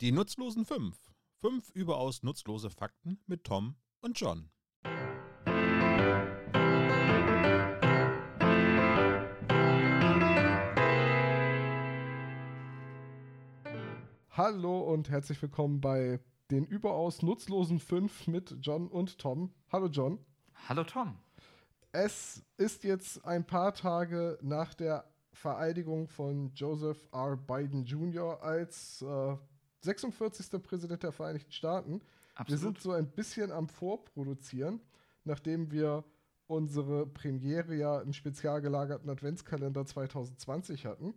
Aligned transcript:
Die 0.00 0.12
nutzlosen 0.12 0.64
fünf. 0.64 0.96
Fünf 1.40 1.70
überaus 1.70 2.22
nutzlose 2.22 2.70
Fakten 2.70 3.18
mit 3.26 3.42
Tom 3.42 3.74
und 4.00 4.16
John. 4.16 4.48
Hallo 14.30 14.82
und 14.82 15.10
herzlich 15.10 15.42
willkommen 15.42 15.80
bei 15.80 16.20
den 16.52 16.64
überaus 16.64 17.22
nutzlosen 17.22 17.80
fünf 17.80 18.28
mit 18.28 18.56
John 18.60 18.86
und 18.86 19.18
Tom. 19.18 19.52
Hallo 19.72 19.88
John. 19.88 20.24
Hallo 20.68 20.84
Tom. 20.84 21.18
Es 21.90 22.44
ist 22.56 22.84
jetzt 22.84 23.24
ein 23.24 23.44
paar 23.44 23.74
Tage 23.74 24.38
nach 24.42 24.74
der 24.74 25.10
Vereidigung 25.32 26.06
von 26.06 26.52
Joseph 26.54 27.04
R. 27.10 27.36
Biden 27.36 27.84
Jr. 27.84 28.40
als 28.44 29.02
äh, 29.02 29.36
46. 29.80 30.62
Präsident 30.62 31.02
der 31.02 31.12
Vereinigten 31.12 31.52
Staaten. 31.52 32.00
Absolut. 32.34 32.48
Wir 32.48 32.58
sind 32.58 32.80
so 32.80 32.92
ein 32.92 33.10
bisschen 33.10 33.52
am 33.52 33.68
Vorproduzieren, 33.68 34.80
nachdem 35.24 35.70
wir 35.70 36.04
unsere 36.46 37.06
Premiere 37.06 37.74
ja 37.74 38.00
im 38.00 38.12
spezial 38.12 38.60
gelagerten 38.60 39.10
Adventskalender 39.10 39.84
2020 39.84 40.86
hatten. 40.86 41.14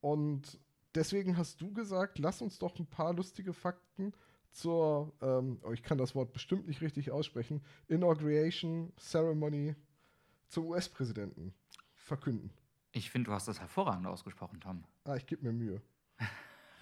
Und 0.00 0.60
deswegen 0.94 1.36
hast 1.36 1.60
du 1.60 1.72
gesagt, 1.72 2.18
lass 2.18 2.40
uns 2.40 2.58
doch 2.58 2.78
ein 2.78 2.86
paar 2.86 3.12
lustige 3.12 3.52
Fakten 3.52 4.12
zur, 4.52 5.12
ähm, 5.20 5.58
oh, 5.64 5.72
ich 5.72 5.82
kann 5.82 5.98
das 5.98 6.14
Wort 6.14 6.32
bestimmt 6.32 6.66
nicht 6.66 6.80
richtig 6.80 7.10
aussprechen, 7.10 7.62
Inauguration 7.88 8.92
Ceremony 8.98 9.74
zum 10.48 10.66
US-Präsidenten 10.66 11.52
verkünden. 11.94 12.50
Ich 12.92 13.10
finde, 13.10 13.30
du 13.30 13.34
hast 13.34 13.48
das 13.48 13.60
hervorragend 13.60 14.06
ausgesprochen, 14.06 14.60
Tom. 14.60 14.84
Ah, 15.04 15.16
ich 15.16 15.26
gebe 15.26 15.44
mir 15.44 15.52
Mühe. 15.52 15.82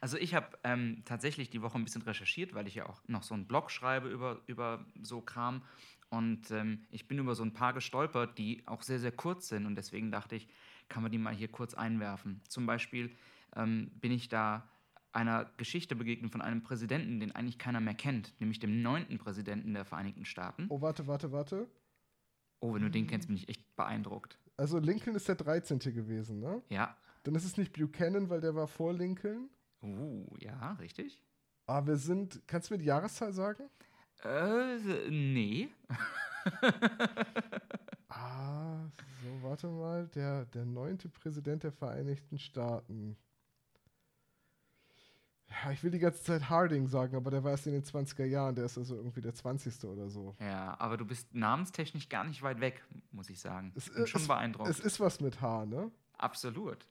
Also 0.00 0.18
ich 0.18 0.34
habe 0.34 0.58
ähm, 0.64 1.02
tatsächlich 1.06 1.50
die 1.50 1.62
Woche 1.62 1.78
ein 1.78 1.84
bisschen 1.84 2.02
recherchiert, 2.02 2.52
weil 2.52 2.66
ich 2.66 2.74
ja 2.74 2.86
auch 2.86 3.00
noch 3.06 3.22
so 3.22 3.32
einen 3.32 3.46
Blog 3.46 3.70
schreibe 3.70 4.08
über, 4.10 4.42
über 4.46 4.84
so 5.00 5.20
Kram. 5.22 5.62
Und 6.10 6.50
ähm, 6.50 6.82
ich 6.90 7.08
bin 7.08 7.18
über 7.18 7.34
so 7.34 7.42
ein 7.42 7.54
paar 7.54 7.72
gestolpert, 7.72 8.36
die 8.36 8.62
auch 8.66 8.82
sehr, 8.82 8.98
sehr 8.98 9.12
kurz 9.12 9.48
sind. 9.48 9.64
Und 9.64 9.76
deswegen 9.76 10.10
dachte 10.10 10.36
ich, 10.36 10.48
kann 10.88 11.02
man 11.02 11.10
die 11.10 11.18
mal 11.18 11.34
hier 11.34 11.48
kurz 11.48 11.74
einwerfen. 11.74 12.42
Zum 12.48 12.66
Beispiel 12.66 13.16
ähm, 13.56 13.90
bin 13.94 14.12
ich 14.12 14.28
da 14.28 14.68
einer 15.12 15.50
Geschichte 15.56 15.96
begegnet 15.96 16.32
von 16.32 16.42
einem 16.42 16.62
Präsidenten, 16.62 17.20
den 17.20 17.32
eigentlich 17.32 17.58
keiner 17.58 17.80
mehr 17.80 17.94
kennt, 17.94 18.38
nämlich 18.40 18.58
dem 18.58 18.82
neunten 18.82 19.18
Präsidenten 19.18 19.72
der 19.72 19.84
Vereinigten 19.84 20.24
Staaten. 20.24 20.66
Oh, 20.68 20.80
warte, 20.80 21.06
warte, 21.06 21.32
warte. 21.32 21.68
Oh, 22.60 22.74
wenn 22.74 22.82
du 22.82 22.90
den 22.90 23.06
kennst, 23.06 23.28
bin 23.28 23.36
ich 23.36 23.48
echt 23.48 23.74
beeindruckt. 23.76 24.38
Also 24.56 24.78
Lincoln 24.78 25.16
ist 25.16 25.28
der 25.28 25.36
13. 25.36 25.78
gewesen, 25.78 26.40
ne? 26.40 26.62
Ja. 26.68 26.96
Dann 27.24 27.34
ist 27.34 27.44
es 27.44 27.56
nicht 27.56 27.72
Buchanan, 27.72 28.30
weil 28.30 28.40
der 28.40 28.54
war 28.54 28.68
vor 28.68 28.92
Lincoln. 28.92 29.50
Uh, 29.82 30.26
ja, 30.38 30.72
richtig. 30.74 31.20
Aber 31.66 31.88
wir 31.88 31.96
sind, 31.96 32.42
kannst 32.46 32.70
du 32.70 32.74
mir 32.74 32.78
die 32.78 32.84
Jahreszahl 32.86 33.32
sagen? 33.32 33.68
Äh, 34.22 35.10
nee. 35.10 35.68
Ah, 38.16 38.90
so, 39.22 39.42
warte 39.42 39.66
mal. 39.66 40.06
Der, 40.08 40.44
der 40.46 40.64
neunte 40.64 41.08
Präsident 41.08 41.64
der 41.64 41.72
Vereinigten 41.72 42.38
Staaten. 42.38 43.16
Ja, 45.48 45.72
ich 45.72 45.82
will 45.82 45.90
die 45.90 45.98
ganze 45.98 46.22
Zeit 46.22 46.48
Harding 46.48 46.86
sagen, 46.86 47.16
aber 47.16 47.30
der 47.30 47.42
war 47.42 47.50
erst 47.50 47.66
in 47.66 47.72
den 47.72 47.82
20er 47.82 48.24
Jahren. 48.24 48.54
Der 48.54 48.66
ist 48.66 48.78
also 48.78 48.94
irgendwie 48.94 49.20
der 49.20 49.34
20. 49.34 49.84
oder 49.84 50.08
so. 50.08 50.36
Ja, 50.38 50.78
aber 50.78 50.96
du 50.96 51.04
bist 51.04 51.34
namenstechnisch 51.34 52.08
gar 52.08 52.24
nicht 52.24 52.42
weit 52.42 52.60
weg, 52.60 52.84
muss 53.10 53.28
ich 53.30 53.40
sagen. 53.40 53.72
Es, 53.74 53.92
Bin 53.92 54.06
schon 54.06 54.20
es, 54.20 54.28
beeindruckt. 54.28 54.68
es 54.68 54.78
ist 54.80 55.00
was 55.00 55.20
mit 55.20 55.40
H, 55.40 55.66
ne? 55.66 55.90
Absolut. 56.16 56.86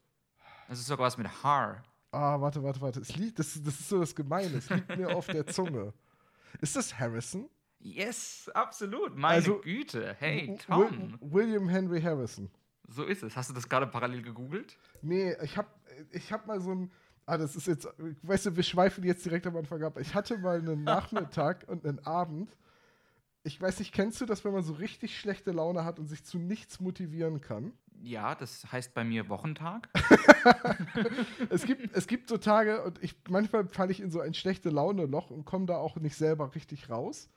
Es 0.69 0.79
ist 0.79 0.87
sogar 0.87 1.05
was 1.07 1.17
mit 1.17 1.27
Haar. 1.43 1.83
Ah, 2.11 2.39
warte, 2.39 2.61
warte, 2.63 2.79
warte. 2.81 2.99
Es 2.99 3.15
liegt, 3.15 3.39
das, 3.39 3.61
das 3.63 3.79
ist 3.79 3.89
so 3.89 3.99
das 3.99 4.15
Gemeine. 4.15 4.57
Es 4.57 4.69
liegt 4.69 4.95
mir 4.95 5.15
auf 5.15 5.25
der 5.27 5.45
Zunge. 5.47 5.93
Ist 6.61 6.75
das 6.75 6.97
Harrison? 6.99 7.49
Yes, 7.79 8.49
absolut. 8.53 9.15
Meine 9.17 9.35
Also, 9.35 9.59
Güte. 9.59 10.15
Hey, 10.19 10.57
Tom. 10.67 11.13
Wi- 11.19 11.33
William 11.33 11.67
Henry 11.67 12.01
Harrison. 12.01 12.49
So 12.87 13.03
ist 13.03 13.23
es. 13.23 13.35
Hast 13.35 13.49
du 13.49 13.53
das 13.53 13.67
gerade 13.67 13.87
parallel 13.87 14.21
gegoogelt? 14.21 14.77
Nee, 15.01 15.35
ich 15.41 15.57
hab, 15.57 15.67
ich 16.11 16.31
hab 16.31 16.45
mal 16.47 16.61
so 16.61 16.71
ein. 16.75 16.91
Ah, 17.25 17.37
das 17.37 17.55
ist 17.55 17.67
jetzt. 17.67 17.87
Weißt 18.21 18.45
du, 18.45 18.55
wir 18.55 18.63
schweifen 18.63 19.03
jetzt 19.03 19.25
direkt 19.25 19.47
am 19.47 19.55
Anfang 19.57 19.81
ab. 19.83 19.97
Ich 19.99 20.13
hatte 20.13 20.37
mal 20.37 20.59
einen 20.59 20.83
Nachmittag 20.83 21.65
und 21.67 21.85
einen 21.85 21.99
Abend. 22.05 22.55
Ich 23.43 23.59
weiß 23.59 23.79
nicht, 23.79 23.93
kennst 23.93 24.21
du 24.21 24.25
das, 24.25 24.45
wenn 24.45 24.53
man 24.53 24.63
so 24.63 24.73
richtig 24.73 25.17
schlechte 25.19 25.51
Laune 25.51 25.83
hat 25.83 25.99
und 25.99 26.07
sich 26.07 26.23
zu 26.23 26.37
nichts 26.37 26.79
motivieren 26.79 27.41
kann? 27.41 27.73
Ja, 28.05 28.35
das 28.35 28.69
heißt 28.69 28.93
bei 28.93 29.05
mir 29.05 29.29
Wochentag. 29.29 29.89
Es 31.49 31.63
gibt, 31.65 31.95
es 31.95 32.05
gibt 32.07 32.27
so 32.29 32.37
Tage 32.37 32.83
und 32.83 33.01
ich 33.01 33.15
manchmal 33.29 33.65
falle 33.67 33.91
ich 33.91 34.01
in 34.01 34.11
so 34.11 34.19
ein 34.19 34.33
schlechte 34.33 34.69
Laune-Loch 34.69 35.31
und 35.31 35.45
komme 35.45 35.65
da 35.65 35.77
auch 35.77 35.95
nicht 35.95 36.15
selber 36.17 36.53
richtig 36.53 36.89
raus. 36.89 37.29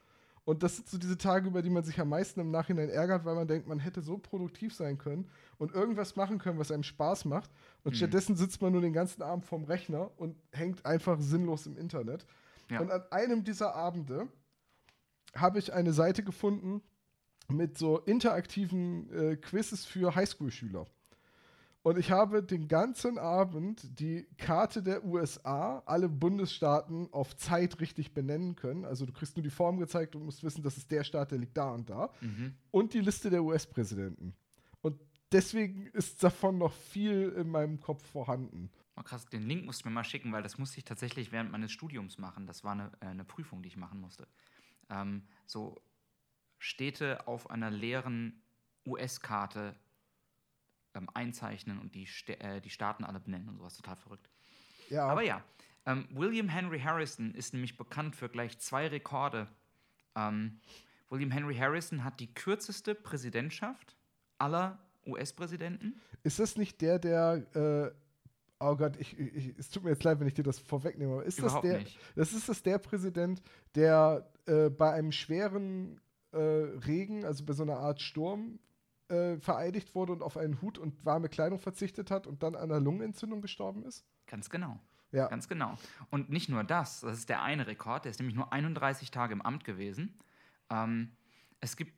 Und 0.44 0.62
das 0.64 0.76
sind 0.76 0.88
so 0.88 0.98
diese 0.98 1.16
Tage, 1.18 1.48
über 1.48 1.62
die 1.62 1.70
man 1.70 1.84
sich 1.84 2.00
am 2.00 2.08
meisten 2.08 2.40
im 2.40 2.50
Nachhinein 2.50 2.88
ärgert, 2.88 3.24
weil 3.24 3.34
man 3.36 3.46
denkt, 3.48 3.68
man 3.68 3.78
hätte 3.78 4.02
so 4.02 4.18
produktiv 4.18 4.74
sein 4.74 4.98
können 4.98 5.28
und 5.58 5.72
irgendwas 5.72 6.16
machen 6.16 6.38
können, 6.38 6.58
was 6.58 6.70
einem 6.72 6.82
Spaß 6.82 7.24
macht. 7.26 7.50
Und 7.84 7.92
Mhm. 7.92 7.96
stattdessen 7.96 8.36
sitzt 8.36 8.60
man 8.62 8.72
nur 8.72 8.82
den 8.82 8.92
ganzen 8.92 9.22
Abend 9.22 9.44
vorm 9.44 9.64
Rechner 9.64 10.10
und 10.16 10.36
hängt 10.52 10.84
einfach 10.84 11.20
sinnlos 11.20 11.66
im 11.66 11.76
Internet. 11.76 12.26
Ja. 12.70 12.80
Und 12.80 12.90
an 12.90 13.02
einem 13.10 13.44
dieser 13.44 13.74
Abende 13.74 14.28
habe 15.34 15.58
ich 15.60 15.72
eine 15.72 15.92
Seite 15.92 16.22
gefunden 16.24 16.80
mit 17.48 17.78
so 17.78 17.98
interaktiven 18.00 19.10
äh, 19.12 19.36
Quizzes 19.36 19.84
für 19.84 20.14
Highschool-Schüler. 20.14 20.86
Und 21.86 21.98
ich 21.98 22.10
habe 22.10 22.42
den 22.42 22.66
ganzen 22.66 23.16
Abend 23.16 24.00
die 24.00 24.26
Karte 24.38 24.82
der 24.82 25.04
USA, 25.04 25.84
alle 25.86 26.08
Bundesstaaten 26.08 27.08
auf 27.12 27.36
Zeit 27.36 27.78
richtig 27.78 28.12
benennen 28.12 28.56
können. 28.56 28.84
Also 28.84 29.06
du 29.06 29.12
kriegst 29.12 29.36
nur 29.36 29.44
die 29.44 29.50
Form 29.50 29.78
gezeigt 29.78 30.16
und 30.16 30.24
musst 30.24 30.42
wissen, 30.42 30.64
das 30.64 30.76
ist 30.76 30.90
der 30.90 31.04
Staat, 31.04 31.30
der 31.30 31.38
liegt 31.38 31.56
da 31.56 31.70
und 31.70 31.88
da. 31.88 32.10
Mhm. 32.20 32.54
Und 32.72 32.92
die 32.92 33.02
Liste 33.02 33.30
der 33.30 33.44
US-Präsidenten. 33.44 34.34
Und 34.80 34.98
deswegen 35.30 35.86
ist 35.92 36.24
davon 36.24 36.58
noch 36.58 36.72
viel 36.72 37.28
in 37.38 37.48
meinem 37.50 37.78
Kopf 37.78 38.04
vorhanden. 38.04 38.68
Oh, 38.96 39.02
krass, 39.02 39.24
den 39.26 39.42
Link 39.42 39.64
musst 39.64 39.84
du 39.84 39.88
mir 39.88 39.94
mal 39.94 40.02
schicken, 40.02 40.32
weil 40.32 40.42
das 40.42 40.58
musste 40.58 40.78
ich 40.78 40.84
tatsächlich 40.84 41.30
während 41.30 41.52
meines 41.52 41.70
Studiums 41.70 42.18
machen. 42.18 42.48
Das 42.48 42.64
war 42.64 42.72
eine, 42.72 42.90
äh, 42.98 43.06
eine 43.06 43.24
Prüfung, 43.24 43.62
die 43.62 43.68
ich 43.68 43.76
machen 43.76 44.00
musste. 44.00 44.26
Ähm, 44.90 45.22
so 45.46 45.80
Städte 46.66 47.26
auf 47.28 47.48
einer 47.50 47.70
leeren 47.70 48.42
US-Karte 48.84 49.74
ähm, 50.94 51.08
einzeichnen 51.14 51.78
und 51.78 51.94
die, 51.94 52.06
Stä 52.06 52.40
äh, 52.40 52.60
die 52.60 52.70
Staaten 52.70 53.04
alle 53.04 53.20
benennen 53.20 53.48
und 53.48 53.56
sowas. 53.56 53.76
Total 53.76 53.96
verrückt. 53.96 54.28
Ja, 54.90 55.06
Aber 55.06 55.22
ja, 55.22 55.42
ähm, 55.84 56.08
William 56.10 56.48
Henry 56.48 56.80
Harrison 56.80 57.34
ist 57.34 57.52
nämlich 57.54 57.76
bekannt 57.76 58.16
für 58.16 58.28
gleich 58.28 58.58
zwei 58.58 58.88
Rekorde. 58.88 59.48
Ähm, 60.16 60.60
William 61.08 61.30
Henry 61.30 61.54
Harrison 61.56 62.02
hat 62.02 62.18
die 62.18 62.32
kürzeste 62.34 62.94
Präsidentschaft 62.94 63.96
aller 64.38 64.78
US-Präsidenten. 65.06 66.00
ist 66.24 66.40
das 66.40 66.56
nicht 66.56 66.80
der, 66.80 66.98
der. 66.98 67.46
Äh, 67.54 67.94
oh 68.58 68.74
Gott, 68.74 68.96
ich, 68.96 69.16
ich, 69.18 69.54
es 69.56 69.70
tut 69.70 69.84
mir 69.84 69.90
jetzt 69.90 70.02
leid, 70.02 70.18
wenn 70.18 70.26
ich 70.26 70.34
dir 70.34 70.42
das 70.42 70.58
vorwegnehme, 70.58 71.12
aber 71.12 71.24
ist 71.24 71.38
Überhaupt 71.38 71.64
das 71.64 71.70
der. 71.70 71.78
nicht. 71.78 71.98
Das 72.16 72.32
ist 72.32 72.48
das 72.48 72.62
der 72.62 72.78
Präsident, 72.78 73.40
der 73.76 74.28
äh, 74.46 74.68
bei 74.68 74.92
einem 74.92 75.12
schweren 75.12 76.00
äh, 76.36 76.78
Regen, 76.86 77.24
also 77.24 77.44
bei 77.44 77.52
so 77.52 77.62
einer 77.62 77.78
Art 77.78 78.00
Sturm, 78.00 78.58
äh, 79.08 79.38
vereidigt 79.38 79.94
wurde 79.94 80.12
und 80.12 80.22
auf 80.22 80.36
einen 80.36 80.60
Hut 80.60 80.78
und 80.78 81.04
warme 81.04 81.28
Kleidung 81.28 81.58
verzichtet 81.58 82.10
hat 82.10 82.26
und 82.26 82.42
dann 82.42 82.54
an 82.54 82.70
einer 82.70 82.80
Lungenentzündung 82.80 83.40
gestorben 83.40 83.84
ist? 83.84 84.04
Ganz 84.26 84.50
genau. 84.50 84.80
Ja. 85.12 85.28
Ganz 85.28 85.48
genau. 85.48 85.78
Und 86.10 86.30
nicht 86.30 86.48
nur 86.48 86.64
das, 86.64 87.00
das 87.00 87.18
ist 87.18 87.28
der 87.28 87.42
eine 87.42 87.66
Rekord, 87.66 88.04
der 88.04 88.10
ist 88.10 88.18
nämlich 88.18 88.36
nur 88.36 88.52
31 88.52 89.10
Tage 89.10 89.32
im 89.32 89.42
Amt 89.42 89.64
gewesen. 89.64 90.18
Ähm, 90.68 91.12
es 91.60 91.76
gibt 91.76 91.94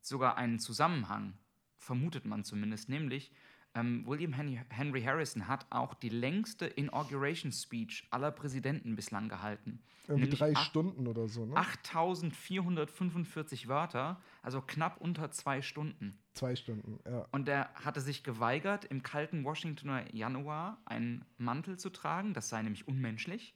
sogar 0.00 0.36
einen 0.36 0.58
Zusammenhang, 0.58 1.34
vermutet 1.76 2.24
man 2.24 2.44
zumindest, 2.44 2.88
nämlich 2.88 3.30
ähm, 3.78 4.06
William 4.06 4.32
Henry, 4.32 5.02
Harrison 5.02 5.48
hat 5.48 5.66
auch 5.70 5.94
die 5.94 6.08
längste 6.08 6.66
Inauguration 6.66 7.52
Speech 7.52 8.06
aller 8.10 8.30
Präsidenten 8.30 8.96
bislang 8.96 9.28
gehalten. 9.28 9.80
Irgendwie 10.06 10.22
Nämlich 10.22 10.38
drei 10.38 10.56
acht- 10.56 10.66
Stunden 10.70 11.06
oder 11.06 11.28
so, 11.28 11.44
ne? 11.44 11.54
8445 11.56 13.68
Wörter, 13.68 14.20
also 14.42 14.60
knapp 14.62 15.00
unter 15.00 15.30
zwei 15.30 15.60
Stunden. 15.62 16.18
Zwei 16.34 16.56
Stunden, 16.56 16.98
ja. 17.04 17.26
Und 17.32 17.48
er 17.48 17.72
hatte 17.74 18.00
sich 18.00 18.24
geweigert, 18.24 18.84
im 18.86 19.02
kalten 19.02 19.44
Washingtoner 19.44 20.12
Januar 20.14 20.80
einen 20.86 21.24
Mantel 21.36 21.78
zu 21.78 21.90
tragen, 21.90 22.32
das 22.34 22.48
sei 22.48 22.62
nämlich 22.62 22.88
unmenschlich, 22.88 23.54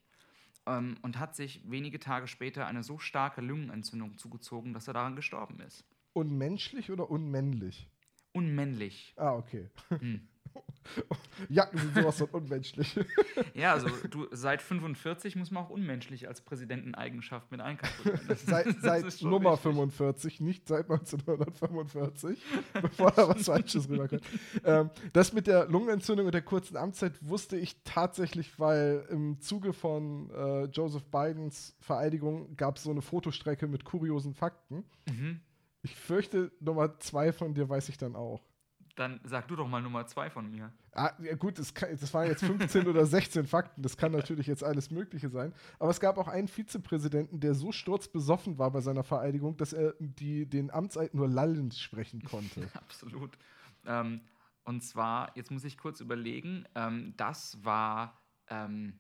ähm, 0.67 0.97
und 1.03 1.19
hat 1.19 1.35
sich 1.35 1.63
wenige 1.71 1.99
Tage 1.99 2.29
später 2.29 2.67
eine 2.67 2.83
so 2.83 2.99
starke 2.99 3.41
Lungenentzündung 3.41 4.19
zugezogen, 4.19 4.75
dass 4.75 4.87
er 4.89 4.95
daran 4.95 5.17
gestorben 5.17 5.61
ist. 5.61 5.85
Unmenschlich 6.13 6.91
oder 6.91 7.11
unmännlich? 7.11 7.89
Unmännlich. 8.33 9.13
Ah, 9.17 9.35
okay. 9.35 9.69
Hm. 9.91 10.29
Jacken 11.49 11.79
sind 11.79 11.95
sowas 11.95 12.19
von 12.19 12.29
unmenschlich. 12.31 12.99
Ja, 13.55 13.73
also 13.73 13.89
du, 14.11 14.27
seit 14.33 14.61
45 14.63 15.37
muss 15.37 15.51
man 15.51 15.65
auch 15.65 15.71
unmenschlich 15.71 16.27
als 16.29 16.41
Präsidenteneigenschaft 16.43 17.51
mit 17.51 17.61
einkalkulieren. 17.61 18.21
Das- 18.29 18.45
seit 18.45 18.67
seit 18.81 19.23
Nummer 19.23 19.53
wichtig. 19.53 19.63
45, 19.63 20.41
nicht 20.41 20.69
seit 20.69 20.91
1945, 20.91 22.39
bevor 22.83 23.11
da 23.13 23.29
was 23.29 23.45
Falsches 23.45 23.89
rüberkommt. 23.89 24.23
ähm, 24.65 24.91
das 25.13 25.33
mit 25.33 25.47
der 25.47 25.67
Lungenentzündung 25.69 26.27
und 26.27 26.33
der 26.35 26.43
kurzen 26.43 26.77
Amtszeit 26.77 27.13
wusste 27.27 27.57
ich 27.57 27.77
tatsächlich, 27.85 28.59
weil 28.59 29.07
im 29.11 29.41
Zuge 29.41 29.73
von 29.73 30.31
äh, 30.31 30.65
Joseph 30.65 31.05
Bidens 31.07 31.77
Vereidigung 31.81 32.57
gab 32.57 32.77
es 32.77 32.83
so 32.85 32.91
eine 32.91 33.03
Fotostrecke 33.03 33.69
mit 33.69 33.85
kuriosen 33.85 34.35
Fakten. 34.35 34.85
Mhm. 35.09 35.41
Ich 35.83 35.97
fürchte, 35.97 36.53
Nummer 36.61 36.99
zwei 37.01 37.33
von 37.33 37.55
dir 37.55 37.69
weiß 37.69 37.89
ich 37.89 37.99
dann 37.99 38.15
auch. 38.17 38.43
Dann 38.95 39.21
sag 39.25 39.49
du 39.49 39.57
doch 39.57 39.67
mal 39.67 39.81
Nummer 39.81 40.07
zwei 40.07 40.29
von 40.29 40.51
mir. 40.51 40.71
Ah, 40.93 41.13
ja 41.23 41.35
gut, 41.35 41.59
das, 41.59 41.73
kann, 41.73 41.89
das 41.99 42.13
waren 42.13 42.29
jetzt 42.29 42.45
15 42.45 42.87
oder 42.89 43.07
16 43.07 43.47
Fakten, 43.47 43.81
das 43.81 43.97
kann 43.97 44.13
natürlich 44.13 44.47
jetzt 44.47 44.63
alles 44.63 44.91
Mögliche 44.91 45.31
sein. 45.31 45.55
Aber 45.79 45.91
es 45.91 45.99
gab 45.99 46.19
auch 46.19 46.29
einen 46.29 46.47
Vizepräsidenten, 46.47 47.41
der 47.41 47.55
so 47.55 47.73
sturzbesoffen 47.73 48.59
war 48.59 48.71
bei 48.71 48.81
seiner 48.81 49.03
Vereidigung, 49.03 49.57
dass 49.57 49.73
er 49.73 49.95
die, 49.99 50.47
den 50.47 50.71
Amtseid 50.71 51.15
nur 51.15 51.29
lallend 51.29 51.75
sprechen 51.75 52.23
konnte. 52.23 52.69
Absolut. 52.75 53.39
Ähm, 53.87 54.21
und 54.65 54.83
zwar, 54.83 55.35
jetzt 55.37 55.51
muss 55.51 55.65
ich 55.65 55.79
kurz 55.79 56.01
überlegen, 56.01 56.67
ähm, 56.75 57.15
das 57.17 57.65
war 57.65 58.21
ähm, 58.49 58.93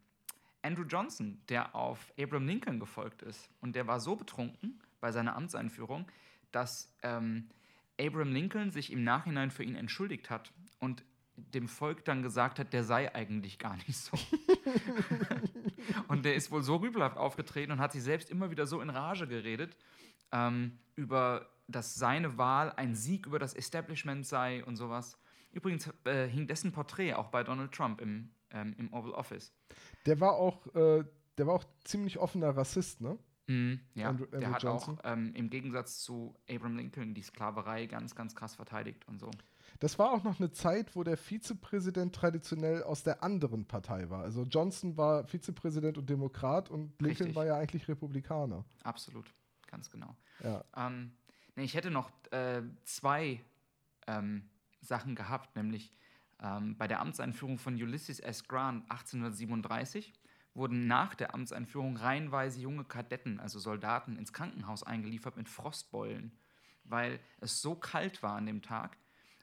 Andrew 0.63 0.85
Johnson, 0.85 1.41
der 1.49 1.75
auf 1.75 2.13
Abraham 2.19 2.47
Lincoln 2.47 2.81
gefolgt 2.81 3.23
ist. 3.23 3.51
Und 3.61 3.77
der 3.77 3.87
war 3.87 4.01
so 4.01 4.17
betrunken 4.17 4.81
bei 5.01 5.13
seiner 5.13 5.37
Amtseinführung, 5.37 6.07
dass 6.53 6.95
ähm, 7.03 7.49
Abraham 8.01 8.33
Lincoln 8.33 8.71
sich 8.71 8.93
im 8.93 9.05
Nachhinein 9.05 9.51
für 9.51 9.65
ihn 9.65 9.77
entschuldigt 9.77 10.31
hat 10.31 10.53
und 10.79 11.05
dem 11.37 11.69
Volk 11.69 12.05
dann 12.05 12.23
gesagt 12.23 12.59
hat, 12.59 12.73
der 12.73 12.85
sei 12.85 13.15
eigentlich 13.15 13.59
gar 13.59 13.77
nicht 13.77 13.97
so. 13.97 14.17
und 16.09 16.25
der 16.25 16.35
ist 16.35 16.51
wohl 16.51 16.63
so 16.63 16.77
rübelhaft 16.77 17.17
aufgetreten 17.17 17.73
und 17.73 17.79
hat 17.79 17.93
sich 17.93 18.03
selbst 18.03 18.31
immer 18.31 18.51
wieder 18.51 18.67
so 18.67 18.81
in 18.81 18.91
Rage 18.91 19.27
geredet, 19.27 19.77
ähm, 20.31 20.79
über, 20.95 21.49
dass 21.69 21.95
seine 21.95 22.39
Wahl 22.39 22.73
ein 22.73 22.95
Sieg 22.95 23.27
über 23.27 23.39
das 23.39 23.55
Establishment 23.55 24.27
sei 24.27 24.65
und 24.65 24.77
sowas. 24.77 25.19
Übrigens 25.53 25.91
äh, 26.05 26.27
hing 26.27 26.47
dessen 26.47 26.73
Porträt 26.73 27.15
auch 27.15 27.29
bei 27.29 27.45
Donald 27.45 27.73
Trump 27.73 28.01
im, 28.01 28.31
ähm, 28.51 28.75
im 28.79 28.93
Oval 28.93 29.13
Office. 29.13 29.53
Der 30.07 30.21
war 30.21 30.35
auch, 30.35 30.67
äh, 30.75 31.05
der 31.39 31.47
war 31.47 31.55
auch 31.55 31.65
ziemlich 31.85 32.19
offener 32.19 32.57
Rassist, 32.57 33.01
ne? 33.01 33.19
Mhm, 33.47 33.81
ja, 33.95 34.09
Andrew- 34.09 34.27
der 34.27 34.39
Andrew 34.41 34.53
hat 34.55 34.63
Johnson. 34.63 34.99
auch 35.01 35.13
ähm, 35.13 35.35
im 35.35 35.51
Gegensatz 35.51 35.99
zu 36.01 36.35
Abraham 36.49 36.77
Lincoln 36.77 37.15
die 37.15 37.23
Sklaverei 37.23 37.87
ganz, 37.87 38.15
ganz 38.15 38.35
krass 38.35 38.55
verteidigt 38.55 39.07
und 39.09 39.19
so. 39.19 39.31
Das 39.81 39.99
war 39.99 40.13
auch 40.13 40.23
noch 40.23 40.39
eine 40.39 40.53
Zeit, 40.53 40.95
wo 40.95 41.03
der 41.03 41.17
Vizepräsident 41.17 42.15
traditionell 42.15 42.83
aus 42.85 43.03
der 43.03 43.23
anderen 43.25 43.65
Partei 43.67 44.11
war. 44.11 44.23
Also 44.23 44.45
Johnson 44.45 44.97
war 44.97 45.25
Vizepräsident 45.27 45.99
und 45.99 46.09
Demokrat 46.09 46.71
und 46.71 46.91
Lincoln 47.01 47.07
Richtig. 47.29 47.35
war 47.35 47.47
ja 47.47 47.57
eigentlich 47.57 47.89
Republikaner. 47.89 48.65
Absolut, 48.85 49.33
ganz 49.67 49.91
genau. 49.91 50.15
Ja. 50.45 50.65
Ähm, 50.77 51.13
nee, 51.57 51.65
ich 51.65 51.75
hätte 51.75 51.91
noch 51.91 52.11
äh, 52.31 52.63
zwei 52.85 53.41
ähm, 54.07 54.49
Sachen 54.81 55.17
gehabt, 55.17 55.57
nämlich 55.57 55.93
ähm, 56.41 56.77
bei 56.77 56.87
der 56.87 57.01
Amtseinführung 57.01 57.59
von 57.59 57.75
Ulysses 57.75 58.21
S. 58.21 58.45
Grant 58.47 58.89
1837 58.91 60.13
wurden 60.55 60.87
nach 60.87 61.15
der 61.15 61.35
Amtseinführung 61.35 61.97
reihenweise 61.97 62.61
junge 62.61 62.85
Kadetten, 62.85 63.41
also 63.41 63.59
Soldaten, 63.59 64.17
ins 64.17 64.33
Krankenhaus 64.33 64.83
eingeliefert 64.83 65.37
mit 65.37 65.49
Frostbeulen, 65.49 66.33
weil 66.85 67.21
es 67.41 67.63
so 67.63 67.75
kalt 67.75 68.23
war 68.23 68.37
an 68.37 68.47
dem 68.47 68.61
Tag, 68.63 68.97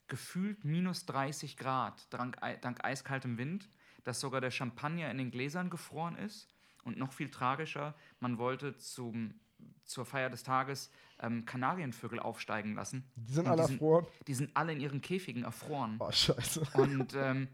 gefühlt 0.08 0.66
minus 0.66 1.06
30 1.06 1.58
Grad 1.58 2.12
dank, 2.14 2.38
dank 2.62 2.84
eiskaltem 2.84 3.38
Wind, 3.38 3.70
dass 4.04 4.20
sogar 4.20 4.42
der 4.42 4.52
Champagner 4.52 5.10
in 5.12 5.18
den 5.18 5.32
Gläsern 5.32 5.70
gefroren 5.70 6.16
ist. 6.16 6.48
Und 6.84 6.98
noch 6.98 7.12
viel 7.12 7.30
tragischer, 7.30 7.94
man 8.20 8.38
wollte 8.38 8.76
zum, 8.78 9.34
zur 9.84 10.06
Feier 10.06 10.30
des 10.30 10.44
Tages 10.44 10.90
ähm, 11.20 11.46
Kanarienvögel 11.46 12.20
aufsteigen 12.20 12.74
lassen. 12.74 13.04
Die 13.16 13.34
sind 13.34 13.46
Und 13.46 13.52
alle 13.52 13.62
die 13.64 13.68
sind- 13.68 13.76
erfroren. 13.82 14.08
Die 14.28 14.34
sind 14.34 14.52
alle 14.56 14.72
in 14.72 14.80
ihren 14.80 15.02
Käfigen 15.02 15.44
erfroren. 15.44 15.98
Oh, 16.00 16.10
scheiße. 16.12 16.62
Und 16.76 17.14
ähm, 17.16 17.50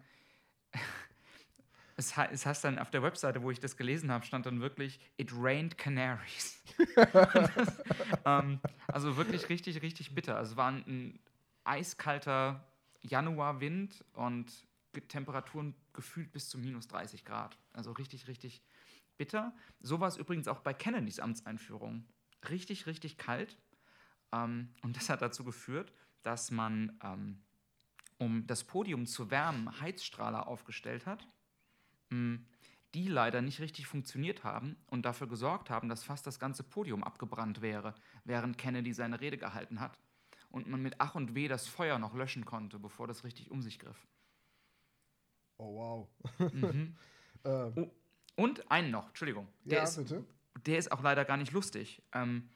es, 1.95 2.18
es 2.31 2.45
heißt 2.45 2.63
dann 2.63 2.80
auf 2.80 2.89
der 2.89 3.03
Webseite, 3.03 3.42
wo 3.42 3.51
ich 3.51 3.59
das 3.59 3.77
gelesen 3.77 4.12
habe, 4.12 4.25
stand 4.25 4.45
dann 4.45 4.62
wirklich, 4.62 5.00
it 5.18 5.31
rained 5.33 5.77
canaries. 5.77 6.62
das, 6.95 7.83
ähm, 8.25 8.59
also 8.88 9.15
wirklich 9.18 9.50
richtig, 9.50 9.81
richtig 9.81 10.13
bitter. 10.13 10.36
Also 10.38 10.51
es 10.51 10.57
war 10.57 10.71
ein, 10.71 11.19
eiskalter 11.65 12.63
Januarwind 13.01 14.06
und 14.13 14.51
Temperaturen 15.07 15.75
gefühlt 15.94 16.31
bis 16.31 16.50
zu 16.50 16.57
minus 16.57 16.88
30 16.88 17.25
Grad. 17.25 17.57
Also 17.74 17.92
richtig, 17.92 18.27
richtig 18.27 18.62
bitter. 19.18 19.53
So 19.81 20.00
war 20.00 20.07
es 20.07 20.18
übrigens 20.18 20.47
auch 20.47 20.59
bei 20.59 20.74
Kennedys 20.74 21.19
Amtseinführung. 21.19 22.06
Richtig, 22.50 22.86
richtig 22.86 23.18
kalt. 23.18 23.57
Ähm, 24.31 24.69
und 24.83 24.95
das 24.95 25.09
hat 25.09 25.21
dazu 25.21 25.44
geführt, 25.44 25.92
dass 26.24 26.50
man, 26.50 26.97
ähm, 27.03 27.44
um 28.18 28.47
das 28.47 28.63
Podium 28.63 29.06
zu 29.06 29.30
wärmen, 29.30 29.81
Heizstrahler 29.81 30.47
aufgestellt 30.47 31.06
hat, 31.06 31.27
die 32.10 33.07
leider 33.07 33.42
nicht 33.42 33.60
richtig 33.60 33.88
funktioniert 33.88 34.44
haben 34.44 34.78
und 34.88 35.06
dafür 35.06 35.28
gesorgt 35.28 35.69
haben, 35.69 35.90
dass 35.90 36.04
fast 36.04 36.25
das 36.25 36.40
ganze 36.40 36.63
Podium 36.63 37.04
abgebrannt 37.04 37.62
wäre, 37.62 37.94
während 38.24 38.57
Kennedy 38.57 38.94
seine 38.94 39.19
Rede 39.19 39.38
gehalten 39.38 39.80
hat. 39.80 40.00
Und 40.50 40.68
man 40.68 40.81
mit 40.81 40.96
Ach 41.00 41.16
und 41.16 41.36
Weh 41.36 41.50
das 41.50 41.68
Feuer 41.68 42.00
noch 42.00 42.13
löschen 42.13 42.46
konnte, 42.46 42.80
bevor 42.80 43.07
das 43.07 43.25
richtig 43.25 43.52
um 43.52 43.62
sich 43.62 43.80
griff. 43.80 44.07
Oh, 45.57 45.75
wow. 45.75 46.52
Mhm. 46.54 46.96
Ähm, 47.48 47.92
Und 48.38 48.72
einen 48.72 48.90
noch, 48.90 49.10
Entschuldigung. 49.10 49.48
Der, 49.66 49.78
ja, 49.78 49.84
ist, 49.84 49.98
bitte. 49.98 50.25
der 50.66 50.80
ist 50.80 50.92
auch 50.92 51.04
leider 51.04 51.25
gar 51.25 51.38
nicht 51.38 51.52
lustig. 51.52 52.02
Ähm, 52.12 52.50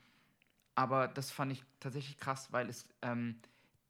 aber 0.73 1.07
das 1.07 1.29
fand 1.29 1.51
ich 1.51 1.63
tatsächlich 1.79 2.17
krass, 2.17 2.51
weil 2.51 2.69
es 2.69 2.87
ähm, 3.03 3.39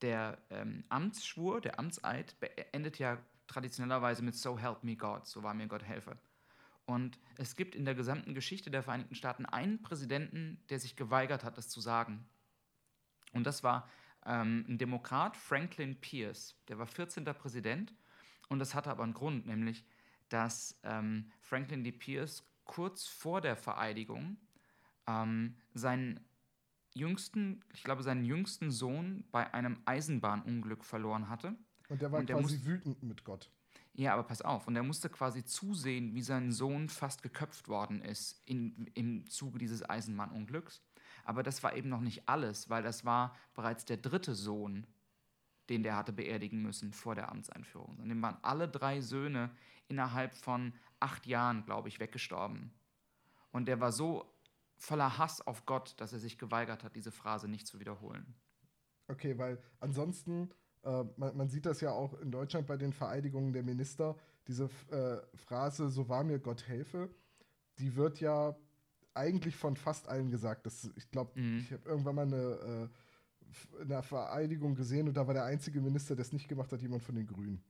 der 0.02 0.38
ähm, 0.50 0.84
Amtsschwur, 0.90 1.62
der 1.62 1.80
Amtseid, 1.80 2.38
beendet 2.42 3.00
ja 3.00 3.18
traditionellerweise 3.50 4.24
mit 4.24 4.36
So 4.36 4.58
help 4.58 4.84
me 4.84 4.96
God, 4.96 5.26
so 5.28 5.44
war 5.44 5.54
mir 5.54 5.68
Gott 5.68 5.84
helfe. 5.84 6.18
Und 6.86 7.20
es 7.38 7.56
gibt 7.56 7.76
in 7.76 7.86
der 7.86 7.94
gesamten 7.94 8.34
Geschichte 8.34 8.72
der 8.72 8.82
Vereinigten 8.82 9.16
Staaten 9.16 9.46
einen 9.46 9.82
Präsidenten, 9.82 10.64
der 10.70 10.80
sich 10.80 10.96
geweigert 10.96 11.44
hat, 11.44 11.58
das 11.58 11.70
zu 11.70 11.82
sagen. 11.82 12.28
Und 13.34 13.46
das 13.46 13.64
war 13.64 13.88
ähm, 14.26 14.66
ein 14.68 14.78
Demokrat, 14.78 15.38
Franklin 15.38 16.00
Pierce. 16.00 16.56
Der 16.68 16.80
war 16.80 16.88
14. 16.88 17.26
Präsident. 17.26 17.94
Und 18.48 18.60
das 18.60 18.74
hatte 18.74 18.90
aber 18.90 19.04
einen 19.04 19.14
Grund, 19.14 19.46
nämlich, 19.46 19.86
dass 20.30 20.80
ähm, 20.84 21.32
Franklin 21.42 21.84
D. 21.84 21.92
Pierce 21.92 22.44
kurz 22.64 23.08
vor 23.08 23.42
der 23.42 23.56
Vereidigung 23.56 24.38
ähm, 25.08 25.56
seinen 25.74 26.20
jüngsten, 26.94 27.64
ich 27.74 27.84
glaube, 27.84 28.04
seinen 28.04 28.26
jüngsten 28.26 28.72
Sohn 28.72 29.26
bei 29.32 29.54
einem 29.54 29.80
Eisenbahnunglück 29.86 30.84
verloren 30.84 31.30
hatte. 31.30 31.56
Und 31.90 32.02
der 32.02 32.12
war 32.12 32.20
und 32.20 32.30
der 32.30 32.38
quasi 32.38 32.58
muss- 32.58 32.66
wütend 32.66 33.04
mit 33.04 33.24
Gott. 33.24 33.52
Ja, 33.94 34.14
aber 34.14 34.24
pass 34.24 34.42
auf. 34.42 34.68
Und 34.68 34.76
er 34.76 34.84
musste 34.84 35.10
quasi 35.10 35.44
zusehen, 35.44 36.14
wie 36.16 36.22
sein 36.22 36.52
Sohn 36.52 36.88
fast 36.88 37.22
geköpft 37.22 37.68
worden 37.68 38.02
ist 38.02 38.42
in, 38.46 38.88
im 38.94 39.28
Zuge 39.28 39.60
dieses 39.60 39.88
Eisenbahnunglücks. 39.88 40.82
Aber 41.26 41.44
das 41.44 41.64
war 41.64 41.76
eben 41.76 41.90
noch 41.90 42.00
nicht 42.00 42.30
alles, 42.30 42.70
weil 42.70 42.82
das 42.82 43.04
war 43.04 43.36
bereits 43.54 43.84
der 43.86 43.98
dritte 43.98 44.36
Sohn, 44.36 44.88
den 45.70 45.84
der 45.84 45.96
hatte 45.98 46.14
beerdigen 46.14 46.62
müssen 46.62 46.94
vor 46.94 47.14
der 47.16 47.30
Amtseinführung. 47.30 47.98
Und 48.00 48.10
dem 48.10 48.22
waren 48.22 48.38
alle 48.42 48.70
drei 48.70 49.02
Söhne 49.02 49.52
innerhalb 49.88 50.34
von 50.34 50.74
acht 51.00 51.26
Jahren, 51.26 51.66
glaube 51.66 51.90
ich, 51.90 52.00
weggestorben. 52.00 52.72
Und 53.52 53.68
der 53.68 53.80
war 53.82 53.92
so 53.92 54.32
voller 54.78 55.18
Hass 55.18 55.42
auf 55.46 55.66
Gott, 55.66 55.96
dass 55.98 56.14
er 56.14 56.20
sich 56.20 56.38
geweigert 56.38 56.84
hat, 56.84 56.96
diese 56.96 57.12
Phrase 57.12 57.48
nicht 57.50 57.68
zu 57.68 57.80
wiederholen. 57.80 58.34
Okay, 59.08 59.38
weil 59.38 59.62
ansonsten, 59.80 60.50
äh, 60.84 61.04
man, 61.18 61.36
man 61.38 61.50
sieht 61.50 61.66
das 61.66 61.82
ja 61.82 61.92
auch 61.92 62.20
in 62.22 62.32
Deutschland 62.32 62.68
bei 62.68 62.78
den 62.78 62.94
Vereidigungen 62.94 63.54
der 63.54 63.64
Minister, 63.64 64.16
diese 64.48 64.70
äh, 64.92 65.18
Phrase, 65.38 65.90
so 65.90 66.10
wahr 66.10 66.24
mir 66.24 66.40
Gott 66.40 66.68
helfe, 66.68 67.10
die 67.78 67.96
wird 67.96 68.20
ja 68.20 68.56
eigentlich 69.14 69.56
von 69.56 69.76
fast 69.76 70.08
allen 70.08 70.32
gesagt. 70.32 70.66
Das, 70.66 70.90
ich 70.96 71.10
glaube, 71.12 71.40
Mhm. 71.40 71.60
ich 71.60 71.74
habe 71.74 71.88
irgendwann 71.90 72.16
mal 72.16 72.22
eine, 72.28 72.90
äh, 73.80 73.82
eine 73.82 74.04
Vereidigung 74.04 74.76
gesehen 74.76 75.08
und 75.08 75.18
da 75.18 75.28
war 75.28 75.34
der 75.34 75.46
einzige 75.46 75.82
Minister, 75.82 76.16
der 76.16 76.24
es 76.24 76.34
nicht 76.34 76.48
gemacht 76.48 76.72
hat, 76.72 76.82
jemand 76.82 77.04
von 77.04 77.16
den 77.16 77.28
Grünen. 77.28 77.64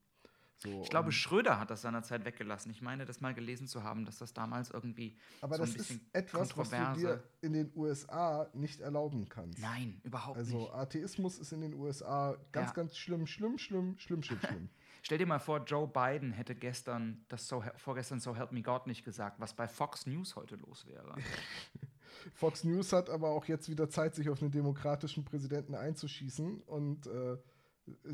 So, 0.61 0.81
Ich 0.83 0.89
glaube, 0.89 1.05
und- 1.07 1.11
Schröder 1.13 1.57
hat 1.59 1.69
das 1.71 1.81
seinerzeit 1.83 2.25
weggelassen. 2.25 2.69
Ich 2.71 2.81
meine, 2.81 3.05
das 3.05 3.21
mal 3.21 3.33
gelesen 3.33 3.65
zu 3.67 3.83
haben, 3.83 4.03
dass 4.05 4.17
das 4.17 4.33
damals 4.33 4.69
irgendwie 4.69 5.15
aber 5.39 5.55
so 5.55 5.63
ein 5.63 5.67
das 5.67 5.75
ist 5.77 5.87
bisschen 5.87 6.09
etwas, 6.11 6.57
was 6.57 6.69
du 6.69 6.93
dir 6.99 7.23
in 7.41 7.53
den 7.53 7.71
USA 7.75 8.49
nicht 8.53 8.81
erlauben 8.81 9.29
kannst. 9.29 9.59
Nein, 9.59 10.01
überhaupt 10.03 10.37
Also 10.37 10.57
nicht. 10.57 10.73
Atheismus 10.73 11.39
ist 11.39 11.53
in 11.53 11.61
den 11.61 11.73
USA 11.75 12.35
ganz, 12.51 12.69
Ja. 12.69 12.73
ganz 12.73 12.97
schlimm, 12.97 13.25
schlimm, 13.25 13.57
schlimm, 13.57 13.97
schlimm, 13.97 14.21
schlimm, 14.21 14.39
schlimm. 14.41 14.69
Stell 15.01 15.17
dir 15.17 15.25
mal 15.27 15.39
vor, 15.39 15.63
Joe 15.63 15.87
Biden 15.87 16.33
hätte 16.33 16.55
gestern 16.55 17.23
das 17.29 17.47
so, 17.47 17.63
vorgestern 17.77 18.19
So 18.19 18.35
Help 18.35 18.51
Me 18.51 18.61
God 18.61 18.85
nicht 18.85 19.05
gesagt, 19.05 19.39
was 19.39 19.53
bei 19.53 19.65
Fox 19.65 20.05
News 20.07 20.35
heute 20.35 20.57
los 20.57 20.85
wäre. 20.87 21.15
Fox 22.33 22.65
News 22.65 22.91
hat 22.91 23.09
aber 23.09 23.29
auch 23.29 23.45
jetzt 23.45 23.69
wieder 23.69 23.89
Zeit, 23.89 24.13
sich 24.15 24.29
auf 24.29 24.41
einen 24.41 24.51
demokratischen 24.51 25.23
Präsidenten 25.23 25.73
einzuschießen 25.73 26.59
und 26.63 27.07
äh, 27.07 27.37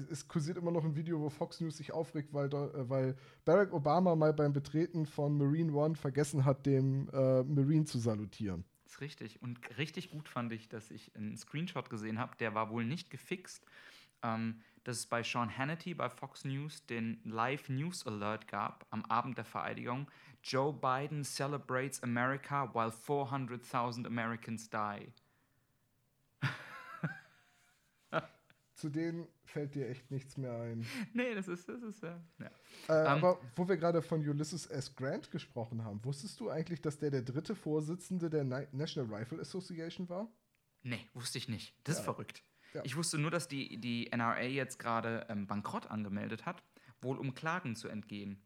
es, 0.09 0.27
kursiert 0.27 0.57
immer 0.57 0.71
noch 0.71 0.83
ein 0.83 0.95
Video, 0.95 1.19
wo 1.19 1.29
Fox 1.29 1.61
News 1.61 1.77
sich 1.77 1.91
aufregt, 1.91 2.33
weil, 2.33 2.47
äh, 2.47 2.89
weil 2.89 3.15
Barack 3.43 3.73
Obama 3.73 4.15
mal 4.15 4.33
beim 4.33 4.53
Betreten 4.53 5.05
von 5.05 5.37
Marine 5.37 5.73
One 5.73 5.95
vergessen 5.95 6.45
hat, 6.45 6.65
dem 6.65 7.09
äh, 7.09 7.43
Marine 7.43 7.85
zu 7.85 7.99
salutieren. 7.99 8.65
Das 8.83 8.93
ist 8.93 9.01
richtig. 9.01 9.41
Und 9.41 9.59
richtig 9.77 10.11
gut 10.11 10.29
fand 10.29 10.51
ich, 10.53 10.69
dass 10.69 10.91
ich 10.91 11.15
einen 11.15 11.37
Screenshot 11.37 11.89
gesehen 11.89 12.19
habe, 12.19 12.35
der 12.37 12.53
war 12.53 12.69
wohl 12.69 12.85
nicht 12.85 13.09
gefixt. 13.09 13.65
Ähm, 14.23 14.61
dass 14.85 14.97
es 14.97 15.07
bei 15.07 15.23
Sean 15.23 15.55
Hannity 15.57 15.95
bei 15.95 16.09
Fox 16.09 16.45
News 16.45 16.85
den 16.85 17.19
Live 17.23 17.69
News 17.69 18.05
Alert 18.05 18.47
gab 18.47 18.85
am 18.91 19.03
Abend 19.05 19.37
der 19.37 19.45
Vereidigung. 19.45 20.09
Joe 20.43 20.71
Biden 20.71 21.23
celebrates 21.23 22.01
America 22.03 22.71
while 22.73 22.91
400.000 22.91 24.05
Americans 24.05 24.69
die. 24.69 25.11
Zu 28.75 28.89
denen 28.89 29.27
fällt 29.45 29.73
dir 29.73 29.87
echt 29.87 30.11
nichts 30.11 30.35
mehr 30.35 30.53
ein. 30.53 30.85
Nee, 31.13 31.33
das 31.33 31.47
ist, 31.47 31.67
das 31.69 31.81
ist, 31.81 32.03
ja. 32.03 32.21
ja. 32.39 32.51
Äh, 32.89 33.01
um, 33.01 33.07
aber 33.07 33.39
wo 33.55 33.67
wir 33.67 33.77
gerade 33.77 34.01
von 34.01 34.27
Ulysses 34.27 34.67
S. 34.67 34.93
Grant 34.95 35.31
gesprochen 35.31 35.83
haben, 35.83 36.03
wusstest 36.03 36.39
du 36.41 36.49
eigentlich, 36.49 36.81
dass 36.81 36.97
der 36.99 37.09
der 37.09 37.21
dritte 37.21 37.55
Vorsitzende 37.55 38.29
der 38.29 38.43
National 38.43 39.13
Rifle 39.13 39.39
Association 39.39 40.09
war? 40.09 40.29
Nee, 40.83 40.99
wusste 41.13 41.37
ich 41.37 41.47
nicht. 41.47 41.73
Das 41.85 41.95
ja. 41.95 41.99
ist 41.99 42.05
verrückt. 42.05 42.43
Ja. 42.73 42.81
Ich 42.83 42.97
wusste 42.97 43.17
nur, 43.17 43.31
dass 43.31 43.47
die, 43.47 43.77
die 43.77 44.11
NRA 44.11 44.41
jetzt 44.41 44.77
gerade 44.77 45.25
ähm, 45.29 45.47
Bankrott 45.47 45.87
angemeldet 45.87 46.45
hat, 46.45 46.61
wohl 47.01 47.17
um 47.17 47.33
Klagen 47.33 47.77
zu 47.77 47.87
entgehen. 47.87 48.45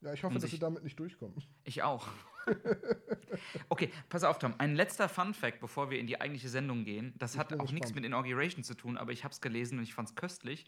Ja, 0.00 0.12
ich 0.12 0.22
hoffe, 0.22 0.38
dass 0.38 0.50
sie 0.50 0.60
damit 0.60 0.84
nicht 0.84 0.98
durchkommen. 0.98 1.36
Ich 1.64 1.82
auch. 1.82 2.06
okay, 3.68 3.90
pass 4.08 4.24
auf, 4.24 4.38
Tom. 4.38 4.54
Ein 4.58 4.74
letzter 4.74 5.08
Fun-Fact, 5.08 5.60
bevor 5.60 5.90
wir 5.90 5.98
in 5.98 6.06
die 6.06 6.20
eigentliche 6.20 6.48
Sendung 6.48 6.84
gehen. 6.84 7.14
Das 7.18 7.34
ich 7.34 7.40
hat 7.40 7.58
auch 7.58 7.72
nichts 7.72 7.94
mit 7.94 8.04
Inauguration 8.04 8.64
zu 8.64 8.74
tun, 8.74 8.96
aber 8.96 9.12
ich 9.12 9.24
habe 9.24 9.32
es 9.32 9.40
gelesen 9.40 9.78
und 9.78 9.84
ich 9.84 9.94
fand 9.94 10.08
es 10.08 10.14
köstlich. 10.14 10.66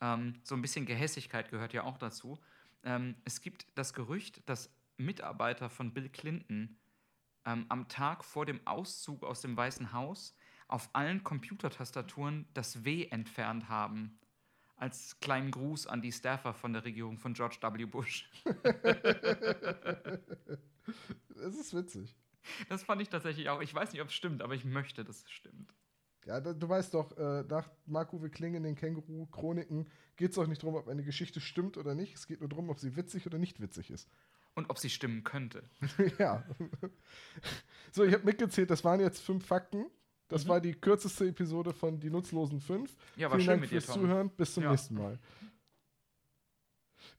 Ähm, 0.00 0.34
so 0.42 0.54
ein 0.54 0.62
bisschen 0.62 0.86
Gehässigkeit 0.86 1.50
gehört 1.50 1.72
ja 1.72 1.84
auch 1.84 1.98
dazu. 1.98 2.38
Ähm, 2.84 3.16
es 3.24 3.40
gibt 3.40 3.66
das 3.74 3.92
Gerücht, 3.92 4.48
dass 4.48 4.70
Mitarbeiter 4.96 5.70
von 5.70 5.92
Bill 5.92 6.08
Clinton 6.08 6.76
ähm, 7.44 7.66
am 7.68 7.88
Tag 7.88 8.24
vor 8.24 8.46
dem 8.46 8.66
Auszug 8.66 9.24
aus 9.24 9.40
dem 9.40 9.56
Weißen 9.56 9.92
Haus 9.92 10.34
auf 10.66 10.90
allen 10.92 11.24
Computertastaturen 11.24 12.46
das 12.52 12.84
W 12.84 13.06
entfernt 13.06 13.68
haben 13.68 14.18
als 14.76 15.18
kleinen 15.20 15.50
Gruß 15.50 15.86
an 15.86 16.02
die 16.02 16.12
Staffer 16.12 16.54
von 16.54 16.72
der 16.72 16.84
Regierung 16.84 17.18
von 17.18 17.34
George 17.34 17.56
W. 17.60 17.84
Bush. 17.84 18.30
das 21.28 21.56
ist 21.56 21.74
witzig. 21.74 22.16
Das 22.68 22.82
fand 22.82 23.02
ich 23.02 23.08
tatsächlich 23.08 23.48
auch. 23.48 23.60
Ich 23.60 23.74
weiß 23.74 23.92
nicht, 23.92 24.02
ob 24.02 24.08
es 24.08 24.14
stimmt, 24.14 24.42
aber 24.42 24.54
ich 24.54 24.64
möchte, 24.64 25.04
dass 25.04 25.24
es 25.24 25.30
stimmt. 25.30 25.74
Ja, 26.26 26.40
du 26.40 26.68
weißt 26.68 26.92
doch, 26.92 27.16
äh, 27.16 27.42
nach 27.48 27.70
Marco 27.86 28.18
Kling 28.18 28.54
in 28.54 28.62
den 28.62 28.74
Känguru-Chroniken 28.74 29.86
geht 30.16 30.32
es 30.32 30.38
auch 30.38 30.46
nicht 30.46 30.62
darum, 30.62 30.74
ob 30.74 30.88
eine 30.88 31.02
Geschichte 31.02 31.40
stimmt 31.40 31.78
oder 31.78 31.94
nicht. 31.94 32.14
Es 32.14 32.26
geht 32.26 32.40
nur 32.40 32.50
darum, 32.50 32.68
ob 32.68 32.78
sie 32.78 32.96
witzig 32.96 33.26
oder 33.26 33.38
nicht 33.38 33.60
witzig 33.60 33.90
ist. 33.90 34.10
Und 34.54 34.68
ob 34.68 34.78
sie 34.78 34.90
stimmen 34.90 35.24
könnte. 35.24 35.62
ja. 36.18 36.44
so, 37.92 38.04
ich 38.04 38.12
habe 38.12 38.24
mitgezählt, 38.24 38.70
das 38.70 38.84
waren 38.84 39.00
jetzt 39.00 39.20
fünf 39.20 39.46
Fakten. 39.46 39.86
Das 40.28 40.44
mhm. 40.44 40.48
war 40.50 40.60
die 40.60 40.74
kürzeste 40.74 41.28
Episode 41.28 41.72
von 41.72 41.98
Die 41.98 42.10
Nutzlosen 42.10 42.60
5. 42.60 42.94
Ja, 43.16 43.30
war 43.30 43.38
Vielen 43.38 43.46
schön 43.46 43.60
Dank 43.60 43.70
fürs 43.70 43.86
dir, 43.86 43.92
Zuhören. 43.92 44.30
Bis 44.30 44.52
zum 44.52 44.64
ja. 44.64 44.70
nächsten 44.70 44.94
Mal. 44.96 45.18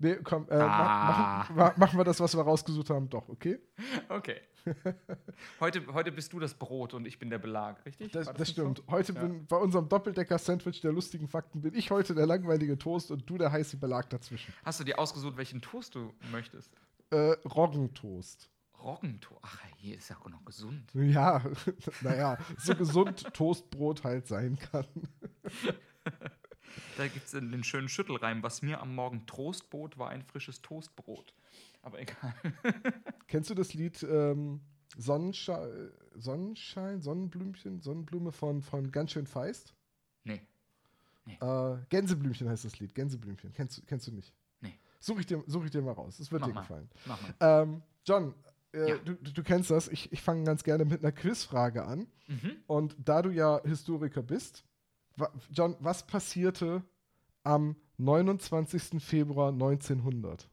Nee, 0.01 0.15
komm, 0.23 0.47
äh, 0.49 0.53
ah. 0.53 1.45
machen, 1.53 1.79
machen 1.79 1.99
wir 1.99 2.05
das, 2.05 2.21
was 2.21 2.35
wir 2.35 2.41
rausgesucht 2.41 2.89
haben, 2.89 3.09
doch, 3.09 3.27
okay? 3.27 3.59
Okay. 4.09 4.41
Heute, 5.59 5.81
heute 5.93 6.11
bist 6.11 6.31
du 6.31 6.39
das 6.39 6.53
Brot 6.53 6.93
und 6.93 7.05
ich 7.07 7.17
bin 7.17 7.29
der 7.29 7.39
Belag, 7.39 7.83
richtig? 7.85 8.11
Das, 8.11 8.27
das, 8.27 8.37
das 8.37 8.49
stimmt. 8.49 8.79
So? 8.79 8.83
Heute 8.91 9.13
ja. 9.13 9.21
bin 9.21 9.47
bei 9.47 9.57
unserem 9.57 9.89
Doppeldecker-Sandwich 9.89 10.81
der 10.81 10.91
lustigen 10.91 11.27
Fakten 11.27 11.61
bin 11.61 11.73
ich 11.73 11.91
heute 11.91 12.13
der 12.13 12.25
langweilige 12.25 12.77
Toast 12.77 13.09
und 13.09 13.27
du 13.29 13.37
der 13.37 13.51
heiße 13.51 13.77
Belag 13.77 14.09
dazwischen. 14.09 14.53
Hast 14.63 14.79
du 14.79 14.83
dir 14.83 14.99
ausgesucht, 14.99 15.37
welchen 15.37 15.61
Toast 15.61 15.95
du 15.95 16.13
möchtest? 16.31 16.71
Äh, 17.09 17.31
Roggentoast. 17.45 18.49
Roggentoast. 18.83 19.41
Ach, 19.43 19.59
hier 19.77 19.97
ist 19.97 20.09
ja 20.09 20.17
auch 20.17 20.29
noch 20.29 20.45
gesund. 20.45 20.89
Ja, 20.93 21.41
naja, 22.01 22.37
so 22.57 22.75
gesund 22.75 23.33
Toastbrot 23.33 24.03
halt 24.03 24.27
sein 24.27 24.57
kann. 24.59 24.85
Da 26.97 27.07
gibt 27.07 27.25
es 27.25 27.31
den 27.31 27.63
schönen 27.63 27.89
Schüttelreim. 27.89 28.43
Was 28.43 28.61
mir 28.61 28.81
am 28.81 28.95
Morgen 28.95 29.25
Trost 29.25 29.69
bot, 29.69 29.97
war 29.97 30.09
ein 30.09 30.23
frisches 30.23 30.61
Toastbrot. 30.61 31.33
Aber 31.81 31.99
egal. 31.99 32.33
Kennst 33.27 33.49
du 33.49 33.55
das 33.55 33.73
Lied 33.73 34.03
ähm, 34.03 34.61
Sonnenschein, 34.97 35.91
Sonnenschein, 36.15 37.01
Sonnenblümchen, 37.01 37.81
Sonnenblume 37.81 38.31
von, 38.31 38.61
von 38.61 38.91
Ganz 38.91 39.11
schön 39.11 39.27
feist? 39.27 39.73
Nee. 40.23 40.41
nee. 41.25 41.37
Äh, 41.39 41.77
Gänseblümchen 41.89 42.49
heißt 42.49 42.65
das 42.65 42.79
Lied. 42.79 42.93
Gänseblümchen. 42.95 43.53
Kennst, 43.53 43.85
kennst 43.87 44.07
du 44.07 44.11
nicht? 44.11 44.33
Nee. 44.61 44.77
Suche 44.99 45.21
ich, 45.21 45.25
dir, 45.25 45.43
such 45.47 45.65
ich 45.65 45.71
dir 45.71 45.81
mal 45.81 45.93
raus. 45.93 46.19
Es 46.19 46.31
wird 46.31 46.41
Mach 46.41 46.47
dir 46.47 46.53
mal. 46.53 46.61
gefallen. 46.61 46.89
Mach 47.05 47.21
mal. 47.21 47.61
Ähm, 47.63 47.81
John, 48.05 48.33
äh, 48.73 48.89
ja. 48.89 48.97
du, 48.97 49.13
du, 49.13 49.43
kennst 49.43 49.71
das. 49.71 49.87
Ich, 49.87 50.11
ich 50.11 50.21
fange 50.21 50.43
ganz 50.43 50.63
gerne 50.63 50.85
mit 50.85 51.03
einer 51.03 51.11
Quizfrage 51.11 51.85
an. 51.85 52.07
Mhm. 52.27 52.57
Und 52.67 52.95
da 53.03 53.21
du 53.21 53.29
ja 53.29 53.61
Historiker 53.63 54.21
bist, 54.21 54.63
John, 55.51 55.75
was 55.79 56.05
passierte 56.05 56.83
am 57.43 57.75
29. 57.97 59.03
Februar 59.03 59.51
1900? 59.51 60.49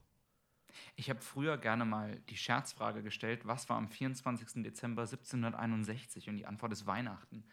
Ich 0.95 1.09
habe 1.09 1.21
früher 1.21 1.57
gerne 1.57 1.85
mal 1.85 2.19
die 2.29 2.37
Scherzfrage 2.37 3.01
gestellt, 3.01 3.45
was 3.45 3.69
war 3.69 3.77
am 3.77 3.87
24. 3.87 4.63
Dezember 4.63 5.03
1761? 5.03 6.29
Und 6.29 6.37
die 6.37 6.45
Antwort 6.45 6.71
ist 6.71 6.85
Weihnachten. 6.85 7.43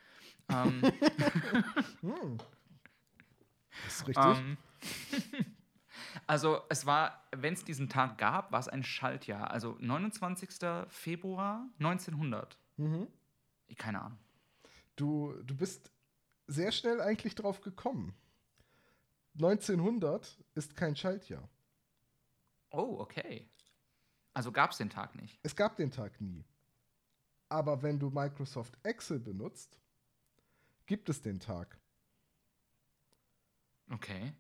ähm. 0.51 0.83
hm. 2.01 2.39
Das 3.85 3.97
ist 3.97 4.09
richtig. 4.09 4.25
Ähm. 4.25 4.57
Also 6.27 6.61
es 6.69 6.87
war, 6.87 7.25
wenn 7.33 7.55
es 7.55 7.65
diesen 7.65 7.89
Tag 7.89 8.19
gab, 8.19 8.53
war 8.53 8.61
es 8.61 8.69
ein 8.69 8.83
Schaltjahr. 8.83 9.51
Also 9.51 9.77
29. 9.81 10.49
Februar 10.89 11.69
1900. 11.79 12.59
Mhm. 12.77 13.09
Keine 13.77 14.03
Ahnung. 14.03 14.19
Du, 14.97 15.35
du 15.43 15.57
bist 15.57 15.91
sehr 16.47 16.73
schnell 16.73 17.01
eigentlich 17.01 17.35
drauf 17.35 17.61
gekommen. 17.61 18.15
1900 19.35 20.39
ist 20.55 20.77
kein 20.77 20.97
Schaltjahr. 20.97 21.49
Oh, 22.71 22.97
okay. 22.99 23.49
Also 24.33 24.53
gab 24.53 24.73
es 24.73 24.79
den 24.79 24.91
Tag 24.91 25.15
nicht. 25.15 25.39
Es 25.43 25.55
gab 25.57 25.77
den 25.77 25.91
Tag 25.91 26.21
nie. 26.21 26.45
Aber 27.49 27.83
wenn 27.83 27.99
du 27.99 28.11
Microsoft 28.11 28.79
Excel 28.83 29.21
benutzt, 29.21 29.79
gibt 30.87 31.09
es 31.09 31.23
den 31.23 31.41
Tag. 31.41 31.79
Okay. 33.91 34.33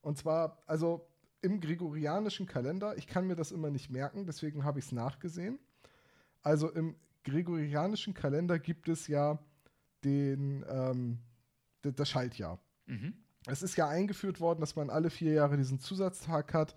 Und 0.00 0.18
zwar, 0.18 0.62
also 0.66 1.08
im 1.40 1.60
gregorianischen 1.60 2.46
Kalender, 2.46 2.96
ich 2.96 3.06
kann 3.06 3.26
mir 3.26 3.36
das 3.36 3.52
immer 3.52 3.70
nicht 3.70 3.90
merken, 3.90 4.26
deswegen 4.26 4.64
habe 4.64 4.78
ich 4.78 4.86
es 4.86 4.92
nachgesehen. 4.92 5.58
Also 6.42 6.70
im 6.70 6.96
gregorianischen 7.24 8.14
Kalender 8.14 8.58
gibt 8.58 8.88
es 8.88 9.06
ja 9.06 9.38
den, 10.04 10.64
ähm, 10.68 11.18
das 11.82 12.08
Schaltjahr. 12.08 12.58
Mhm. 12.86 13.14
Es 13.46 13.62
ist 13.62 13.76
ja 13.76 13.88
eingeführt 13.88 14.40
worden, 14.40 14.60
dass 14.60 14.76
man 14.76 14.90
alle 14.90 15.10
vier 15.10 15.32
Jahre 15.32 15.56
diesen 15.56 15.78
Zusatztag 15.78 16.54
hat, 16.54 16.74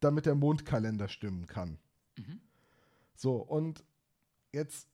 damit 0.00 0.26
der 0.26 0.34
Mondkalender 0.34 1.08
stimmen 1.08 1.46
kann. 1.46 1.78
Mhm. 2.16 2.40
So, 3.14 3.36
und 3.36 3.84
jetzt 4.52 4.88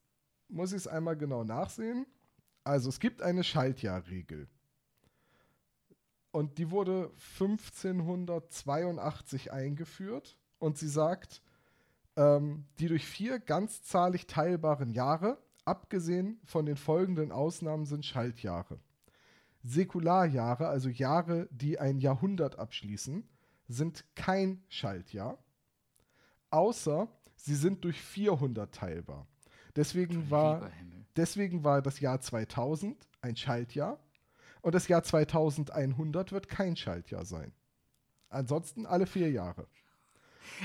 muss 0.49 0.73
ich 0.73 0.79
es 0.79 0.89
einmal 0.89 1.17
genau 1.17 1.45
nachsehen. 1.45 2.07
Also 2.65 2.89
es 2.89 2.99
gibt 3.01 3.23
eine 3.23 3.45
Schaltjahrregel. 3.45 4.49
Und 6.31 6.59
die 6.59 6.71
wurde 6.71 7.11
1582 7.39 9.53
eingeführt. 9.53 10.39
Und 10.59 10.79
sie 10.79 10.89
sagt, 10.89 11.43
ähm, 12.17 12.65
die 12.79 12.89
durch 12.89 13.07
vier 13.07 13.39
ganzzahlig 13.39 14.27
teilbaren 14.27 14.91
Jahre, 14.91 15.39
abgesehen 15.65 16.41
von 16.45 16.67
den 16.67 16.77
folgenden 16.77 17.31
Ausnahmen, 17.31 17.87
sind 17.87 18.05
Schaltjahre. 18.05 18.81
Säkularjahre, 19.65 20.69
also 20.69 20.91
Jahre, 20.91 21.49
die 21.51 21.81
ein 21.81 21.99
Jahrhundert 21.99 22.59
abschließen, 22.59 23.27
sind 23.67 24.05
kein 24.15 24.63
Schaltjahr, 24.69 25.39
außer 26.51 27.09
sie 27.35 27.55
sind 27.55 27.83
durch 27.83 28.01
400 28.01 28.75
teilbar. 28.75 29.27
Deswegen 29.75 30.31
war, 30.31 30.71
deswegen 31.17 31.65
war 31.65 31.83
das 31.83 31.99
Jahr 32.01 32.21
2000 32.21 33.09
ein 33.23 33.37
Schaltjahr 33.37 33.99
und 34.61 34.75
das 34.75 34.87
Jahr 34.87 35.03
2100 35.03 36.31
wird 36.31 36.49
kein 36.49 36.77
Schaltjahr 36.77 37.25
sein. 37.25 37.53
Ansonsten 38.29 38.85
alle 38.85 39.07
vier 39.07 39.31
Jahre. 39.31 39.67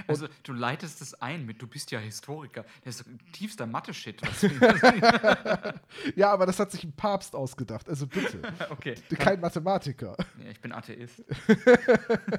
Also 0.08 0.28
du 0.44 0.54
leitest 0.54 1.02
es 1.02 1.14
ein 1.22 1.46
mit, 1.46 1.62
du 1.62 1.68
bist 1.68 1.92
ja 1.92 2.00
Historiker. 2.00 2.66
Das 2.84 3.02
ist 3.02 3.06
tiefster 3.34 3.66
Mathe-Shit. 3.66 4.22
ja, 6.16 6.32
aber 6.32 6.46
das 6.46 6.60
hat 6.60 6.72
sich 6.72 6.84
ein 6.84 6.94
Papst 6.94 7.36
ausgedacht. 7.36 7.90
Also 7.90 8.08
bitte. 8.08 8.42
okay. 8.70 8.96
Kein 9.18 9.40
Mathematiker. 9.40 10.16
Ja, 10.44 10.50
ich 10.50 10.62
bin 10.62 10.72
Atheist. 10.72 11.24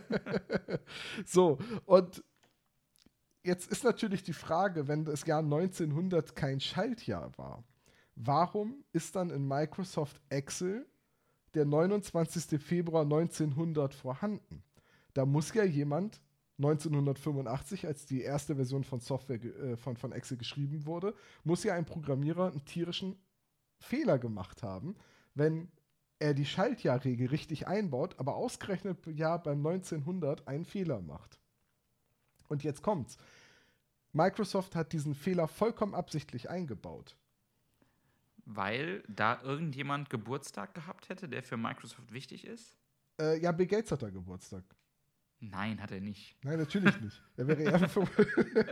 so, 1.24 1.58
und 1.86 2.22
jetzt 3.42 3.70
ist 3.70 3.84
natürlich 3.84 4.22
die 4.22 4.32
Frage, 4.32 4.88
wenn 4.88 5.04
das 5.04 5.26
Jahr 5.26 5.40
1900 5.40 6.34
kein 6.34 6.60
Schaltjahr 6.60 7.36
war, 7.36 7.64
warum 8.14 8.84
ist 8.92 9.16
dann 9.16 9.30
in 9.30 9.46
Microsoft 9.46 10.20
Excel 10.28 10.86
der 11.54 11.64
29. 11.64 12.60
Februar 12.60 13.02
1900 13.02 13.94
vorhanden. 13.94 14.62
Da 15.14 15.26
muss 15.26 15.52
ja 15.54 15.64
jemand 15.64 16.20
1985, 16.60 17.86
als 17.86 18.04
die 18.04 18.22
erste 18.22 18.56
Version 18.56 18.84
von 18.84 19.00
Software 19.00 19.42
äh, 19.42 19.76
von, 19.76 19.96
von 19.96 20.12
Excel 20.12 20.36
geschrieben 20.36 20.84
wurde, 20.84 21.14
muss 21.42 21.64
ja 21.64 21.74
ein 21.74 21.86
Programmierer 21.86 22.50
einen 22.50 22.64
tierischen 22.64 23.16
Fehler 23.78 24.18
gemacht 24.18 24.62
haben, 24.62 24.94
wenn 25.34 25.70
er 26.18 26.34
die 26.34 26.44
Schaltjahrregel 26.44 27.28
richtig 27.28 27.66
einbaut, 27.66 28.18
aber 28.18 28.36
ausgerechnet 28.36 29.06
ja 29.06 29.38
beim 29.38 29.66
1900 29.66 30.46
einen 30.46 30.66
Fehler 30.66 31.00
macht. 31.00 31.40
Und 32.48 32.62
jetzt 32.62 32.82
kommt's. 32.82 33.16
Microsoft 34.12 34.74
hat 34.74 34.92
diesen 34.92 35.14
Fehler 35.14 35.48
vollkommen 35.48 35.94
absichtlich 35.94 36.50
eingebaut. 36.50 37.16
Weil 38.44 39.02
da 39.08 39.40
irgendjemand 39.42 40.10
Geburtstag 40.10 40.74
gehabt 40.74 41.08
hätte, 41.08 41.28
der 41.28 41.42
für 41.42 41.56
Microsoft 41.56 42.12
wichtig 42.12 42.44
ist? 42.44 42.76
Äh, 43.18 43.40
ja, 43.40 43.52
Bill 43.52 43.66
Gates 43.66 43.92
hat 43.92 44.02
da 44.02 44.10
Geburtstag. 44.10 44.64
Nein, 45.40 45.80
hat 45.80 45.90
er 45.90 46.00
nicht. 46.00 46.36
Nein, 46.44 46.58
natürlich 46.58 47.00
nicht. 47.00 47.22
Er 47.36 47.46
wäre, 47.48 47.62
eher 47.62 47.80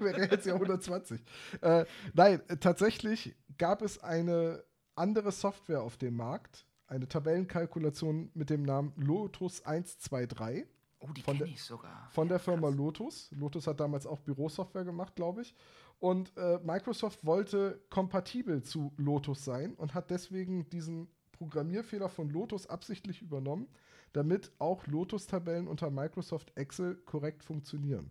wäre 0.03 0.31
jetzt 0.31 0.47
ja 0.47 0.55
120. 0.55 1.21
Äh, 1.63 1.87
nein, 2.13 2.43
tatsächlich 2.61 3.35
gab 3.57 3.81
es 3.81 4.03
eine 4.03 4.63
andere 4.95 5.33
Software 5.33 5.83
auf 5.83 5.97
dem 5.97 6.17
Markt, 6.17 6.67
eine 6.87 7.09
Tabellenkalkulation 7.09 8.31
mit 8.35 8.51
dem 8.51 8.63
Namen 8.63 8.93
Lotus 8.97 9.65
123. 9.65 10.67
Oh, 11.01 11.09
die 11.17 11.23
kenne 11.23 11.45
ich 11.45 11.63
sogar. 11.63 12.09
Von 12.11 12.29
der 12.29 12.39
Firma 12.39 12.69
Krass. 12.69 12.77
Lotus. 12.77 13.31
Lotus 13.31 13.67
hat 13.67 13.81
damals 13.81 14.07
auch 14.07 14.19
Bürosoftware 14.19 14.85
gemacht, 14.85 15.15
glaube 15.17 15.43
ich. 15.43 15.55
Und 16.01 16.37
äh, 16.37 16.59
Microsoft 16.63 17.25
wollte 17.25 17.81
kompatibel 17.89 18.63
zu 18.63 18.93
Lotus 18.97 19.45
sein 19.45 19.75
und 19.75 19.95
hat 19.95 20.11
deswegen 20.11 20.69
diesen 20.71 21.09
Programmierfehler 21.33 22.09
von 22.09 22.31
Lotus 22.31 22.67
absichtlich 22.67 23.23
übernommen 23.23 23.69
damit 24.13 24.53
auch 24.59 24.87
Lotus-Tabellen 24.87 25.69
unter 25.69 25.91
Microsoft 25.91 26.57
Excel 26.57 26.97
korrekt 26.97 27.45
funktionieren. 27.45 28.11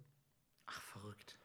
Ach, 0.67 0.81
verrückt. 0.81 1.37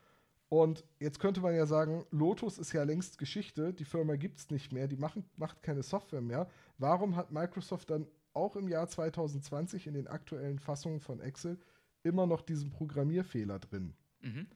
Und 0.49 0.85
jetzt 1.01 1.19
könnte 1.19 1.41
man 1.41 1.55
ja 1.55 1.65
sagen, 1.65 2.05
Lotus 2.11 2.59
ist 2.59 2.73
ja 2.73 2.83
längst 2.83 3.17
Geschichte, 3.17 3.73
die 3.73 3.87
Firma 3.87 4.17
gibt 4.17 4.39
es 4.39 4.51
nicht 4.51 4.71
mehr, 4.71 4.87
die 4.87 4.99
machen, 4.99 5.25
macht 5.37 5.63
keine 5.63 5.83
Software 5.83 6.21
mehr. 6.21 6.47
Warum 6.77 7.17
hat 7.17 7.33
Microsoft 7.33 7.89
dann 7.91 8.07
auch 8.35 8.57
im 8.57 8.69
Jahr 8.69 8.87
2020 8.87 9.87
in 9.87 9.95
den 9.95 10.09
aktuellen 10.09 10.59
Fassungen 10.59 11.01
von 11.01 11.21
Excel 11.21 11.59
immer 12.03 12.27
noch 12.27 12.43
diesen 12.43 12.71
Programmierfehler 12.71 13.61
drin? 13.61 13.95
Mhm. 14.21 14.47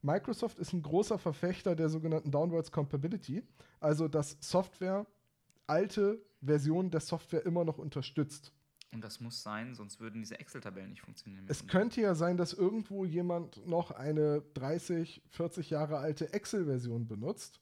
Microsoft 0.00 0.58
ist 0.58 0.72
ein 0.72 0.82
großer 0.82 1.18
Verfechter 1.18 1.76
der 1.76 1.90
sogenannten 1.90 2.30
Downwards 2.30 2.72
Compatibility, 2.72 3.42
also 3.80 4.08
dass 4.08 4.38
Software 4.40 5.06
alte 5.66 6.24
Versionen 6.42 6.90
der 6.90 7.00
Software 7.00 7.44
immer 7.44 7.64
noch 7.64 7.76
unterstützt. 7.76 8.52
Und 8.92 9.02
das 9.02 9.20
muss 9.20 9.42
sein, 9.42 9.74
sonst 9.74 10.00
würden 10.00 10.20
diese 10.22 10.38
Excel-Tabellen 10.38 10.90
nicht 10.90 11.02
funktionieren. 11.02 11.44
Es 11.48 11.66
könnte 11.66 12.00
ja 12.00 12.14
sein, 12.14 12.36
dass 12.36 12.52
irgendwo 12.52 13.04
jemand 13.04 13.66
noch 13.66 13.90
eine 13.90 14.42
30, 14.54 15.22
40 15.28 15.70
Jahre 15.70 15.98
alte 15.98 16.32
Excel-Version 16.32 17.06
benutzt 17.06 17.60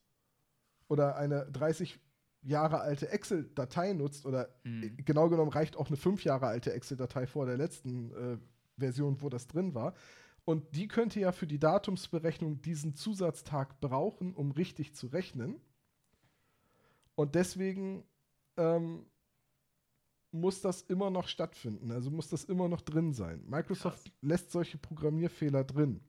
oder 0.89 1.17
eine 1.17 1.47
30 1.51 1.99
Jahre 2.43 2.81
alte 2.81 3.09
Excel-Datei 3.09 3.95
nutzt 3.95 4.27
oder 4.27 4.55
mhm. 4.65 4.97
genau 5.05 5.29
genommen 5.29 5.51
reicht 5.51 5.77
auch 5.77 5.89
eine 5.89 5.97
5 5.97 6.25
Jahre 6.25 6.47
alte 6.47 6.73
Excel-Datei 6.73 7.27
vor 7.27 7.47
der 7.47 7.57
letzten 7.57 8.13
äh, 8.13 8.39
Version, 8.79 9.21
wo 9.23 9.29
das 9.29 9.47
drin 9.47 9.75
war. 9.75 9.95
Und 10.45 10.77
die 10.77 10.89
könnte 10.89 11.21
ja 11.21 11.33
für 11.33 11.47
die 11.47 11.59
Datumsberechnung 11.59 12.61
diesen 12.61 12.95
Zusatztag 12.95 13.81
brauchen, 13.81 14.35
um 14.35 14.51
richtig 14.51 14.95
zu 14.95 15.07
rechnen. 15.07 15.59
Und 17.15 17.35
deswegen 17.35 18.05
ähm, 18.59 19.07
muss 20.35 20.61
das 20.61 20.83
immer 20.83 21.11
noch 21.11 21.29
stattfinden. 21.29 21.91
Also 21.91 22.11
muss 22.11 22.29
das 22.29 22.45
immer 22.45 22.69
noch 22.69 22.81
drin 22.81 23.13
sein. 23.13 23.43
Microsoft 23.47 24.05
Krass. 24.05 24.13
lässt 24.21 24.51
solche 24.51 24.79
Programmierfehler 24.79 25.65
drin. 25.65 26.01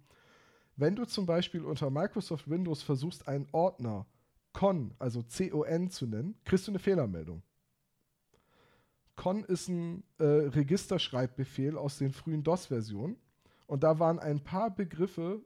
Wenn 0.75 0.95
du 0.95 1.05
zum 1.05 1.25
Beispiel 1.25 1.63
unter 1.63 1.89
Microsoft 1.89 2.49
Windows 2.49 2.81
versuchst, 2.81 3.27
einen 3.27 3.47
Ordner 3.51 4.05
con, 4.51 4.93
also 4.99 5.21
C-O-N 5.21 5.89
zu 5.89 6.07
nennen, 6.07 6.35
kriegst 6.43 6.67
du 6.67 6.71
eine 6.71 6.79
Fehlermeldung. 6.79 7.43
Con 9.15 9.43
ist 9.45 9.69
ein 9.69 10.03
äh, 10.17 10.23
Registerschreibbefehl 10.25 11.77
aus 11.77 11.97
den 11.99 12.11
frühen 12.11 12.43
DOS-Versionen. 12.43 13.15
Und 13.67 13.83
da 13.83 13.99
waren 13.99 14.19
ein 14.19 14.43
paar 14.43 14.73
Begriffe 14.73 15.45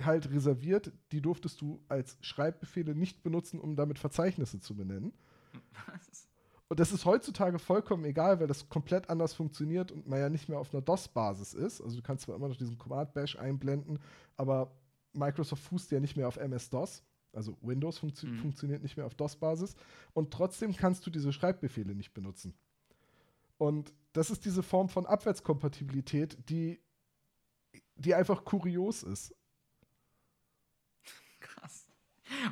halt 0.00 0.30
reserviert, 0.30 0.92
die 1.12 1.20
durftest 1.20 1.60
du 1.60 1.84
als 1.88 2.16
Schreibbefehle 2.20 2.94
nicht 2.94 3.22
benutzen, 3.22 3.60
um 3.60 3.76
damit 3.76 3.98
Verzeichnisse 3.98 4.60
zu 4.60 4.74
benennen. 4.74 5.12
Was? 5.86 6.28
Und 6.68 6.80
das 6.80 6.92
ist 6.92 7.04
heutzutage 7.04 7.58
vollkommen 7.58 8.04
egal, 8.04 8.40
weil 8.40 8.46
das 8.46 8.68
komplett 8.68 9.10
anders 9.10 9.34
funktioniert 9.34 9.92
und 9.92 10.08
man 10.08 10.18
ja 10.18 10.30
nicht 10.30 10.48
mehr 10.48 10.58
auf 10.58 10.72
einer 10.72 10.82
DOS-Basis 10.82 11.54
ist. 11.54 11.80
Also 11.80 11.96
du 11.96 12.02
kannst 12.02 12.24
zwar 12.24 12.36
immer 12.36 12.48
noch 12.48 12.56
diesen 12.56 12.78
Command-Bash 12.78 13.36
einblenden, 13.36 13.98
aber 14.36 14.72
Microsoft 15.12 15.62
fußt 15.62 15.90
ja 15.92 16.00
nicht 16.00 16.16
mehr 16.16 16.26
auf 16.26 16.36
MS-DOS. 16.36 17.02
Also 17.32 17.56
Windows 17.60 17.98
funktio 17.98 18.28
mhm. 18.28 18.38
funktioniert 18.38 18.82
nicht 18.82 18.96
mehr 18.96 19.06
auf 19.06 19.14
DOS-Basis. 19.14 19.76
Und 20.14 20.32
trotzdem 20.32 20.74
kannst 20.74 21.06
du 21.06 21.10
diese 21.10 21.32
Schreibbefehle 21.32 21.94
nicht 21.94 22.14
benutzen. 22.14 22.54
Und 23.58 23.92
das 24.12 24.30
ist 24.30 24.44
diese 24.44 24.62
Form 24.62 24.88
von 24.88 25.06
Abwärtskompatibilität, 25.06 26.48
die, 26.48 26.80
die 27.96 28.14
einfach 28.14 28.44
kurios 28.44 29.02
ist. 29.02 29.34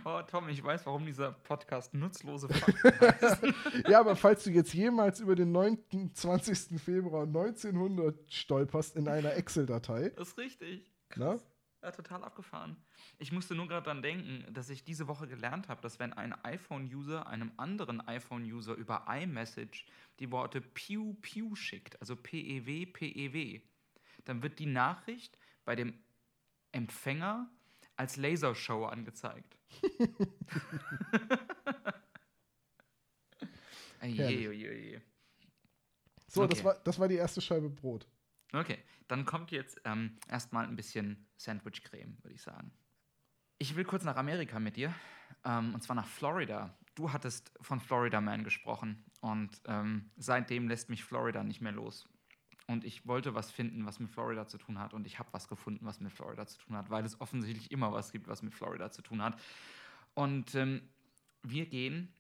Oh, 0.04 0.20
Tom, 0.22 0.48
ich 0.48 0.62
weiß, 0.62 0.86
warum 0.86 1.06
dieser 1.06 1.32
Podcast 1.32 1.94
nutzlose 1.94 2.48
Fakten 2.48 3.00
heißt. 3.00 3.88
ja, 3.88 4.00
aber 4.00 4.16
falls 4.16 4.44
du 4.44 4.50
jetzt 4.50 4.72
jemals 4.74 5.20
über 5.20 5.34
den 5.34 5.52
29. 5.52 6.80
Februar 6.80 7.24
1900 7.24 8.32
stolperst 8.32 8.96
in 8.96 9.08
einer 9.08 9.34
Excel-Datei. 9.34 10.10
Das 10.10 10.28
ist 10.28 10.38
richtig. 10.38 10.90
Krass. 11.08 11.46
Ja, 11.82 11.90
total 11.90 12.22
abgefahren. 12.22 12.76
Ich 13.18 13.32
musste 13.32 13.56
nur 13.56 13.66
gerade 13.66 13.84
daran 13.84 14.02
denken, 14.02 14.46
dass 14.54 14.70
ich 14.70 14.84
diese 14.84 15.08
Woche 15.08 15.26
gelernt 15.26 15.68
habe, 15.68 15.80
dass 15.80 15.98
wenn 15.98 16.12
ein 16.12 16.32
iPhone-User 16.44 17.26
einem 17.26 17.50
anderen 17.56 18.00
iPhone-User 18.00 18.74
über 18.74 19.06
iMessage 19.08 19.86
die 20.20 20.30
Worte 20.30 20.60
Pew 20.60 21.14
Pew 21.20 21.56
schickt, 21.56 22.00
also 22.00 22.14
P-E-W, 22.14 22.86
P-E-W, 22.86 23.60
dann 24.24 24.42
wird 24.44 24.60
die 24.60 24.66
Nachricht 24.66 25.36
bei 25.64 25.74
dem 25.74 25.94
Empfänger 26.70 27.50
als 27.96 28.16
Lasershow 28.16 28.84
angezeigt. 28.86 29.58
Je, 34.02 34.52
je, 34.52 34.90
je. 34.90 35.00
So, 36.28 36.42
okay. 36.42 36.54
das, 36.54 36.64
war, 36.64 36.74
das 36.84 36.98
war 36.98 37.08
die 37.08 37.16
erste 37.16 37.40
Scheibe 37.40 37.68
Brot. 37.68 38.06
Okay, 38.52 38.78
dann 39.08 39.24
kommt 39.24 39.50
jetzt 39.50 39.80
ähm, 39.84 40.18
erstmal 40.28 40.66
ein 40.66 40.76
bisschen 40.76 41.26
Sandwich-Creme, 41.36 42.18
würde 42.22 42.34
ich 42.34 42.42
sagen. 42.42 42.72
Ich 43.58 43.76
will 43.76 43.84
kurz 43.84 44.04
nach 44.04 44.16
Amerika 44.16 44.58
mit 44.58 44.76
dir, 44.76 44.94
ähm, 45.44 45.74
und 45.74 45.82
zwar 45.82 45.96
nach 45.96 46.06
Florida. 46.06 46.76
Du 46.94 47.12
hattest 47.12 47.52
von 47.60 47.80
Florida 47.80 48.20
Man 48.20 48.44
gesprochen 48.44 49.04
und 49.20 49.62
ähm, 49.66 50.10
seitdem 50.16 50.68
lässt 50.68 50.90
mich 50.90 51.04
Florida 51.04 51.42
nicht 51.42 51.60
mehr 51.60 51.72
los. 51.72 52.08
Und 52.72 52.84
ich 52.84 53.06
wollte 53.06 53.34
was 53.34 53.50
finden, 53.50 53.84
was 53.84 54.00
mit 54.00 54.10
Florida 54.10 54.46
zu 54.46 54.56
tun 54.56 54.78
hat. 54.78 54.94
Und 54.94 55.06
ich 55.06 55.18
habe 55.18 55.28
was 55.32 55.46
gefunden, 55.46 55.84
was 55.84 56.00
mit 56.00 56.10
Florida 56.10 56.46
zu 56.46 56.58
tun 56.58 56.74
hat, 56.74 56.88
weil 56.88 57.04
es 57.04 57.20
offensichtlich 57.20 57.70
immer 57.70 57.92
was 57.92 58.12
gibt, 58.12 58.28
was 58.28 58.42
mit 58.42 58.54
Florida 58.54 58.90
zu 58.90 59.02
tun 59.02 59.22
hat. 59.22 59.38
Und 60.14 60.54
ähm, 60.54 60.80
wir 61.42 61.66
gehen 61.66 62.12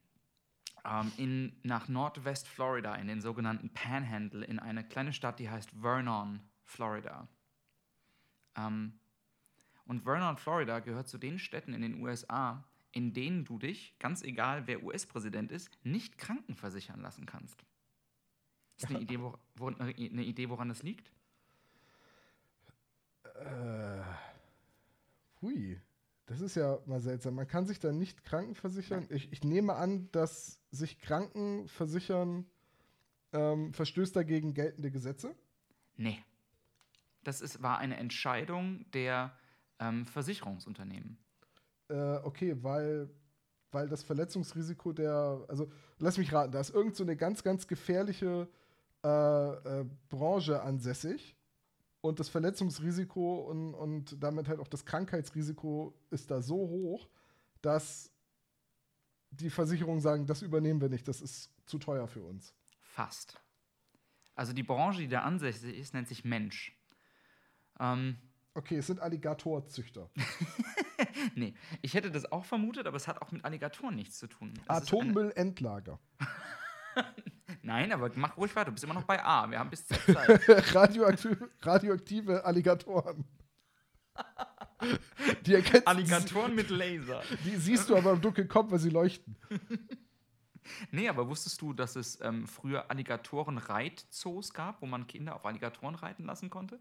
ähm, 0.84 1.10
in, 1.16 1.56
nach 1.62 1.88
Nordwest-Florida, 1.88 2.94
in 2.96 3.08
den 3.08 3.22
sogenannten 3.22 3.70
Panhandle, 3.70 4.44
in 4.44 4.58
eine 4.58 4.84
kleine 4.84 5.14
Stadt, 5.14 5.38
die 5.38 5.48
heißt 5.48 5.70
Vernon, 5.80 6.40
Florida. 6.64 7.28
Ähm, 8.54 8.98
und 9.86 10.02
Vernon, 10.02 10.36
Florida 10.36 10.80
gehört 10.80 11.08
zu 11.08 11.16
den 11.16 11.38
Städten 11.38 11.72
in 11.72 11.80
den 11.80 12.02
USA, 12.02 12.62
in 12.92 13.14
denen 13.14 13.46
du 13.46 13.58
dich, 13.58 13.98
ganz 13.98 14.22
egal 14.22 14.66
wer 14.66 14.82
US-Präsident 14.82 15.50
ist, 15.50 15.70
nicht 15.82 16.18
krankenversichern 16.18 17.00
lassen 17.00 17.24
kannst. 17.24 17.64
Ist 18.82 18.90
eine 18.90 19.00
Idee, 19.00 19.20
wo, 19.20 19.34
wo, 19.56 19.68
eine 19.68 20.24
Idee, 20.24 20.48
woran 20.48 20.68
das 20.68 20.82
liegt? 20.82 21.12
Äh, 23.34 24.02
hui. 25.40 25.80
Das 26.26 26.40
ist 26.40 26.54
ja 26.54 26.78
mal 26.86 27.00
seltsam. 27.00 27.34
Man 27.34 27.48
kann 27.48 27.66
sich 27.66 27.78
da 27.78 27.92
nicht 27.92 28.24
krankenversichern. 28.24 29.06
Ich, 29.10 29.32
ich 29.32 29.44
nehme 29.44 29.74
an, 29.74 30.08
dass 30.12 30.60
sich 30.70 30.98
Krankenversichern 31.00 32.46
ähm, 33.32 33.72
verstößt 33.72 34.14
dagegen 34.14 34.54
geltende 34.54 34.90
Gesetze? 34.90 35.34
Nee. 35.96 36.22
Das 37.24 37.40
ist, 37.40 37.62
war 37.62 37.78
eine 37.78 37.96
Entscheidung 37.96 38.90
der 38.92 39.36
ähm, 39.78 40.06
Versicherungsunternehmen. 40.06 41.18
Äh, 41.88 42.16
okay, 42.22 42.56
weil, 42.62 43.10
weil 43.70 43.88
das 43.88 44.02
Verletzungsrisiko 44.02 44.92
der, 44.92 45.44
also 45.48 45.70
lass 45.98 46.18
mich 46.18 46.32
raten, 46.32 46.52
da 46.52 46.60
ist 46.60 46.74
irgend 46.74 46.96
so 46.96 47.04
eine 47.04 47.16
ganz, 47.16 47.42
ganz 47.42 47.66
gefährliche 47.66 48.48
äh, 49.04 49.80
äh, 49.80 49.84
Branche 50.08 50.62
ansässig 50.62 51.36
und 52.00 52.20
das 52.20 52.28
Verletzungsrisiko 52.28 53.40
und, 53.42 53.74
und 53.74 54.22
damit 54.22 54.48
halt 54.48 54.60
auch 54.60 54.68
das 54.68 54.84
Krankheitsrisiko 54.84 55.94
ist 56.10 56.30
da 56.30 56.42
so 56.42 56.56
hoch, 56.56 57.08
dass 57.60 58.10
die 59.30 59.50
Versicherungen 59.50 60.00
sagen, 60.00 60.26
das 60.26 60.42
übernehmen 60.42 60.80
wir 60.80 60.88
nicht, 60.88 61.08
das 61.08 61.20
ist 61.20 61.50
zu 61.66 61.78
teuer 61.78 62.06
für 62.06 62.22
uns. 62.22 62.54
Fast. 62.80 63.40
Also 64.34 64.52
die 64.52 64.62
Branche, 64.62 65.00
die 65.00 65.08
da 65.08 65.22
ansässig 65.22 65.76
ist, 65.78 65.94
nennt 65.94 66.08
sich 66.08 66.24
Mensch. 66.24 66.76
Ähm, 67.80 68.18
Okay, 68.54 68.76
es 68.76 68.86
sind 68.86 69.00
Alligatorzüchter. 69.00 70.10
nee, 71.34 71.54
ich 71.80 71.94
hätte 71.94 72.10
das 72.10 72.30
auch 72.30 72.44
vermutet, 72.44 72.86
aber 72.86 72.96
es 72.96 73.08
hat 73.08 73.22
auch 73.22 73.32
mit 73.32 73.44
Alligatoren 73.44 73.94
nichts 73.94 74.18
zu 74.18 74.26
tun. 74.26 74.52
Atommüllendlager. 74.68 75.98
Nein, 77.62 77.92
aber 77.92 78.10
mach 78.14 78.36
ruhig 78.36 78.54
weiter. 78.56 78.66
Du 78.66 78.72
bist 78.72 78.84
immer 78.84 78.94
noch 78.94 79.04
bei 79.04 79.22
A. 79.24 79.50
Wir 79.50 79.58
haben 79.58 79.70
bis 79.70 79.86
Z 79.86 79.98
Zeit. 80.04 80.48
Radioaktive, 80.74 81.50
radioaktive 81.60 82.44
Alligatoren. 82.44 83.24
Die, 85.46 85.54
erkennst, 85.54 85.86
Alligatoren 85.86 86.54
mit 86.54 86.70
Laser. 86.70 87.22
die 87.44 87.56
siehst 87.56 87.88
du 87.88 87.96
aber 87.96 88.12
im 88.12 88.20
Dunkeln 88.20 88.48
kommen, 88.48 88.70
weil 88.70 88.78
sie 88.78 88.90
leuchten. 88.90 89.36
Nee, 90.92 91.08
aber 91.08 91.28
wusstest 91.28 91.60
du, 91.60 91.72
dass 91.72 91.96
es 91.96 92.20
ähm, 92.20 92.46
früher 92.46 92.88
Alligatoren-Reitzoos 92.88 94.54
gab, 94.54 94.80
wo 94.80 94.86
man 94.86 95.08
Kinder 95.08 95.34
auf 95.34 95.44
Alligatoren 95.44 95.96
reiten 95.96 96.24
lassen 96.24 96.50
konnte? 96.50 96.78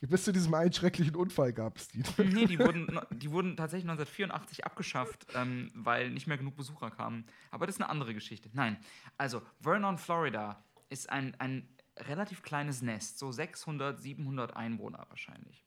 Bis 0.00 0.24
zu 0.24 0.32
diesem 0.32 0.54
einen 0.54 0.72
schrecklichen 0.72 1.16
Unfall 1.16 1.52
gab 1.52 1.76
es 1.76 1.88
die. 1.88 2.02
Nee, 2.22 2.46
die 2.46 2.58
wurden, 2.58 3.00
die 3.10 3.30
wurden 3.30 3.56
tatsächlich 3.56 3.88
1984 3.90 4.64
abgeschafft, 4.64 5.26
ähm, 5.34 5.70
weil 5.74 6.10
nicht 6.10 6.26
mehr 6.26 6.38
genug 6.38 6.56
Besucher 6.56 6.90
kamen. 6.90 7.24
Aber 7.50 7.66
das 7.66 7.76
ist 7.76 7.80
eine 7.80 7.90
andere 7.90 8.14
Geschichte. 8.14 8.50
Nein, 8.52 8.76
also 9.18 9.42
Vernon, 9.60 9.98
Florida 9.98 10.64
ist 10.88 11.10
ein, 11.10 11.34
ein 11.38 11.68
relativ 11.98 12.42
kleines 12.42 12.82
Nest, 12.82 13.18
so 13.18 13.32
600, 13.32 14.00
700 14.00 14.56
Einwohner 14.56 15.06
wahrscheinlich. 15.08 15.64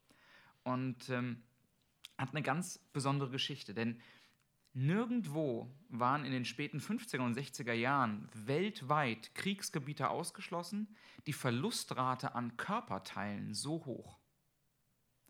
Und 0.64 1.08
ähm, 1.10 1.42
hat 2.18 2.30
eine 2.30 2.42
ganz 2.42 2.78
besondere 2.92 3.30
Geschichte, 3.30 3.74
denn 3.74 4.00
nirgendwo 4.76 5.74
waren 5.88 6.24
in 6.24 6.32
den 6.32 6.44
späten 6.44 6.78
50er 6.80 7.20
und 7.20 7.36
60er 7.36 7.72
Jahren 7.72 8.28
weltweit 8.34 9.34
Kriegsgebiete 9.34 10.10
ausgeschlossen, 10.10 10.94
die 11.26 11.32
Verlustrate 11.32 12.34
an 12.34 12.56
Körperteilen 12.56 13.54
so 13.54 13.84
hoch. 13.86 14.18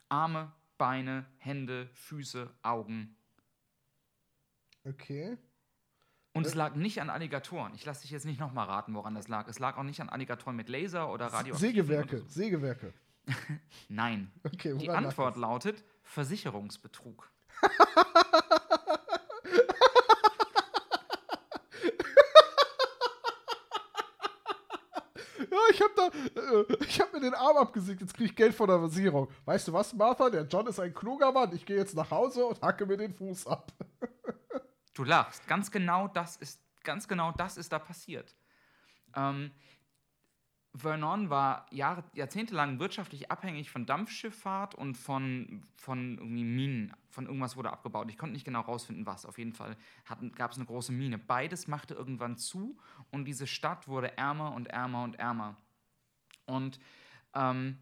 Arme, 0.09 0.53
Beine, 0.79 1.27
Hände, 1.39 1.89
Füße, 1.95 2.53
Augen. 2.63 3.17
Okay. 4.85 5.39
Und 6.33 6.45
es 6.45 6.55
lag 6.55 6.75
nicht 6.75 7.01
an 7.01 7.09
Alligatoren. 7.09 7.75
Ich 7.75 7.85
lasse 7.85 8.03
dich 8.03 8.11
jetzt 8.11 8.27
nicht 8.27 8.41
nochmal 8.41 8.67
raten, 8.67 8.95
woran 8.95 9.15
das 9.15 9.29
lag. 9.29 9.49
Es 9.49 9.59
lag 9.59 9.79
auch 9.79 9.85
nicht 9.85 10.01
an 10.01 10.09
Alligatoren 10.09 10.57
mit 10.57 10.69
Laser 10.69 11.11
oder 11.11 11.27
Radioaktiven 11.27 11.59
Sägewerke, 11.59 12.19
so. 12.19 12.29
Sägewerke. 12.29 12.93
Nein. 13.89 14.31
Okay, 14.45 14.77
Die 14.77 14.91
Antwort 14.91 15.37
lautet 15.37 15.83
Versicherungsbetrug. 16.03 17.31
ich 25.77 25.83
hab 25.83 25.95
da, 25.95 26.07
äh, 26.41 26.85
ich 26.89 27.01
hab 27.01 27.13
mir 27.13 27.21
den 27.21 27.35
Arm 27.35 27.57
abgesägt, 27.59 28.01
jetzt 28.01 28.15
krieg 28.15 28.27
ich 28.27 28.37
Geld 28.37 28.55
von 28.55 28.69
der 28.69 28.79
Versicherung. 28.79 29.29
Weißt 29.45 29.69
du 29.69 29.73
was, 29.73 29.93
Martha? 29.95 30.31
Der 30.31 30.43
John 30.43 30.67
ist 30.67 30.81
ein 30.81 30.95
kluger 30.95 31.31
Mann. 31.33 31.55
Ich 31.55 31.67
gehe 31.67 31.77
jetzt 31.77 31.95
nach 31.95 32.11
Hause 32.11 32.47
und 32.47 32.61
hacke 32.63 32.87
mir 32.87 32.97
den 32.97 33.15
Fuß 33.15 33.47
ab. 33.47 33.73
Du 34.95 35.05
lachst. 35.05 35.47
Ganz 35.47 35.71
genau 35.71 36.09
das 36.09 36.39
ist, 36.39 36.59
ganz 36.83 37.07
genau 37.07 37.31
das 37.31 37.59
ist 37.59 37.71
da 37.71 37.79
passiert. 37.79 38.35
Ähm, 39.15 39.51
Vernon 40.73 41.29
war 41.29 41.67
Jahre, 41.71 42.03
jahrzehntelang 42.15 42.79
wirtschaftlich 42.79 43.31
abhängig 43.31 43.71
von 43.71 43.85
Dampfschifffahrt 43.85 44.75
und 44.75 44.95
von, 44.95 45.63
von 45.77 46.17
irgendwie 46.17 46.45
Minen. 46.45 46.97
Von 47.11 47.27
irgendwas 47.27 47.59
wurde 47.59 47.71
abgebaut. 47.71 48.09
Ich 48.09 48.17
konnte 48.17 48.33
nicht 48.33 48.47
genau 48.47 48.63
rausfinden, 48.63 49.05
was. 49.05 49.27
Auf 49.27 49.37
jeden 49.37 49.53
Fall 49.53 49.77
gab 50.35 50.53
es 50.53 50.57
eine 50.57 50.65
große 50.65 50.93
Mine. 50.93 51.19
Beides 51.19 51.69
machte 51.69 51.93
irgendwann 51.93 52.39
zu 52.39 52.79
und 53.11 53.27
diese 53.27 53.47
Stadt 53.47 53.89
wurde 53.89 54.17
ärmer 54.17 54.55
und 54.55 54.69
ärmer 54.69 55.05
und 55.05 55.17
ärmer. 55.17 55.57
Und 56.47 56.79
ähm, 57.35 57.79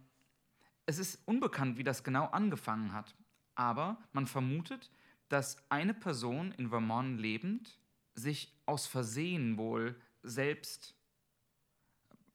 es 0.86 0.98
ist 0.98 1.20
unbekannt, 1.26 1.78
wie 1.78 1.84
das 1.84 2.04
genau 2.04 2.26
angefangen 2.26 2.92
hat. 2.92 3.14
Aber 3.54 3.98
man 4.12 4.26
vermutet, 4.26 4.90
dass 5.28 5.56
eine 5.70 5.94
Person 5.94 6.52
in 6.52 6.68
Vermont 6.68 7.20
lebend 7.20 7.78
sich 8.14 8.52
aus 8.66 8.86
Versehen 8.86 9.56
wohl 9.56 10.00
selbst, 10.22 10.94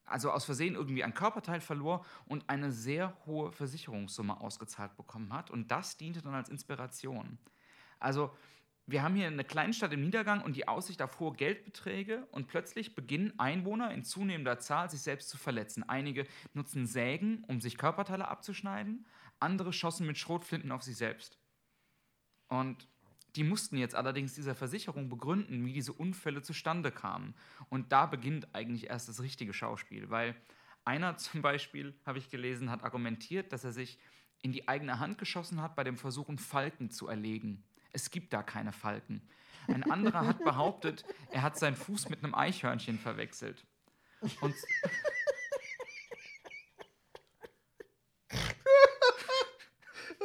also 0.06 0.32
aus 0.32 0.46
Versehen 0.46 0.76
irgendwie 0.76 1.04
ein 1.04 1.14
Körperteil 1.14 1.62
verlor 1.62 2.06
und 2.26 2.50
eine 2.50 2.72
sehr 2.72 3.16
hohe 3.26 3.52
Versicherungssumme 3.52 4.40
ausgezahlt 4.40 4.96
bekommen 4.98 5.34
hat. 5.34 5.52
Und 5.52 5.70
das 5.70 5.98
diente 5.98 6.22
dann 6.22 6.34
als 6.34 6.50
Inspiration. 6.50 7.38
Also 8.00 8.36
wir 8.92 9.04
haben 9.04 9.16
hier 9.16 9.28
eine 9.28 9.44
Kleinstadt 9.44 9.94
im 9.94 10.02
Niedergang 10.02 10.42
und 10.42 10.56
die 10.56 10.68
Aussicht 10.68 11.02
auf 11.02 11.20
hohe 11.20 11.34
Geldbeträge 11.34 12.28
und 12.32 12.48
plötzlich 12.48 12.96
beginnen 12.96 13.38
Einwohner 13.38 13.92
in 13.92 14.04
zunehmender 14.04 14.58
Zahl 14.60 14.90
sich 14.90 15.02
selbst 15.02 15.30
zu 15.30 15.38
verletzen. 15.38 15.88
Einige 15.88 16.26
nutzen 16.54 16.88
Sägen, 16.88 17.44
um 17.48 17.62
sich 17.62 17.78
Körperteile 17.78 18.28
abzuschneiden, 18.28 19.06
andere 19.40 19.74
schossen 19.74 20.08
mit 20.08 20.18
Schrotflinten 20.18 20.72
auf 20.72 20.82
sich 20.82 20.98
selbst. 20.98 21.38
Und 22.48 22.88
die 23.36 23.44
mussten 23.44 23.78
jetzt 23.78 23.94
allerdings 23.94 24.34
dieser 24.34 24.56
Versicherung 24.56 25.08
begründen, 25.08 25.66
wie 25.66 25.74
diese 25.74 25.94
Unfälle 25.94 26.42
zustande 26.42 26.92
kamen. 26.92 27.36
Und 27.70 27.92
da 27.92 28.08
beginnt 28.08 28.56
eigentlich 28.56 28.90
erst 28.90 29.08
das 29.08 29.22
richtige 29.22 29.54
Schauspiel, 29.54 30.10
weil 30.10 30.36
einer 30.84 31.16
zum 31.18 31.44
Beispiel, 31.44 31.94
habe 32.06 32.18
ich 32.18 32.30
gelesen, 32.30 32.72
hat 32.72 32.84
argumentiert, 32.84 33.54
dass 33.54 33.64
er 33.64 33.72
sich 33.72 34.00
in 34.42 34.52
die 34.52 34.68
eigene 34.68 35.00
Hand 35.00 35.18
geschossen 35.18 35.62
hat 35.62 35.76
bei 35.76 35.84
dem 35.84 35.98
Versuch, 35.98 36.28
einen 36.30 36.40
Falken 36.40 36.90
zu 36.90 37.08
erlegen. 37.08 37.64
Es 37.92 38.12
gibt 38.12 38.34
da 38.34 38.44
keine 38.44 38.72
Falken. 38.72 39.22
Ein 39.68 39.90
anderer 39.90 40.26
hat 40.26 40.44
behauptet, 40.44 41.06
er 41.32 41.42
hat 41.42 41.58
seinen 41.58 41.76
Fuß 41.76 42.10
mit 42.10 42.24
einem 42.24 42.34
Eichhörnchen 42.34 42.98
verwechselt. 42.98 43.66
Und 44.42 44.56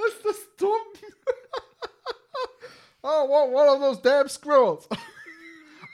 Ist 0.07 0.24
das 0.24 0.57
dumm? 0.57 0.70
oh, 3.03 3.29
one 3.29 3.55
one 3.55 3.70
of 3.70 3.81
those 3.81 4.03
damn 4.03 4.29
squirrels. 4.29 4.88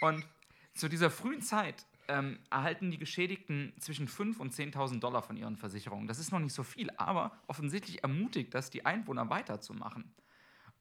Und 0.01 0.27
zu 0.75 0.89
dieser 0.89 1.11
frühen 1.11 1.43
Zeit 1.43 1.87
ähm, 2.09 2.39
erhalten 2.51 2.91
die 2.91 2.99
Geschädigten 2.99 3.75
zwischen 3.79 4.09
5.000 4.09 4.39
und 4.39 4.55
10.000 4.55 5.01
Dollar 5.01 5.23
von 5.23 5.37
ihren 5.37 5.57
Versicherungen. 5.57 6.09
Das 6.09 6.19
ist 6.19 6.33
noch 6.33 6.39
nicht 6.39 6.55
so 6.55 6.63
viel, 6.63 6.91
aber 6.97 7.33
offensichtlich 7.47 8.03
ermutigt 8.03 8.55
das 8.55 8.71
die 8.71 8.87
Einwohner 8.87 9.29
weiterzumachen. 9.29 10.15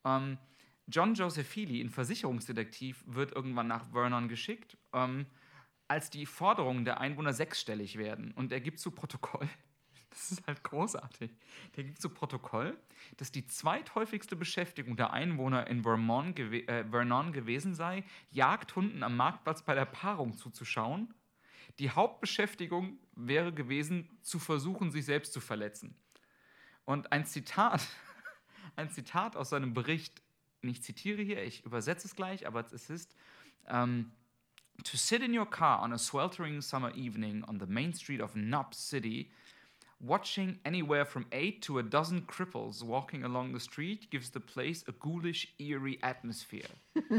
Ähm, 0.04 0.38
John 0.90 1.14
Joseph 1.14 1.46
Feely, 1.46 1.80
ein 1.80 1.90
Versicherungsdetektiv, 1.90 3.04
wird 3.06 3.32
irgendwann 3.32 3.68
nach 3.68 3.90
Vernon 3.92 4.28
geschickt, 4.28 4.76
ähm, 4.92 5.26
als 5.88 6.10
die 6.10 6.26
Forderungen 6.26 6.84
der 6.84 7.00
Einwohner 7.00 7.32
sechsstellig 7.32 7.96
werden. 7.98 8.32
Und 8.32 8.52
er 8.52 8.60
gibt 8.60 8.78
zu 8.78 8.90
Protokoll, 8.90 9.48
das 10.10 10.32
ist 10.32 10.46
halt 10.46 10.62
großartig, 10.64 11.30
der 11.76 11.84
gibt 11.84 12.00
zu 12.00 12.08
Protokoll, 12.10 12.76
dass 13.16 13.30
die 13.30 13.46
zweithäufigste 13.46 14.36
Beschäftigung 14.36 14.96
der 14.96 15.12
Einwohner 15.12 15.66
in 15.68 15.82
Vermont 15.82 16.36
gewe 16.36 16.66
äh, 16.68 16.84
Vernon 16.90 17.32
gewesen 17.32 17.74
sei, 17.74 18.04
Jagdhunden 18.30 19.02
am 19.02 19.16
Marktplatz 19.16 19.62
bei 19.62 19.74
der 19.74 19.84
Paarung 19.84 20.36
zuzuschauen. 20.36 21.14
Die 21.78 21.90
Hauptbeschäftigung 21.90 22.98
wäre 23.14 23.52
gewesen, 23.52 24.08
zu 24.22 24.38
versuchen, 24.38 24.90
sich 24.90 25.04
selbst 25.04 25.32
zu 25.32 25.40
verletzen. 25.40 25.94
Und 26.84 27.12
ein 27.12 27.24
Zitat, 27.24 27.86
ein 28.76 28.90
Zitat 28.90 29.36
aus 29.36 29.50
seinem 29.50 29.72
Bericht, 29.72 30.20
ich 30.62 30.82
zitiere 30.82 31.22
hier, 31.22 31.42
ich 31.42 31.64
übersetze 31.64 32.06
es 32.06 32.14
gleich, 32.14 32.46
aber 32.46 32.64
es 32.72 32.90
ist, 32.90 33.14
ähm, 33.68 34.12
To 34.84 34.96
sit 34.96 35.22
in 35.22 35.36
your 35.36 35.44
car 35.44 35.82
on 35.82 35.92
a 35.92 35.98
sweltering 35.98 36.62
summer 36.62 36.90
evening 36.96 37.44
on 37.44 37.58
the 37.60 37.66
main 37.66 37.92
street 37.92 38.22
of 38.22 38.32
Knob 38.32 38.74
City, 38.74 39.30
watching 39.98 40.58
anywhere 40.64 41.04
from 41.04 41.26
eight 41.32 41.60
to 41.62 41.78
a 41.78 41.82
dozen 41.82 42.22
cripples 42.22 42.82
walking 42.82 43.22
along 43.22 43.52
the 43.52 43.60
street 43.60 44.10
gives 44.10 44.30
the 44.30 44.40
place 44.40 44.82
a 44.88 44.92
ghoulish, 44.92 45.48
eerie 45.58 45.98
atmosphere. 46.02 46.70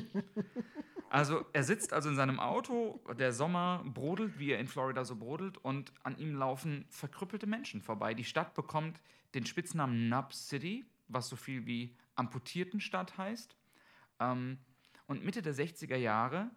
Also 1.11 1.45
er 1.51 1.65
sitzt 1.65 1.91
also 1.91 2.07
in 2.07 2.15
seinem 2.15 2.39
Auto, 2.39 3.01
der 3.19 3.33
Sommer 3.33 3.83
brodelt, 3.83 4.39
wie 4.39 4.51
er 4.51 4.59
in 4.59 4.67
Florida 4.69 5.03
so 5.03 5.17
brodelt, 5.17 5.57
und 5.57 5.91
an 6.03 6.17
ihm 6.17 6.35
laufen 6.35 6.85
verkrüppelte 6.87 7.47
Menschen 7.47 7.81
vorbei. 7.81 8.13
Die 8.13 8.23
Stadt 8.23 8.53
bekommt 8.53 9.01
den 9.33 9.45
Spitznamen 9.45 10.07
Nub 10.07 10.33
City, 10.33 10.85
was 11.09 11.27
so 11.27 11.35
viel 11.35 11.65
wie 11.65 11.93
Amputiertenstadt 12.21 13.17
heißt. 13.17 13.57
Ähm, 14.19 14.59
und 15.07 15.25
Mitte 15.25 15.41
der 15.41 15.53
60er 15.53 15.97
Jahre 15.97 16.49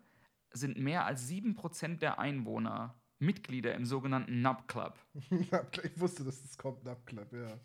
sind 0.52 0.78
mehr 0.78 1.04
als 1.04 1.28
7% 1.28 1.98
der 1.98 2.18
Einwohner 2.18 2.94
Mitglieder 3.18 3.74
im 3.74 3.84
sogenannten 3.84 4.42
Nub 4.42 4.68
Club. 4.68 4.98
ich 5.82 6.00
wusste, 6.00 6.24
dass 6.24 6.42
das 6.42 6.56
kommt, 6.58 6.84
Nabclub, 6.84 7.32
ja. 7.32 7.58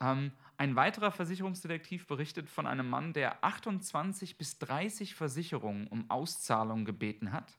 Ähm, 0.00 0.32
ein 0.56 0.76
weiterer 0.76 1.10
Versicherungsdetektiv 1.10 2.06
berichtet 2.06 2.48
von 2.48 2.66
einem 2.66 2.88
Mann, 2.88 3.12
der 3.12 3.42
28 3.44 4.38
bis 4.38 4.58
30 4.58 5.14
Versicherungen 5.14 5.88
um 5.88 6.08
Auszahlung 6.08 6.84
gebeten 6.84 7.32
hat 7.32 7.58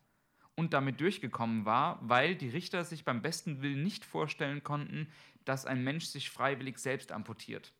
und 0.55 0.73
damit 0.73 1.01
durchgekommen 1.01 1.65
war, 1.65 1.99
weil 2.01 2.35
die 2.35 2.49
Richter 2.49 2.85
sich 2.85 3.03
beim 3.03 3.21
besten 3.21 3.61
Willen 3.61 3.83
nicht 3.83 4.05
vorstellen 4.05 4.63
konnten, 4.63 5.07
dass 5.43 5.65
ein 5.65 5.83
Mensch 5.83 6.05
sich 6.05 6.29
freiwillig 6.29 6.77
selbst 6.77 7.11
amputiert. 7.11 7.73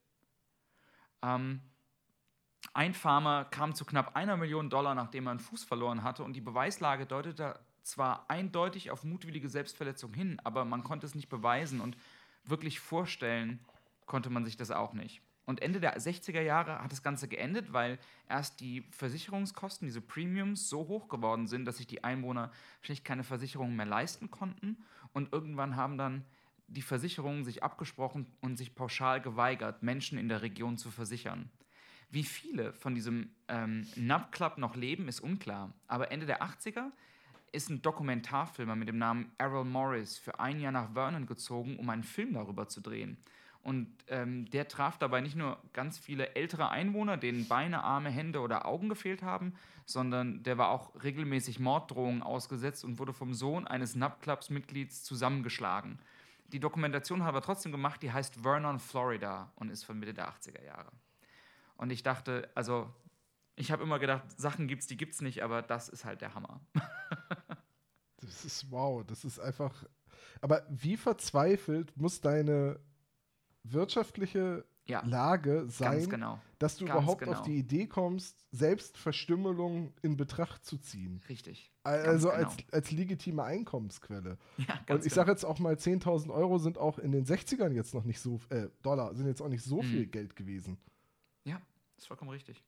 Ähm, 1.22 1.62
ein 2.74 2.94
Farmer 2.94 3.46
kam 3.46 3.74
zu 3.74 3.86
knapp 3.86 4.16
einer 4.16 4.38
Million 4.38 4.70
Dollar, 4.70 4.96
nachdem 4.96 5.28
er 5.28 5.32
einen 5.32 5.40
Fuß 5.40 5.64
verloren 5.64 6.04
hatte, 6.04 6.24
und 6.24 6.34
die 6.34 6.42
Beweislage 6.42 7.06
deutete 7.06 7.60
zwar 7.84 8.30
eindeutig 8.30 8.92
auf 8.92 9.04
mutwillige 9.04 9.50
Selbstverletzung 9.50 10.14
hin, 10.14 10.40
aber 10.44 10.66
man 10.66 10.84
konnte 10.84 11.06
es 11.06 11.16
nicht 11.16 11.30
beweisen 11.30 11.82
und 11.82 11.98
wirklich 12.46 12.80
vorstellen 12.80 13.60
konnte 14.06 14.30
man 14.30 14.46
sich 14.46 14.58
das 14.58 14.72
auch 14.72 14.94
nicht. 14.94 15.22
Und 15.46 15.64
Ende 15.64 15.80
der 15.80 15.98
60er 15.98 16.42
Jahre 16.42 16.80
hat 16.80 16.92
das 16.92 17.02
Ganze 17.02 17.28
geendet, 17.28 17.74
weil 17.74 17.98
erst 18.28 18.60
die 18.60 18.84
Versicherungskosten, 18.92 19.88
diese 19.88 20.00
Premiums, 20.00 20.70
so 20.70 20.88
hoch 20.88 21.10
geworden 21.10 21.48
sind, 21.48 21.66
dass 21.66 21.78
sich 21.78 21.88
die 21.88 22.04
Einwohner 22.04 22.52
schlicht 22.82 23.04
keine 23.04 23.24
Versicherungen 23.24 23.76
mehr 23.76 23.88
leisten 23.88 24.30
konnten. 24.30 24.78
Und 25.12 25.34
irgendwann 25.34 25.76
haben 25.76 25.98
dann 25.98 26.24
die 26.68 26.84
Versicherungen 26.84 27.44
sich 27.44 27.64
abgesprochen 27.64 28.28
und 28.42 28.58
sich 28.58 28.76
pauschal 28.76 29.22
geweigert, 29.22 29.82
Menschen 29.82 30.20
in 30.20 30.30
der 30.30 30.44
Region 30.44 30.78
zu 30.78 30.92
versichern. 30.92 31.50
Wie 32.12 32.24
viele 32.24 32.74
von 32.74 32.96
diesem 32.96 33.30
ähm, 33.48 33.88
Nub 33.96 34.32
Club 34.32 34.58
noch 34.58 34.76
leben, 34.76 35.08
ist 35.08 35.20
unklar. 35.20 35.72
Aber 35.88 36.12
Ende 36.12 36.26
der 36.26 36.42
80er 36.42 36.92
ist 37.52 37.70
ein 37.70 37.82
Dokumentarfilmer 37.82 38.76
mit 38.76 38.88
dem 38.88 38.98
Namen 38.98 39.32
Errol 39.38 39.66
Morris 39.66 40.18
für 40.18 40.40
ein 40.40 40.60
Jahr 40.60 40.72
nach 40.72 40.94
Vernon 40.94 41.26
gezogen, 41.26 41.78
um 41.78 41.90
einen 41.90 42.04
Film 42.04 42.34
darüber 42.34 42.68
zu 42.68 42.82
drehen. 42.82 43.18
Und 43.62 43.88
ähm, 44.08 44.50
der 44.50 44.68
traf 44.68 44.98
dabei 44.98 45.22
nicht 45.22 45.36
nur 45.36 45.62
ganz 45.74 45.98
viele 45.98 46.36
ältere 46.36 46.70
Einwohner, 46.70 47.18
denen 47.18 47.48
Beine, 47.48 47.84
Arme, 47.84 48.10
Hände 48.10 48.40
oder 48.40 48.66
Augen 48.66 48.90
gefehlt 48.90 49.22
haben, 49.22 49.54
sondern 49.86 50.44
der 50.44 50.58
war 50.58 50.70
auch 50.70 50.92
regelmäßig 51.04 51.60
Morddrohungen 51.60 52.24
ausgesetzt 52.24 52.86
und 52.86 53.00
wurde 53.00 53.14
vom 53.14 53.34
Sohn 53.34 53.68
eines 53.68 53.96
NAP-Clubs-Mitglieds 53.96 55.04
zusammengeschlagen. 55.04 56.00
Die 56.54 56.60
Dokumentation 56.60 57.24
hat 57.24 57.36
er 57.36 57.42
trotzdem 57.42 57.72
gemacht, 57.72 58.02
die 58.02 58.12
heißt 58.12 58.42
Vernon, 58.42 58.80
Florida 58.80 59.52
und 59.56 59.70
ist 59.70 59.84
von 59.84 60.00
Mitte 60.00 60.14
der 60.14 60.30
80er 60.30 60.64
Jahre. 60.64 60.92
Und 61.80 61.92
ich 61.92 62.04
dachte, 62.04 62.50
also, 62.56 62.94
ich 63.56 63.72
habe 63.72 63.84
immer 63.84 64.00
gedacht, 64.00 64.26
Sachen 64.38 64.68
gibt 64.68 64.82
es, 64.82 64.88
die 64.88 64.98
gibt 64.98 65.14
es 65.14 65.22
nicht, 65.22 65.44
aber 65.44 65.62
das 65.62 65.88
ist 65.88 66.04
halt 66.04 66.20
der 66.20 66.36
Hammer. 66.36 66.60
das 68.18 68.44
ist 68.44 68.70
wow, 68.70 69.02
das 69.06 69.24
ist 69.24 69.40
einfach. 69.40 69.86
Aber 70.42 70.66
wie 70.70 70.98
verzweifelt 70.98 71.96
muss 71.96 72.20
deine 72.20 72.82
wirtschaftliche 73.64 74.66
ja, 74.88 75.06
Lage 75.06 75.68
sein, 75.70 76.10
genau. 76.10 76.42
dass 76.58 76.76
du 76.76 76.86
ganz 76.86 76.98
überhaupt 76.98 77.22
genau. 77.22 77.32
auf 77.32 77.44
die 77.44 77.58
Idee 77.58 77.88
kommst, 77.88 78.44
Selbstverstümmelung 78.52 79.94
in 80.02 80.18
Betracht 80.18 80.66
zu 80.66 80.78
ziehen. 80.80 81.22
Richtig. 81.30 81.72
Also 81.84 82.30
genau. 82.30 82.44
als, 82.44 82.58
als 82.74 82.92
legitime 82.92 83.44
Einkommensquelle. 83.44 84.38
Ja, 84.58 84.96
Und 84.96 85.06
ich 85.06 85.14
sage 85.14 85.28
genau. 85.28 85.36
jetzt 85.36 85.46
auch 85.46 85.60
mal, 85.60 85.76
10.000 85.76 86.30
Euro 86.30 86.58
sind 86.58 86.78
auch 86.78 87.00
in 87.00 87.14
den 87.14 87.26
60ern 87.26 87.72
jetzt 87.72 87.94
noch 87.94 88.04
nicht 88.04 88.20
so, 88.20 88.42
äh, 88.50 88.68
Dollar, 88.82 89.16
sind 89.16 89.28
jetzt 89.28 89.42
auch 89.42 89.48
nicht 89.48 89.64
so 89.64 89.78
mhm. 89.78 89.88
viel 89.88 90.08
Geld 90.08 90.36
gewesen. 90.36 90.78
Ja, 92.00 92.02
ist 92.02 92.08
vollkommen 92.08 92.32
richtig. 92.32 92.64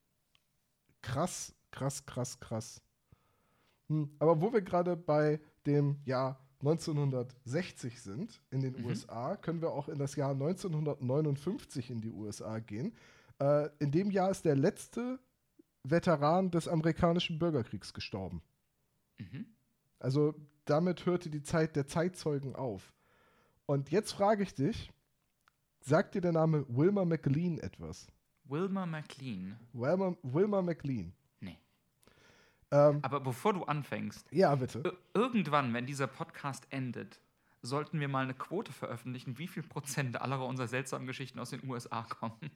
Krass, 1.01 1.55
krass, 1.71 2.05
krass, 2.05 2.39
krass. 2.41 2.81
Hm. 3.87 4.13
Aber 4.19 4.41
wo 4.41 4.51
wir 4.51 4.61
gerade 4.61 4.97
bei 4.97 5.39
dem, 5.65 6.01
ja, 6.03 6.37
1960 6.59 8.01
sind 8.01 8.41
in 8.51 8.59
den 8.59 8.77
mhm. 8.77 8.85
USA, 8.85 9.37
können 9.37 9.61
wir 9.61 9.71
auch 9.71 9.87
in 9.87 9.97
das 9.97 10.15
Jahr 10.17 10.31
1959 10.31 11.89
in 11.89 12.01
die 12.01 12.09
USA 12.09 12.59
gehen. 12.59 12.93
Äh, 13.39 13.69
in 13.79 13.91
dem 13.91 14.11
Jahr 14.11 14.29
ist 14.29 14.43
der 14.43 14.55
letzte 14.55 15.17
Veteran 15.83 16.51
des 16.51 16.67
amerikanischen 16.67 17.39
Bürgerkriegs 17.39 17.93
gestorben. 17.93 18.43
Mhm. 19.17 19.45
Also 19.97 20.35
damit 20.65 21.05
hörte 21.05 21.29
die 21.29 21.41
Zeit 21.41 21.77
der 21.77 21.87
Zeitzeugen 21.87 22.55
auf. 22.55 22.93
Und 23.65 23.91
jetzt 23.91 24.11
frage 24.11 24.43
ich 24.43 24.53
dich, 24.53 24.91
sagt 25.79 26.15
dir 26.15 26.21
der 26.21 26.33
Name 26.33 26.65
Wilmer 26.67 27.05
McLean 27.05 27.57
etwas? 27.59 28.07
Wilmer 28.51 28.85
McLean? 28.85 29.57
Wilmer, 29.73 30.15
Wilmer 30.21 30.61
McLean. 30.61 31.13
Ähm, 32.71 32.99
Aber 33.01 33.19
bevor 33.19 33.53
du 33.53 33.63
anfängst, 33.63 34.25
ja, 34.31 34.55
bitte. 34.55 34.97
Irgendwann, 35.13 35.73
wenn 35.73 35.85
dieser 35.85 36.07
Podcast 36.07 36.65
endet, 36.69 37.19
sollten 37.61 37.99
wir 37.99 38.07
mal 38.07 38.23
eine 38.23 38.33
Quote 38.33 38.71
veröffentlichen, 38.71 39.37
wie 39.37 39.47
viel 39.47 39.61
Prozent 39.61 40.19
aller 40.21 40.43
unserer 40.45 40.67
seltsamen 40.67 41.05
Geschichten 41.05 41.37
aus 41.39 41.49
den 41.49 41.69
USA 41.69 42.03
kommen. 42.03 42.39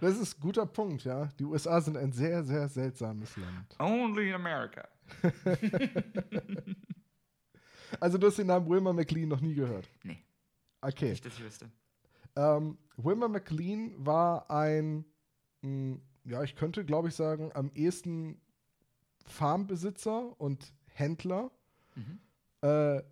das 0.00 0.18
ist 0.18 0.38
ein 0.38 0.40
guter 0.40 0.66
Punkt, 0.66 1.04
ja. 1.04 1.26
Die 1.38 1.44
USA 1.44 1.80
sind 1.80 1.96
ein 1.96 2.12
sehr, 2.12 2.44
sehr 2.44 2.68
seltsames 2.68 3.36
Land. 3.38 3.74
Only 3.78 4.28
in 4.28 4.34
America. 4.34 4.86
also 8.00 8.18
du 8.18 8.26
hast 8.26 8.38
den 8.38 8.48
Namen 8.48 8.68
Wilmer 8.68 8.92
McLean 8.92 9.28
noch 9.28 9.40
nie 9.40 9.54
gehört? 9.54 9.88
Nee. 10.04 10.22
Okay. 10.82 11.10
Nicht, 11.10 11.24
dass 11.24 11.32
ich 11.32 11.42
wüsste. 11.42 11.70
Ähm, 12.36 12.78
Wilmer 12.96 13.28
McLean 13.28 13.94
war 13.98 14.50
ein 14.50 15.04
mh, 15.62 15.98
ja, 16.24 16.42
ich 16.42 16.54
könnte, 16.54 16.84
glaube 16.84 17.08
ich, 17.08 17.14
sagen, 17.14 17.50
am 17.54 17.70
ehesten 17.74 18.40
Farmbesitzer 19.26 20.40
und 20.40 20.72
Händler, 20.86 21.50
mhm. 21.94 22.18
äh, 22.60 23.02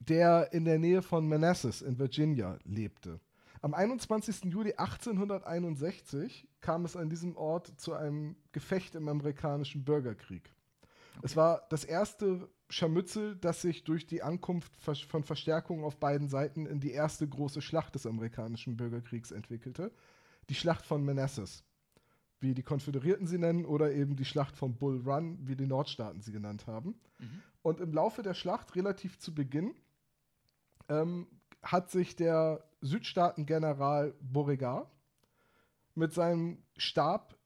der 0.00 0.52
in 0.52 0.64
der 0.64 0.78
Nähe 0.78 1.02
von 1.02 1.28
Manassas 1.28 1.82
in 1.82 1.98
Virginia 1.98 2.58
lebte. 2.64 3.20
Am 3.60 3.74
21. 3.74 4.44
Juli 4.44 4.74
1861 4.74 6.46
kam 6.60 6.84
es 6.84 6.96
an 6.96 7.10
diesem 7.10 7.36
Ort 7.36 7.72
zu 7.80 7.92
einem 7.94 8.36
Gefecht 8.52 8.94
im 8.94 9.08
amerikanischen 9.08 9.84
Bürgerkrieg. 9.84 10.54
Okay. 11.16 11.20
Es 11.24 11.36
war 11.36 11.66
das 11.68 11.84
erste 11.84 12.48
Scharmützel, 12.70 13.36
das 13.36 13.62
sich 13.62 13.84
durch 13.84 14.06
die 14.06 14.22
Ankunft 14.22 14.72
von 14.76 15.24
Verstärkungen 15.24 15.84
auf 15.84 15.98
beiden 15.98 16.28
Seiten 16.28 16.66
in 16.66 16.80
die 16.80 16.92
erste 16.92 17.26
große 17.26 17.62
Schlacht 17.62 17.94
des 17.94 18.06
amerikanischen 18.06 18.76
Bürgerkriegs 18.76 19.30
entwickelte, 19.30 19.90
die 20.48 20.54
Schlacht 20.54 20.84
von 20.84 21.04
Manassas 21.04 21.64
wie 22.40 22.54
die 22.54 22.62
Konföderierten 22.62 23.26
sie 23.26 23.38
nennen, 23.38 23.64
oder 23.64 23.92
eben 23.92 24.16
die 24.16 24.24
Schlacht 24.24 24.56
von 24.56 24.76
Bull 24.76 25.02
Run, 25.04 25.38
wie 25.42 25.56
die 25.56 25.66
Nordstaaten 25.66 26.20
sie 26.20 26.32
genannt 26.32 26.66
haben. 26.66 26.94
Mhm. 27.18 27.42
Und 27.62 27.80
im 27.80 27.92
Laufe 27.92 28.22
der 28.22 28.34
Schlacht, 28.34 28.76
relativ 28.76 29.18
zu 29.18 29.34
Beginn, 29.34 29.74
ähm, 30.88 31.26
hat 31.62 31.90
sich 31.90 32.14
der 32.14 32.64
Südstaatengeneral 32.80 34.14
Beauregard 34.20 34.88
mit 35.94 36.12
seinem 36.12 36.62
Stab 36.76 37.36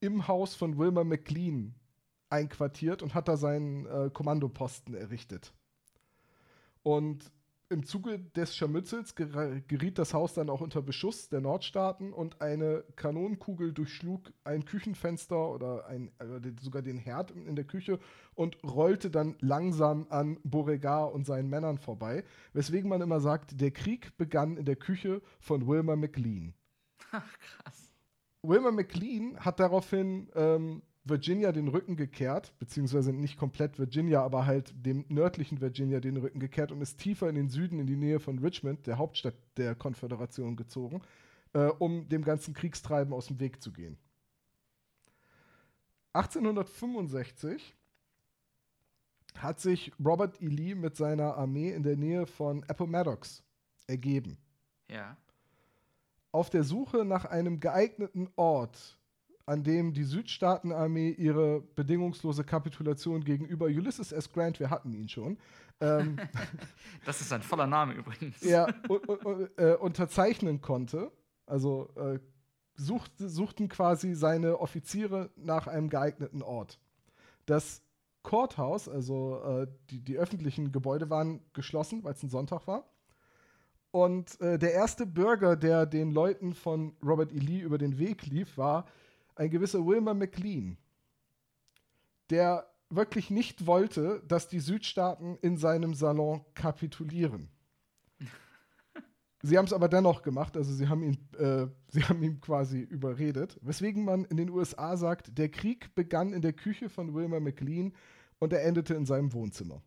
im 0.00 0.28
Haus 0.28 0.54
von 0.54 0.78
Wilmer 0.78 1.04
McLean 1.04 1.74
einquartiert 2.32 3.02
und 3.02 3.14
hat 3.14 3.28
da 3.28 3.36
seinen 3.36 3.86
äh, 3.86 4.10
Kommandoposten 4.12 4.94
errichtet. 4.94 5.52
Und 6.82 7.30
im 7.72 7.86
Zuge 7.86 8.18
des 8.18 8.54
Scharmützels 8.54 9.14
geriet 9.14 9.98
das 9.98 10.12
Haus 10.12 10.34
dann 10.34 10.50
auch 10.50 10.60
unter 10.60 10.82
Beschuss 10.82 11.30
der 11.30 11.40
Nordstaaten 11.40 12.12
und 12.12 12.42
eine 12.42 12.84
Kanonenkugel 12.96 13.72
durchschlug 13.72 14.30
ein 14.44 14.66
Küchenfenster 14.66 15.50
oder 15.50 15.86
ein, 15.86 16.10
also 16.18 16.38
sogar 16.60 16.82
den 16.82 16.98
Herd 16.98 17.30
in 17.30 17.56
der 17.56 17.64
Küche 17.64 17.98
und 18.34 18.62
rollte 18.62 19.10
dann 19.10 19.36
langsam 19.40 20.06
an 20.10 20.38
Beauregard 20.44 21.14
und 21.14 21.24
seinen 21.24 21.48
Männern 21.48 21.78
vorbei, 21.78 22.24
weswegen 22.52 22.90
man 22.90 23.00
immer 23.00 23.20
sagt, 23.20 23.58
der 23.58 23.70
Krieg 23.70 24.18
begann 24.18 24.58
in 24.58 24.66
der 24.66 24.76
Küche 24.76 25.22
von 25.40 25.66
Wilmer 25.66 25.96
McLean. 25.96 26.52
Ach, 27.10 27.38
krass. 27.38 27.90
Wilmer 28.42 28.72
McLean 28.72 29.38
hat 29.38 29.60
daraufhin 29.60 30.28
ähm, 30.34 30.82
Virginia 31.04 31.50
den 31.50 31.68
Rücken 31.68 31.96
gekehrt, 31.96 32.52
beziehungsweise 32.58 33.12
nicht 33.12 33.36
komplett 33.36 33.78
Virginia, 33.78 34.22
aber 34.22 34.46
halt 34.46 34.72
dem 34.86 35.04
nördlichen 35.08 35.60
Virginia 35.60 35.98
den 35.98 36.16
Rücken 36.16 36.38
gekehrt 36.38 36.70
und 36.70 36.80
ist 36.80 36.98
tiefer 36.98 37.28
in 37.28 37.34
den 37.34 37.48
Süden, 37.48 37.80
in 37.80 37.86
die 37.86 37.96
Nähe 37.96 38.20
von 38.20 38.38
Richmond, 38.38 38.86
der 38.86 38.98
Hauptstadt 38.98 39.34
der 39.56 39.74
Konföderation, 39.74 40.54
gezogen, 40.54 41.02
äh, 41.54 41.66
um 41.66 42.08
dem 42.08 42.22
ganzen 42.22 42.54
Kriegstreiben 42.54 43.12
aus 43.12 43.26
dem 43.26 43.40
Weg 43.40 43.60
zu 43.60 43.72
gehen. 43.72 43.98
1865 46.12 47.74
hat 49.38 49.60
sich 49.60 49.92
Robert 50.04 50.40
E. 50.40 50.46
Lee 50.46 50.74
mit 50.74 50.96
seiner 50.96 51.36
Armee 51.36 51.70
in 51.70 51.82
der 51.82 51.96
Nähe 51.96 52.26
von 52.26 52.62
Appomattox 52.64 53.42
ergeben. 53.86 54.36
Ja. 54.88 55.16
Auf 56.30 56.50
der 56.50 56.64
Suche 56.64 57.04
nach 57.04 57.24
einem 57.24 57.58
geeigneten 57.58 58.28
Ort 58.36 58.98
an 59.46 59.64
dem 59.64 59.92
die 59.92 60.04
Südstaatenarmee 60.04 61.10
ihre 61.10 61.60
bedingungslose 61.60 62.44
Kapitulation 62.44 63.24
gegenüber 63.24 63.66
Ulysses 63.66 64.12
S. 64.12 64.32
Grant, 64.32 64.60
wir 64.60 64.70
hatten 64.70 64.92
ihn 64.92 65.08
schon, 65.08 65.38
ähm, 65.82 66.16
das 67.04 67.20
ist 67.20 67.32
ein 67.32 67.42
voller 67.42 67.66
Name 67.66 67.94
übrigens. 67.94 68.40
Ja, 68.42 68.68
äh, 69.56 69.74
unterzeichnen 69.74 70.60
konnte. 70.60 71.10
Also 71.44 71.90
äh, 71.96 72.20
sucht, 72.74 73.12
suchten 73.18 73.68
quasi 73.68 74.14
seine 74.14 74.60
Offiziere 74.60 75.30
nach 75.36 75.66
einem 75.66 75.88
geeigneten 75.88 76.42
Ort. 76.42 76.78
Das 77.46 77.82
Courthouse, 78.22 78.88
also 78.88 79.42
äh, 79.42 79.66
die, 79.90 80.00
die 80.00 80.16
öffentlichen 80.16 80.70
Gebäude 80.70 81.10
waren 81.10 81.40
geschlossen, 81.52 82.04
weil 82.04 82.12
es 82.12 82.22
ein 82.22 82.30
Sonntag 82.30 82.68
war. 82.68 82.88
Und 83.90 84.40
äh, 84.40 84.58
der 84.58 84.72
erste 84.72 85.04
Bürger, 85.04 85.56
der 85.56 85.84
den 85.86 86.12
Leuten 86.12 86.54
von 86.54 86.96
Robert 87.04 87.32
E. 87.32 87.38
Lee 87.38 87.60
über 87.60 87.76
den 87.76 87.98
Weg 87.98 88.24
lief, 88.26 88.56
war 88.56 88.86
ein 89.34 89.50
gewisser 89.50 89.84
Wilmer 89.86 90.14
McLean, 90.14 90.76
der 92.30 92.68
wirklich 92.90 93.30
nicht 93.30 93.66
wollte, 93.66 94.22
dass 94.26 94.48
die 94.48 94.60
Südstaaten 94.60 95.36
in 95.40 95.56
seinem 95.56 95.94
Salon 95.94 96.44
kapitulieren. 96.54 97.48
Sie 99.44 99.58
haben 99.58 99.64
es 99.64 99.72
aber 99.72 99.88
dennoch 99.88 100.22
gemacht, 100.22 100.56
also 100.56 100.72
sie 100.72 100.88
haben 100.88 101.02
ihn, 101.02 101.18
äh, 101.36 101.66
sie 101.88 102.04
haben 102.04 102.22
ihn 102.22 102.40
quasi 102.40 102.80
überredet, 102.80 103.58
weswegen 103.60 104.04
man 104.04 104.24
in 104.26 104.36
den 104.36 104.50
USA 104.50 104.96
sagt, 104.96 105.36
der 105.36 105.48
Krieg 105.48 105.94
begann 105.96 106.32
in 106.32 106.42
der 106.42 106.52
Küche 106.52 106.88
von 106.88 107.12
Wilmer 107.12 107.40
McLean 107.40 107.92
und 108.38 108.52
er 108.52 108.64
endete 108.64 108.94
in 108.94 109.04
seinem 109.04 109.32
Wohnzimmer. 109.32 109.82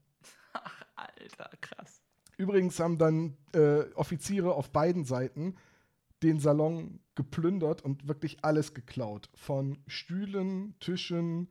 Ach, 0.52 0.84
Alter, 0.96 1.50
krass. 1.62 2.02
Übrigens 2.38 2.80
haben 2.82 2.98
dann 2.98 3.38
äh, 3.54 3.84
Offiziere 3.94 4.54
auf 4.54 4.72
beiden 4.72 5.06
Seiten 5.06 5.56
den 6.22 6.40
Salon 6.40 7.00
geplündert 7.16 7.82
und 7.82 8.08
wirklich 8.08 8.44
alles 8.44 8.74
geklaut. 8.74 9.30
Von 9.34 9.80
Stühlen, 9.88 10.76
Tischen, 10.80 11.48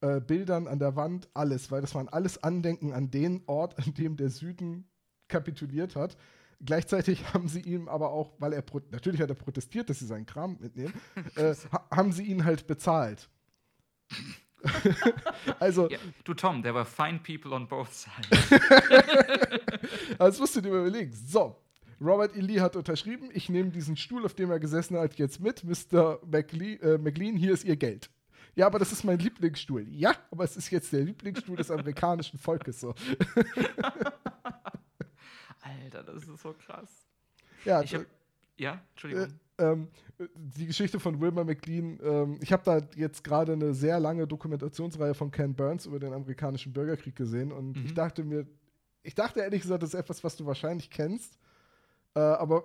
äh, 0.00 0.20
Bildern 0.20 0.66
an 0.66 0.78
der 0.78 0.96
Wand, 0.96 1.28
alles, 1.34 1.70
weil 1.70 1.80
das 1.80 1.94
waren 1.94 2.08
alles 2.08 2.42
Andenken 2.42 2.92
an 2.92 3.10
den 3.10 3.42
Ort, 3.46 3.78
an 3.78 3.94
dem 3.94 4.16
der 4.16 4.28
Süden 4.28 4.88
kapituliert 5.28 5.96
hat. 5.96 6.16
Gleichzeitig 6.60 7.24
haben 7.34 7.48
sie 7.48 7.60
ihm 7.60 7.88
aber 7.88 8.10
auch, 8.10 8.34
weil 8.38 8.52
er 8.52 8.64
natürlich 8.90 9.20
hat 9.20 9.30
er 9.30 9.36
protestiert, 9.36 9.88
dass 9.88 10.00
sie 10.00 10.06
seinen 10.06 10.26
Kram 10.26 10.58
mitnehmen, 10.60 10.92
äh, 11.36 11.54
ha 11.72 11.88
haben 11.90 12.12
sie 12.12 12.24
ihn 12.24 12.44
halt 12.44 12.66
bezahlt. 12.66 13.28
also. 15.60 15.90
Ja, 15.90 15.98
du 16.24 16.34
Tom, 16.34 16.62
there 16.62 16.74
were 16.74 16.86
fine 16.86 17.18
people 17.18 17.52
on 17.52 17.66
both 17.68 17.92
sides. 17.92 18.60
also 20.18 20.40
musst 20.42 20.56
du 20.56 20.60
dir 20.60 20.68
überlegen. 20.68 21.12
So, 21.12 21.63
Robert 22.04 22.36
E. 22.36 22.40
Lee 22.40 22.60
hat 22.60 22.76
unterschrieben, 22.76 23.30
ich 23.32 23.48
nehme 23.48 23.70
diesen 23.70 23.96
Stuhl, 23.96 24.24
auf 24.24 24.34
dem 24.34 24.50
er 24.50 24.60
gesessen 24.60 24.98
hat, 24.98 25.14
jetzt 25.14 25.40
mit. 25.40 25.64
Mr. 25.64 26.20
McLean, 26.26 26.80
äh, 26.80 26.98
McLean, 26.98 27.36
hier 27.36 27.52
ist 27.52 27.64
Ihr 27.64 27.76
Geld. 27.76 28.10
Ja, 28.54 28.66
aber 28.66 28.78
das 28.78 28.92
ist 28.92 29.04
mein 29.04 29.18
Lieblingsstuhl. 29.18 29.88
Ja, 29.90 30.14
aber 30.30 30.44
es 30.44 30.56
ist 30.56 30.70
jetzt 30.70 30.92
der 30.92 31.00
Lieblingsstuhl 31.00 31.56
des 31.56 31.70
amerikanischen 31.70 32.38
Volkes. 32.38 32.80
So. 32.80 32.94
Alter, 35.60 36.02
das 36.04 36.28
ist 36.28 36.42
so 36.42 36.52
krass. 36.52 37.06
Ja, 37.64 37.82
ich 37.82 37.94
hab, 37.94 38.04
ja, 38.56 38.80
Entschuldigung. 38.90 39.24
Äh, 39.24 39.28
ähm, 39.58 39.88
die 40.34 40.66
Geschichte 40.66 41.00
von 41.00 41.20
Wilmer 41.20 41.44
McLean, 41.44 41.98
ähm, 42.02 42.38
ich 42.42 42.52
habe 42.52 42.62
da 42.64 42.80
jetzt 42.96 43.24
gerade 43.24 43.52
eine 43.52 43.72
sehr 43.74 43.98
lange 43.98 44.26
Dokumentationsreihe 44.26 45.14
von 45.14 45.30
Ken 45.30 45.54
Burns 45.54 45.86
über 45.86 45.98
den 45.98 46.12
amerikanischen 46.12 46.72
Bürgerkrieg 46.72 47.16
gesehen 47.16 47.52
und 47.52 47.76
mhm. 47.76 47.86
ich 47.86 47.94
dachte 47.94 48.24
mir, 48.24 48.46
ich 49.02 49.14
dachte 49.14 49.40
ehrlich 49.40 49.62
gesagt, 49.62 49.82
das 49.82 49.94
ist 49.94 50.00
etwas, 50.00 50.24
was 50.24 50.36
du 50.36 50.46
wahrscheinlich 50.46 50.90
kennst, 50.90 51.38
äh, 52.14 52.20
aber 52.20 52.64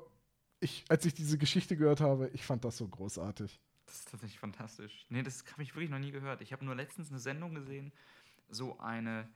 ich, 0.59 0.85
als 0.89 1.05
ich 1.05 1.13
diese 1.13 1.37
Geschichte 1.37 1.77
gehört 1.77 2.01
habe, 2.01 2.29
ich 2.33 2.45
fand 2.45 2.65
das 2.65 2.77
so 2.77 2.87
großartig. 2.87 3.59
Das 3.85 3.95
ist 3.99 4.11
tatsächlich 4.11 4.39
fantastisch. 4.39 5.05
Nee, 5.09 5.23
das 5.23 5.43
habe 5.51 5.63
ich 5.63 5.73
wirklich 5.73 5.89
noch 5.89 5.99
nie 5.99 6.11
gehört. 6.11 6.41
Ich 6.41 6.53
habe 6.53 6.63
nur 6.65 6.75
letztens 6.75 7.09
eine 7.09 7.19
Sendung 7.19 7.55
gesehen, 7.55 7.91
so 8.49 8.77
eine, 8.79 9.27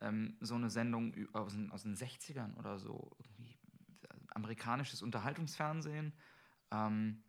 ähm, 0.00 0.36
so 0.40 0.54
eine 0.54 0.70
Sendung 0.70 1.14
aus 1.32 1.52
den, 1.52 1.70
aus 1.70 1.82
den 1.82 1.96
60ern 1.96 2.56
oder 2.58 2.78
so, 2.78 3.10
irgendwie 3.18 3.56
äh, 4.02 4.08
amerikanisches 4.34 5.02
Unterhaltungsfernsehen 5.02 6.12
ähm, 6.70 7.22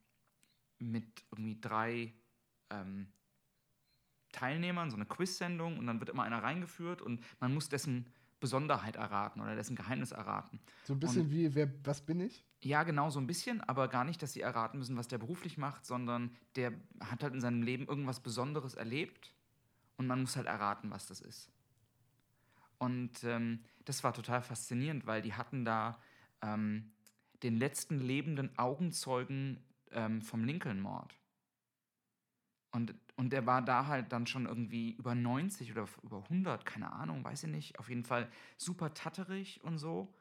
mit 0.80 1.24
irgendwie 1.32 1.60
drei 1.62 2.14
ähm, 2.70 3.08
Teilnehmern, 4.34 4.90
so 4.90 4.98
eine 4.98 5.06
Quiz-Sendung 5.06 5.78
und 5.78 5.88
dann 5.88 6.00
wird 6.00 6.10
immer 6.10 6.24
einer 6.24 6.44
reingeführt 6.44 7.02
und 7.02 7.24
man 7.40 7.54
muss 7.54 7.70
dessen 7.70 8.12
Besonderheit 8.44 8.98
erraten 8.98 9.40
oder 9.40 9.56
dessen 9.56 9.78
Geheimnis 9.78 10.12
erraten. 10.12 10.60
So 10.84 10.94
ein 10.94 11.00
bisschen 11.00 11.22
und, 11.22 11.32
wie, 11.32 11.56
wer, 11.56 11.72
was 11.86 12.02
bin 12.02 12.20
ich? 12.20 12.46
Ja, 12.60 12.84
genau, 12.84 13.10
so 13.10 13.22
ein 13.22 13.26
bisschen, 13.26 13.62
aber 13.62 13.88
gar 13.88 14.04
nicht, 14.04 14.22
dass 14.22 14.34
sie 14.34 14.42
erraten 14.42 14.80
müssen, 14.80 14.98
was 14.98 15.08
der 15.08 15.18
beruflich 15.18 15.58
macht, 15.58 15.86
sondern 15.86 16.36
der 16.58 16.74
hat 17.00 17.24
halt 17.24 17.34
in 17.34 17.40
seinem 17.40 17.64
Leben 17.64 17.88
irgendwas 17.88 18.20
Besonderes 18.20 18.74
erlebt 18.74 19.34
und 19.96 20.08
man 20.08 20.20
muss 20.20 20.36
halt 20.36 20.48
erraten, 20.48 20.92
was 20.92 21.08
das 21.08 21.22
ist. 21.22 21.50
Und 22.80 23.24
ähm, 23.24 23.64
das 23.86 24.04
war 24.04 24.14
total 24.14 24.42
faszinierend, 24.42 25.08
weil 25.08 25.22
die 25.22 25.34
hatten 25.34 25.64
da 25.64 26.02
ähm, 26.42 26.92
den 27.44 27.56
letzten 27.56 28.02
lebenden 28.02 28.58
Augenzeugen 28.58 29.64
ähm, 29.92 30.22
vom 30.22 30.44
Lincoln-Mord. 30.44 31.16
Und, 32.74 32.96
und 33.16 33.32
der 33.32 33.46
war 33.46 33.62
da 33.62 33.86
halt 33.86 34.12
dann 34.12 34.26
schon 34.26 34.48
irgendwie 34.48 34.94
über 34.94 35.14
90 35.14 35.72
oder 35.72 35.88
über 36.02 36.24
100, 36.24 36.66
keine 36.66 36.92
Ahnung, 36.92 37.24
weiß 37.24 37.44
ich 37.44 37.50
nicht. 37.50 37.78
Auf 37.80 37.88
jeden 37.88 38.04
Fall 38.04 38.28
super 38.58 38.96
tatterig 38.96 39.64
und 39.64 39.78
so. 39.78 40.12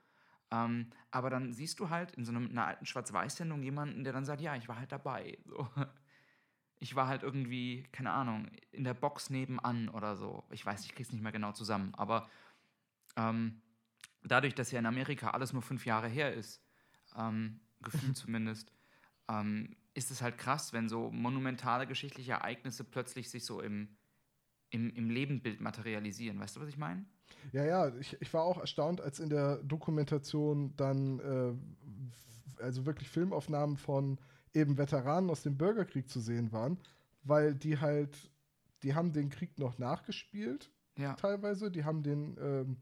Ähm, 0.51 0.91
aber 1.11 1.31
dann 1.31 1.55
siehst 1.55 1.81
du 1.81 1.89
halt 1.89 2.13
in 2.13 2.27
so 2.27 2.31
einem, 2.31 2.51
einer 2.51 2.67
alten 2.67 2.85
Schwarz-Weiß-Sendung 2.85 3.63
jemanden, 3.63 4.05
der 4.05 4.13
dann 4.13 4.27
sagt, 4.27 4.43
ja, 4.43 4.55
ich 4.55 4.69
war 4.69 4.79
halt 4.79 4.93
dabei. 4.93 5.39
So. 5.47 5.67
Ich 6.79 6.97
war 6.97 7.07
halt 7.07 7.23
irgendwie, 7.23 7.85
keine 7.93 8.11
Ahnung, 8.11 8.49
in 8.73 8.83
der 8.83 8.93
Box 8.93 9.31
nebenan 9.31 9.89
oder 9.89 10.17
so. 10.17 10.43
Ich 10.51 10.67
weiß, 10.67 10.85
ich 10.85 10.93
krieg's 10.93 11.13
nicht 11.13 11.23
mehr 11.23 11.31
genau 11.31 11.53
zusammen. 11.53 11.95
Aber 11.95 12.29
ähm, 13.15 13.63
dadurch, 14.25 14.57
dass 14.57 14.73
ja 14.73 14.81
in 14.81 14.87
Amerika 14.87 15.31
alles 15.31 15.53
nur 15.53 15.63
fünf 15.63 15.87
Jahre 15.87 16.09
her 16.09 16.35
ist, 16.35 16.61
ähm, 17.17 17.61
gefühlt 17.83 18.17
zumindest, 18.17 18.73
ähm, 19.33 19.77
ist 19.95 20.11
es 20.11 20.23
halt 20.23 20.39
krass, 20.39 20.73
wenn 20.73 20.89
so 20.89 21.11
monumentale 21.11 21.87
geschichtliche 21.87 22.33
Ereignisse 22.33 22.85
plötzlich 22.85 23.31
sich 23.31 23.45
so 23.45 23.61
im, 23.61 23.89
im, 24.71 24.91
im 24.91 25.11
Lebenbild 25.11 25.61
materialisieren. 25.61 26.39
Weißt 26.41 26.57
du, 26.57 26.61
was 26.61 26.69
ich 26.69 26.79
meine? 26.79 27.05
Ja, 27.53 27.65
ja, 27.65 27.95
ich, 27.97 28.17
ich 28.21 28.33
war 28.33 28.45
auch 28.45 28.59
erstaunt, 28.59 29.01
als 29.01 29.21
in 29.21 29.29
der 29.29 29.57
Dokumentation 29.59 30.75
dann 30.77 31.19
äh, 31.21 32.63
also 32.63 32.87
wirklich 32.87 33.09
Filmaufnahmen 33.09 33.77
von 33.77 34.19
eben 34.55 34.79
Veteranen 34.79 35.31
aus 35.31 35.43
dem 35.43 35.57
Bürgerkrieg 35.57 36.09
zu 36.09 36.21
sehen 36.21 36.53
waren, 36.53 36.79
weil 37.25 37.55
die 37.55 37.79
halt, 37.79 38.31
die 38.83 38.95
haben 38.95 39.13
den 39.13 39.31
Krieg 39.31 39.59
noch 39.59 39.79
nachgespielt, 39.79 40.71
ja. 40.97 41.15
teilweise, 41.15 41.71
die 41.71 41.85
haben 41.85 42.03
den, 42.03 42.37
ähm, 42.41 42.77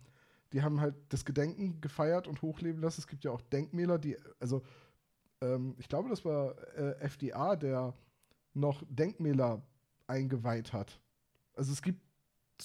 die 0.52 0.62
haben 0.62 0.80
halt 0.80 0.96
das 1.10 1.24
Gedenken 1.24 1.80
gefeiert 1.80 2.26
und 2.26 2.42
hochleben 2.42 2.82
lassen. 2.82 3.00
Es 3.00 3.06
gibt 3.06 3.24
ja 3.24 3.30
auch 3.30 3.40
Denkmäler, 3.40 3.98
die, 3.98 4.16
also 4.40 4.62
ähm, 5.40 5.74
ich 5.78 5.88
glaube, 5.88 6.08
das 6.08 6.24
war 6.24 6.56
äh, 6.76 6.98
FDA, 7.00 7.56
der 7.56 7.94
noch 8.54 8.82
Denkmäler 8.88 9.62
eingeweiht 10.06 10.72
hat. 10.72 11.00
Also 11.54 11.72
es 11.72 11.82
gibt 11.82 12.00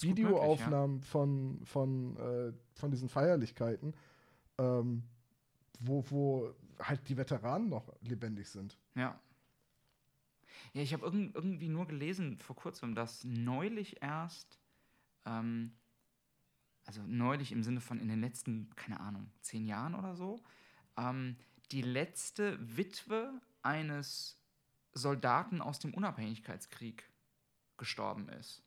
Videoaufnahmen 0.01 0.99
ja. 0.99 1.05
von, 1.05 1.61
von, 1.63 2.17
äh, 2.17 2.53
von 2.73 2.91
diesen 2.91 3.09
Feierlichkeiten, 3.09 3.93
ähm, 4.57 5.03
wo, 5.79 6.03
wo 6.09 6.53
halt 6.79 7.07
die 7.07 7.17
Veteranen 7.17 7.69
noch 7.69 7.93
lebendig 8.01 8.49
sind. 8.49 8.77
Ja. 8.95 9.19
Ja, 10.73 10.81
ich 10.81 10.93
habe 10.93 11.05
irg 11.05 11.35
irgendwie 11.35 11.69
nur 11.69 11.85
gelesen 11.87 12.37
vor 12.39 12.55
kurzem, 12.55 12.95
dass 12.95 13.23
neulich 13.23 14.01
erst, 14.01 14.59
ähm, 15.25 15.73
also 16.85 17.01
neulich 17.07 17.51
im 17.51 17.63
Sinne 17.63 17.81
von 17.81 17.99
in 17.99 18.07
den 18.07 18.21
letzten, 18.21 18.69
keine 18.75 18.99
Ahnung, 18.99 19.31
zehn 19.41 19.65
Jahren 19.65 19.95
oder 19.95 20.15
so, 20.15 20.41
ähm, 20.97 21.37
die 21.75 21.81
letzte 21.81 22.57
Witwe 22.77 23.33
eines 23.61 24.39
Soldaten 24.93 25.61
aus 25.61 25.77
dem 25.77 25.93
Unabhängigkeitskrieg 25.93 27.03
gestorben 27.75 28.29
ist. 28.29 28.63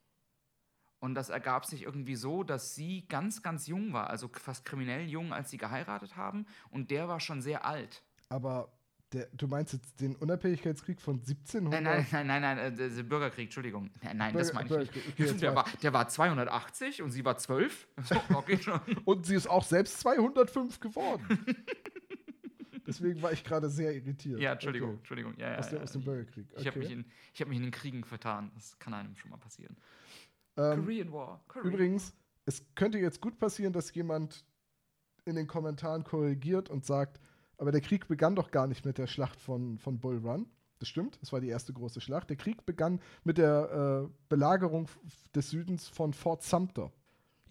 Und 0.98 1.14
das 1.14 1.30
ergab 1.30 1.64
sich 1.64 1.84
irgendwie 1.84 2.16
so, 2.16 2.42
dass 2.42 2.74
sie 2.74 3.08
ganz, 3.08 3.42
ganz 3.42 3.66
jung 3.66 3.94
war, 3.94 4.10
also 4.10 4.28
fast 4.28 4.66
kriminell 4.66 5.08
jung, 5.08 5.32
als 5.32 5.48
sie 5.48 5.56
geheiratet 5.56 6.16
haben. 6.16 6.44
Und 6.68 6.90
der 6.90 7.08
war 7.08 7.18
schon 7.18 7.40
sehr 7.40 7.64
alt. 7.64 8.02
Aber 8.28 8.78
der, 9.14 9.28
du 9.32 9.46
meinst 9.46 9.72
jetzt 9.72 9.98
den 10.02 10.14
Unabhängigkeitskrieg 10.14 11.00
von 11.00 11.14
1700? 11.14 11.82
Nein, 11.82 12.06
nein, 12.10 12.26
nein, 12.26 12.42
nein, 12.42 12.76
nein, 12.76 12.98
äh, 12.98 13.02
Bürgerkrieg, 13.04 13.46
Entschuldigung. 13.46 13.88
Nein, 14.02 14.18
nein 14.18 14.32
Bürger, 14.34 14.44
das 14.44 14.52
meine 14.52 14.82
ich 14.82 14.94
nicht. 14.94 15.08
Okay, 15.18 15.32
der, 15.38 15.54
war, 15.54 15.64
der 15.82 15.92
war 15.94 16.08
280 16.08 17.00
und 17.00 17.12
sie 17.12 17.24
war 17.24 17.38
12. 17.38 17.88
Okay, 18.34 18.58
schon. 18.58 18.80
und 19.06 19.24
sie 19.24 19.36
ist 19.36 19.48
auch 19.48 19.64
selbst 19.64 19.98
205 20.00 20.78
geworden. 20.80 21.46
Deswegen 22.88 23.20
war 23.20 23.32
ich 23.32 23.44
gerade 23.44 23.68
sehr 23.68 23.94
irritiert. 23.94 24.40
Ja, 24.40 24.52
Entschuldigung, 24.52 24.88
okay. 24.88 24.98
Entschuldigung. 24.98 25.34
Ja, 25.36 25.50
ja, 25.52 25.58
aus, 25.58 25.68
der, 25.68 25.82
aus 25.82 25.92
dem 25.92 26.02
Bürgerkrieg. 26.02 26.46
Okay. 26.50 26.60
Ich 26.60 26.66
habe 26.66 26.78
mich, 26.78 27.06
hab 27.38 27.48
mich 27.48 27.56
in 27.58 27.62
den 27.64 27.70
Kriegen 27.70 28.02
vertan. 28.02 28.50
Das 28.54 28.78
kann 28.78 28.94
einem 28.94 29.14
schon 29.14 29.30
mal 29.30 29.36
passieren. 29.36 29.76
Ähm, 30.56 30.80
Korean 30.80 31.12
War. 31.12 31.44
Korean 31.48 31.72
übrigens, 31.72 32.14
es 32.46 32.64
könnte 32.74 32.98
jetzt 32.98 33.20
gut 33.20 33.38
passieren, 33.38 33.74
dass 33.74 33.94
jemand 33.94 34.44
in 35.26 35.36
den 35.36 35.46
Kommentaren 35.46 36.02
korrigiert 36.02 36.70
und 36.70 36.86
sagt, 36.86 37.20
aber 37.58 37.72
der 37.72 37.82
Krieg 37.82 38.08
begann 38.08 38.34
doch 38.34 38.50
gar 38.50 38.66
nicht 38.66 38.86
mit 38.86 38.96
der 38.96 39.06
Schlacht 39.06 39.38
von, 39.38 39.78
von 39.78 40.00
Bull 40.00 40.18
Run. 40.18 40.46
Das 40.78 40.88
stimmt, 40.88 41.18
das 41.20 41.32
war 41.32 41.40
die 41.40 41.48
erste 41.48 41.72
große 41.74 42.00
Schlacht. 42.00 42.30
Der 42.30 42.36
Krieg 42.36 42.64
begann 42.64 43.00
mit 43.24 43.36
der 43.36 44.06
äh, 44.06 44.10
Belagerung 44.28 44.88
des 45.34 45.50
Südens 45.50 45.88
von 45.88 46.14
Fort 46.14 46.42
Sumter. 46.42 46.90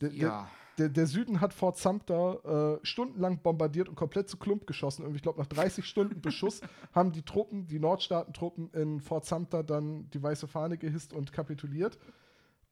Der, 0.02 0.12
ja. 0.12 0.18
der, 0.18 0.52
der, 0.78 1.08
Süden 1.08 1.42
hat 1.42 1.54
Fort 1.54 1.78
Sumter 1.78 2.80
äh, 2.82 2.86
stundenlang 2.86 3.42
bombardiert 3.42 3.90
und 3.90 3.96
komplett 3.96 4.30
zu 4.30 4.38
Klump 4.38 4.68
geschossen. 4.68 5.06
Und 5.06 5.16
ich 5.16 5.22
glaube, 5.22 5.40
nach 5.40 5.48
30 5.48 5.86
Stunden 5.86 6.22
Beschuss 6.22 6.62
haben 6.94 7.12
die 7.12 7.24
Truppen, 7.24 7.68
die 7.68 7.80
Nordstaatentruppen 7.80 8.72
in 8.74 9.02
Fort 9.02 9.26
Sumter 9.26 9.64
dann 9.64 10.10
die 10.12 10.22
weiße 10.22 10.48
Fahne 10.48 10.78
gehisst 10.78 11.14
und 11.14 11.34
kapituliert. 11.34 11.98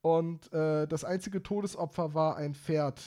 Und 0.02 0.54
äh, 0.54 0.88
das 0.88 1.04
einzige 1.04 1.42
Todesopfer 1.42 2.14
war 2.14 2.38
ein 2.38 2.54
Pferd. 2.54 3.02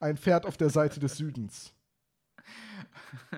Ein 0.00 0.16
Pferd 0.16 0.44
auf 0.44 0.56
der 0.56 0.70
Seite 0.70 0.98
des 0.98 1.16
Südens. 1.16 1.72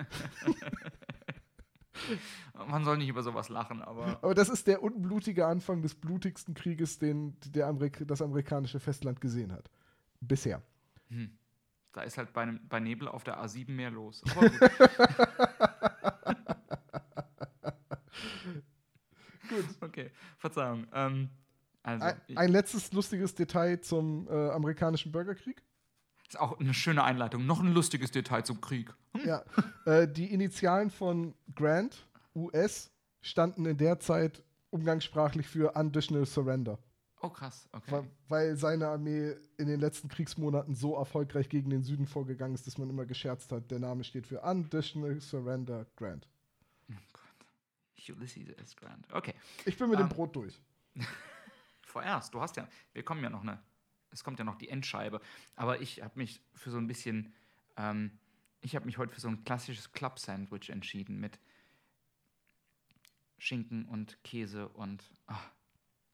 Man 2.67 2.83
soll 2.83 2.97
nicht 2.97 3.09
über 3.09 3.23
sowas 3.23 3.49
lachen, 3.49 3.81
aber. 3.81 4.17
Aber 4.21 4.33
das 4.33 4.49
ist 4.49 4.67
der 4.67 4.81
unblutige 4.83 5.45
Anfang 5.45 5.81
des 5.81 5.95
blutigsten 5.95 6.53
Krieges, 6.53 6.97
den 6.97 7.37
der 7.45 7.67
Amerik 7.67 8.05
das 8.07 8.21
amerikanische 8.21 8.79
Festland 8.79 9.21
gesehen 9.21 9.51
hat. 9.51 9.69
Bisher. 10.21 10.61
Hm. 11.09 11.31
Da 11.93 12.01
ist 12.01 12.17
halt 12.17 12.31
bei, 12.33 12.45
nem- 12.45 12.67
bei 12.69 12.79
Nebel 12.79 13.07
auf 13.07 13.23
der 13.23 13.43
A7 13.43 13.71
mehr 13.71 13.89
los. 13.91 14.21
Aber 14.35 14.49
gut. 14.49 14.59
Gut. 19.49 19.65
okay, 19.81 20.11
Verzeihung. 20.37 20.85
Ähm, 20.93 21.29
also, 21.83 22.05
Ein, 22.05 22.37
ein 22.37 22.49
letztes 22.51 22.91
lustiges 22.93 23.33
Detail 23.33 23.81
zum 23.81 24.27
äh, 24.27 24.49
amerikanischen 24.51 25.11
Bürgerkrieg. 25.11 25.63
ist 26.27 26.39
auch 26.39 26.59
eine 26.59 26.73
schöne 26.73 27.03
Einleitung. 27.03 27.45
Noch 27.45 27.59
ein 27.61 27.73
lustiges 27.73 28.11
Detail 28.11 28.43
zum 28.43 28.61
Krieg. 28.61 28.93
Hm? 29.15 29.25
Ja, 29.27 29.43
äh, 29.85 30.07
die 30.07 30.31
Initialen 30.31 30.91
von 30.91 31.33
Grant, 31.55 32.05
US, 32.35 32.91
standen 33.21 33.65
in 33.65 33.77
der 33.77 33.99
Zeit 33.99 34.43
umgangssprachlich 34.69 35.47
für 35.47 35.71
Unconditional 35.71 36.25
Surrender, 36.27 36.77
Oh, 37.21 37.29
krass. 37.29 37.67
Okay. 37.73 37.91
weil, 37.91 38.09
weil 38.29 38.57
seine 38.57 38.87
Armee 38.87 39.35
in 39.57 39.67
den 39.67 39.79
letzten 39.79 40.07
Kriegsmonaten 40.07 40.73
so 40.73 40.95
erfolgreich 40.95 41.49
gegen 41.49 41.69
den 41.69 41.83
Süden 41.83 42.07
vorgegangen 42.07 42.55
ist, 42.55 42.65
dass 42.65 42.77
man 42.77 42.89
immer 42.89 43.05
gescherzt 43.05 43.51
hat, 43.51 43.69
der 43.71 43.79
Name 43.79 44.03
steht 44.05 44.25
für 44.25 44.39
Unconditional 44.41 45.19
Surrender 45.19 45.85
Grant. 45.97 46.27
Oh 46.89 46.93
Gott. 47.11 48.15
Ulysses 48.15 48.49
S. 48.57 48.75
Grant. 48.75 49.05
Okay. 49.11 49.33
Ich 49.65 49.77
bin 49.77 49.89
mit 49.89 49.99
Ähm. 49.99 50.07
dem 50.07 50.15
Brot 50.15 50.35
durch. 50.35 50.61
Vorerst, 51.81 52.33
du 52.33 52.39
hast 52.39 52.55
ja, 52.55 52.67
wir 52.93 53.03
kommen 53.03 53.21
ja 53.23 53.29
noch 53.29 53.41
eine, 53.41 53.61
es 54.11 54.23
kommt 54.23 54.39
ja 54.39 54.45
noch 54.45 54.55
die 54.55 54.69
Endscheibe. 54.69 55.19
Aber 55.55 55.81
ich 55.81 56.01
habe 56.01 56.17
mich 56.17 56.41
für 56.53 56.71
so 56.71 56.77
ein 56.77 56.87
bisschen, 56.87 57.33
ähm, 57.75 58.17
ich 58.61 58.75
habe 58.75 58.85
mich 58.85 58.97
heute 58.97 59.13
für 59.13 59.19
so 59.19 59.27
ein 59.27 59.43
klassisches 59.43 59.91
Club-Sandwich 59.91 60.69
entschieden 60.69 61.19
mit 61.19 61.39
Schinken 63.37 63.85
und 63.85 64.23
Käse 64.23 64.69
und 64.69 65.03
ah, 65.27 65.39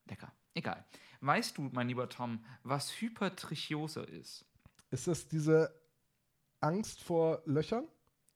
lecker. 0.06 0.32
Egal. 0.56 0.84
Weißt 1.22 1.58
du, 1.58 1.70
mein 1.72 1.88
lieber 1.88 2.10
Tom, 2.10 2.43
was 2.64 2.89
Hypertrichiose 2.99 4.01
ist? 4.01 4.45
Ist 4.89 5.06
das 5.08 5.28
diese 5.28 5.72
Angst 6.62 7.03
vor 7.03 7.43
Löchern? 7.45 7.88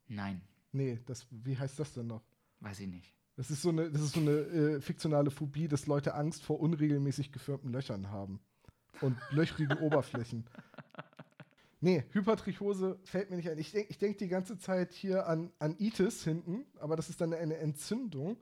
Nein, 0.08 0.42
Nee, 0.72 1.00
das, 1.06 1.26
wie 1.32 1.58
heißt 1.58 1.80
das 1.80 1.94
denn 1.94 2.08
noch? 2.08 2.22
weiß 2.60 2.82
ich 2.82 2.88
nicht. 2.88 3.16
Das 3.38 3.50
ist 3.50 3.62
so 3.62 3.70
eine, 3.70 3.90
das 3.90 4.02
ist 4.02 4.14
so 4.14 4.20
eine 4.20 4.32
äh, 4.32 4.82
fiktionale 4.82 5.32
Phobie, 5.32 5.68
dass 5.68 5.88
Leute 5.88 6.14
Angst 6.14 6.44
vor 6.44 6.60
unregelmäßig 6.60 7.32
gefirmten 7.32 7.72
Löchern 7.72 8.12
haben. 8.12 8.40
Und 9.02 9.18
löchrigen 9.32 9.78
Oberflächen. 9.80 10.46
Nee, 11.80 12.04
Hypertrichose 12.12 13.00
fällt 13.06 13.30
mir 13.30 13.38
nicht 13.38 13.50
ein. 13.50 13.58
Ich 13.58 13.72
denke 13.72 13.90
ich 13.90 13.98
denk 13.98 14.18
die 14.18 14.28
ganze 14.28 14.58
Zeit 14.60 14.92
hier 14.94 15.26
an, 15.28 15.52
an 15.60 15.76
Itis 15.80 16.24
hinten, 16.26 16.66
aber 16.80 16.98
das 16.98 17.10
ist 17.10 17.22
dann 17.22 17.34
eine 17.34 17.56
Entzündung. 17.58 18.36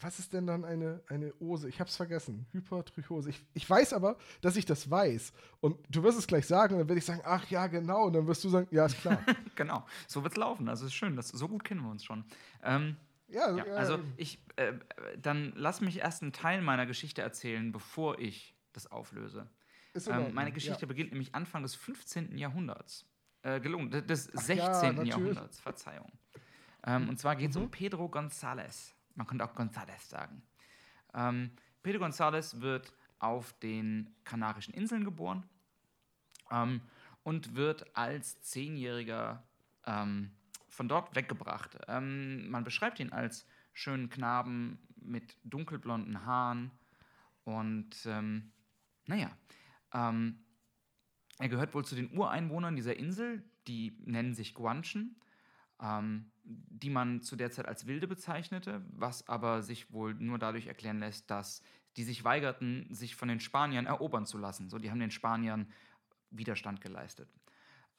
Was 0.00 0.18
ist 0.18 0.32
denn 0.32 0.46
dann 0.46 0.64
eine, 0.64 1.02
eine 1.08 1.32
Ose? 1.38 1.68
Ich 1.68 1.80
hab's 1.80 1.96
vergessen. 1.96 2.46
Hypertrichose. 2.52 3.30
Ich, 3.30 3.40
ich 3.54 3.68
weiß 3.70 3.92
aber, 3.92 4.16
dass 4.40 4.56
ich 4.56 4.66
das 4.66 4.90
weiß. 4.90 5.32
Und 5.60 5.78
du 5.88 6.02
wirst 6.02 6.18
es 6.18 6.26
gleich 6.26 6.46
sagen, 6.46 6.74
und 6.74 6.80
dann 6.80 6.88
werde 6.88 6.98
ich 6.98 7.04
sagen, 7.04 7.22
ach 7.24 7.48
ja, 7.48 7.68
genau. 7.68 8.06
Und 8.06 8.14
dann 8.14 8.26
wirst 8.26 8.42
du 8.42 8.48
sagen, 8.48 8.66
ja, 8.72 8.86
ist 8.86 9.00
klar. 9.00 9.18
Genau, 9.54 9.86
so 10.08 10.24
wird's 10.24 10.36
laufen. 10.36 10.68
Also 10.68 10.86
ist 10.86 10.94
schön, 10.94 11.14
das, 11.14 11.28
so 11.28 11.46
gut 11.46 11.62
kennen 11.62 11.80
wir 11.82 11.90
uns 11.90 12.04
schon. 12.04 12.24
Ähm, 12.64 12.96
ja, 13.28 13.54
Ja, 13.56 13.64
also 13.74 14.00
ich, 14.16 14.40
äh, 14.56 14.72
dann 15.16 15.52
lass 15.54 15.80
mich 15.80 15.98
erst 16.00 16.22
einen 16.22 16.32
Teil 16.32 16.60
meiner 16.60 16.86
Geschichte 16.86 17.22
erzählen, 17.22 17.70
bevor 17.70 18.18
ich 18.18 18.56
das 18.72 18.90
auflöse. 18.90 19.48
ist 19.92 20.08
Ähm, 20.08 20.34
meine 20.34 20.50
Geschichte 20.50 20.82
ja. 20.82 20.88
beginnt 20.88 21.12
nämlich 21.12 21.36
Anfang 21.36 21.62
des 21.62 21.76
15. 21.76 22.36
Jahrhunderts. 22.36 23.06
Äh, 23.42 23.60
gelungen, 23.60 23.90
des 23.90 24.28
Ach 24.36 24.40
16. 24.40 24.56
ja, 24.58 24.82
natürlich. 24.92 25.08
Jahrhunderts, 25.10 25.60
Verzeihung. 25.60 26.10
Ähm, 26.84 27.08
und 27.08 27.18
zwar 27.20 27.36
geht 27.36 27.50
es 27.50 27.56
Mhm. 27.56 27.62
um 27.64 27.70
Pedro 27.70 28.06
González. 28.06 28.93
Man 29.14 29.26
könnte 29.26 29.44
auch 29.44 29.54
González 29.54 30.08
sagen. 30.08 30.42
Ähm, 31.14 31.50
Pedro 31.82 32.04
González 32.04 32.60
wird 32.60 32.92
auf 33.18 33.52
den 33.60 34.14
Kanarischen 34.24 34.74
Inseln 34.74 35.04
geboren 35.04 35.48
ähm, 36.50 36.80
und 37.22 37.54
wird 37.54 37.96
als 37.96 38.40
Zehnjähriger 38.42 39.42
ähm, 39.86 40.32
von 40.68 40.88
dort 40.88 41.14
weggebracht. 41.14 41.78
Ähm, 41.88 42.50
man 42.50 42.64
beschreibt 42.64 43.00
ihn 43.00 43.12
als 43.12 43.46
schönen 43.72 44.08
Knaben 44.10 44.78
mit 44.96 45.36
dunkelblonden 45.44 46.24
Haaren 46.24 46.70
und 47.44 47.94
ähm, 48.06 48.52
naja, 49.06 49.30
ähm, 49.92 50.44
er 51.38 51.48
gehört 51.48 51.74
wohl 51.74 51.84
zu 51.84 51.94
den 51.94 52.16
Ureinwohnern 52.16 52.76
dieser 52.76 52.96
Insel, 52.96 53.42
die 53.66 53.96
nennen 54.04 54.34
sich 54.34 54.54
Guanchen, 54.54 55.20
ähm, 55.80 56.30
die 56.44 56.90
man 56.90 57.22
zu 57.22 57.36
der 57.36 57.50
Zeit 57.50 57.66
als 57.66 57.86
Wilde 57.86 58.06
bezeichnete, 58.06 58.84
was 58.90 59.26
aber 59.28 59.62
sich 59.62 59.92
wohl 59.92 60.14
nur 60.14 60.38
dadurch 60.38 60.66
erklären 60.66 60.98
lässt, 60.98 61.30
dass 61.30 61.62
die 61.96 62.04
sich 62.04 62.24
weigerten, 62.24 62.86
sich 62.90 63.16
von 63.16 63.28
den 63.28 63.40
Spaniern 63.40 63.86
erobern 63.86 64.26
zu 64.26 64.38
lassen. 64.38 64.68
So, 64.68 64.78
die 64.78 64.90
haben 64.90 65.00
den 65.00 65.10
Spaniern 65.10 65.70
Widerstand 66.30 66.80
geleistet. 66.80 67.28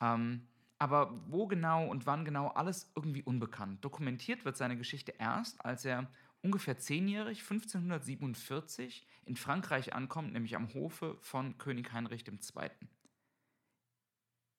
Ähm, 0.01 0.47
aber 0.77 1.23
wo 1.27 1.47
genau 1.47 1.87
und 1.87 2.05
wann 2.05 2.25
genau, 2.25 2.49
alles 2.49 2.91
irgendwie 2.95 3.23
unbekannt. 3.23 3.83
Dokumentiert 3.83 4.43
wird 4.43 4.57
seine 4.57 4.77
Geschichte 4.77 5.13
erst, 5.17 5.63
als 5.63 5.85
er 5.85 6.11
ungefähr 6.41 6.77
zehnjährig, 6.77 7.39
1547, 7.39 9.07
in 9.25 9.35
Frankreich 9.35 9.93
ankommt, 9.93 10.33
nämlich 10.33 10.55
am 10.55 10.73
Hofe 10.73 11.17
von 11.21 11.57
König 11.57 11.91
Heinrich 11.93 12.27
II. 12.27 12.69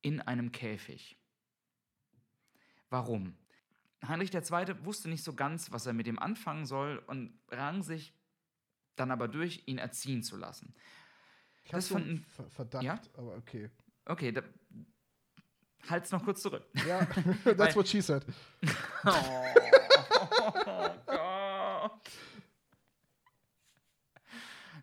In 0.02 0.20
einem 0.20 0.52
Käfig. 0.52 1.18
Warum? 2.88 3.36
Heinrich 4.06 4.32
II. 4.34 4.84
wusste 4.84 5.08
nicht 5.08 5.24
so 5.24 5.34
ganz, 5.34 5.72
was 5.72 5.86
er 5.86 5.92
mit 5.92 6.06
ihm 6.06 6.18
anfangen 6.18 6.66
soll 6.66 7.02
und 7.06 7.38
rang 7.50 7.82
sich 7.82 8.12
dann 8.96 9.10
aber 9.10 9.28
durch, 9.28 9.62
ihn 9.66 9.78
erziehen 9.78 10.22
zu 10.22 10.36
lassen. 10.36 10.74
Ich 11.64 11.70
das 11.70 11.88
so 11.88 11.94
fanden- 11.94 12.24
Ver 12.24 12.48
Verdacht, 12.50 12.84
Ja? 12.84 13.00
aber 13.16 13.34
okay. 13.36 13.70
Okay, 14.04 14.32
da, 14.32 14.42
halt's 15.88 16.10
noch 16.12 16.22
kurz 16.24 16.42
zurück. 16.42 16.64
Ja, 16.86 17.04
that's 17.56 17.74
what 17.76 17.88
she 17.88 18.00
said. 18.00 18.24
Oh, 19.04 19.42
Gott. 21.06 22.00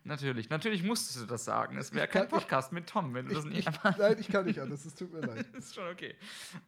Natürlich, 0.06 0.50
natürlich 0.50 0.82
musstest 0.82 1.22
du 1.22 1.26
das 1.26 1.44
sagen. 1.46 1.78
Es 1.78 1.92
wäre 1.94 2.06
kein 2.06 2.28
Podcast 2.28 2.72
mit 2.72 2.86
Tom, 2.88 3.14
wenn 3.14 3.26
du 3.26 3.34
das 3.34 3.44
Ich, 3.46 3.50
nicht 3.50 3.68
ich, 3.68 3.96
nein, 3.98 4.16
ich 4.18 4.28
kann 4.28 4.44
nicht 4.44 4.60
anders, 4.60 4.84
es 4.84 4.94
tut 4.94 5.10
mir 5.12 5.20
leid. 5.20 5.46
ist 5.54 5.74
schon 5.74 5.88
okay. 5.90 6.14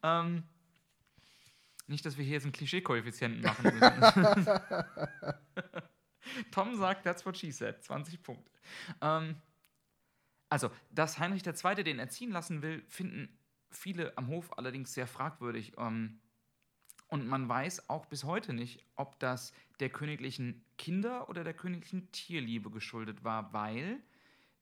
Ähm, 0.02 0.42
nicht, 1.88 2.04
dass 2.04 2.16
wir 2.16 2.24
hier 2.24 2.34
jetzt 2.34 2.44
einen 2.44 2.52
Klischee-Koeffizienten 2.52 3.42
machen 3.42 3.64
müssen. 3.78 4.60
Tom 6.50 6.76
sagt, 6.76 7.04
that's 7.04 7.24
what 7.24 7.36
she 7.36 7.50
said. 7.50 7.82
20 7.82 8.22
Punkte. 8.22 8.50
Ähm, 9.00 9.36
also, 10.48 10.70
dass 10.90 11.18
Heinrich 11.18 11.46
II. 11.46 11.84
den 11.84 11.98
erziehen 11.98 12.30
lassen 12.30 12.62
will, 12.62 12.84
finden 12.88 13.36
viele 13.70 14.16
am 14.16 14.28
Hof 14.28 14.56
allerdings 14.58 14.94
sehr 14.94 15.06
fragwürdig. 15.06 15.72
Ähm, 15.78 16.20
und 17.08 17.26
man 17.26 17.48
weiß 17.48 17.88
auch 17.88 18.06
bis 18.06 18.24
heute 18.24 18.52
nicht, 18.52 18.84
ob 18.96 19.18
das 19.20 19.52
der 19.78 19.90
königlichen 19.90 20.64
Kinder- 20.76 21.28
oder 21.28 21.44
der 21.44 21.54
königlichen 21.54 22.10
Tierliebe 22.10 22.70
geschuldet 22.70 23.22
war, 23.22 23.52
weil 23.52 24.02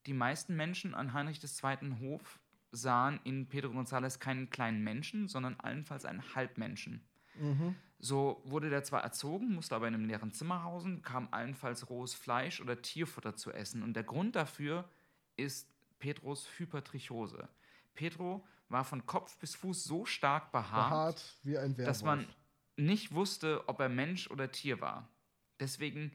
die 0.05 0.13
meisten 0.13 0.55
Menschen 0.55 0.93
an 0.93 1.13
Heinrich 1.13 1.41
II. 1.43 1.95
Hof 1.99 2.39
sahen 2.71 3.19
in 3.23 3.47
Pedro 3.47 3.71
González 3.71 4.19
keinen 4.19 4.49
kleinen 4.49 4.83
Menschen, 4.83 5.27
sondern 5.27 5.59
allenfalls 5.59 6.05
einen 6.05 6.35
Halbmenschen. 6.35 7.01
Mhm. 7.39 7.75
So 7.99 8.41
wurde 8.45 8.69
der 8.69 8.83
zwar 8.83 9.03
erzogen, 9.03 9.53
musste 9.53 9.75
aber 9.75 9.87
in 9.87 9.95
einem 9.95 10.05
leeren 10.05 10.31
Zimmer 10.31 10.63
hausen, 10.63 11.01
kam 11.01 11.27
allenfalls 11.31 11.89
rohes 11.89 12.13
Fleisch 12.13 12.61
oder 12.61 12.81
Tierfutter 12.81 13.35
zu 13.35 13.51
essen. 13.51 13.83
Und 13.83 13.93
der 13.93 14.03
Grund 14.03 14.35
dafür 14.35 14.87
ist 15.37 15.69
Pedros 15.99 16.47
Hypertrichose. 16.57 17.47
Pedro 17.95 18.45
war 18.69 18.83
von 18.83 19.05
Kopf 19.05 19.37
bis 19.37 19.55
Fuß 19.55 19.83
so 19.83 20.05
stark 20.05 20.51
behaart, 20.51 21.35
Behaart 21.43 21.79
dass 21.79 22.03
man 22.03 22.27
nicht 22.77 23.13
wusste, 23.13 23.67
ob 23.67 23.79
er 23.79 23.89
Mensch 23.89 24.29
oder 24.29 24.51
Tier 24.51 24.81
war. 24.81 25.07
Deswegen 25.59 26.11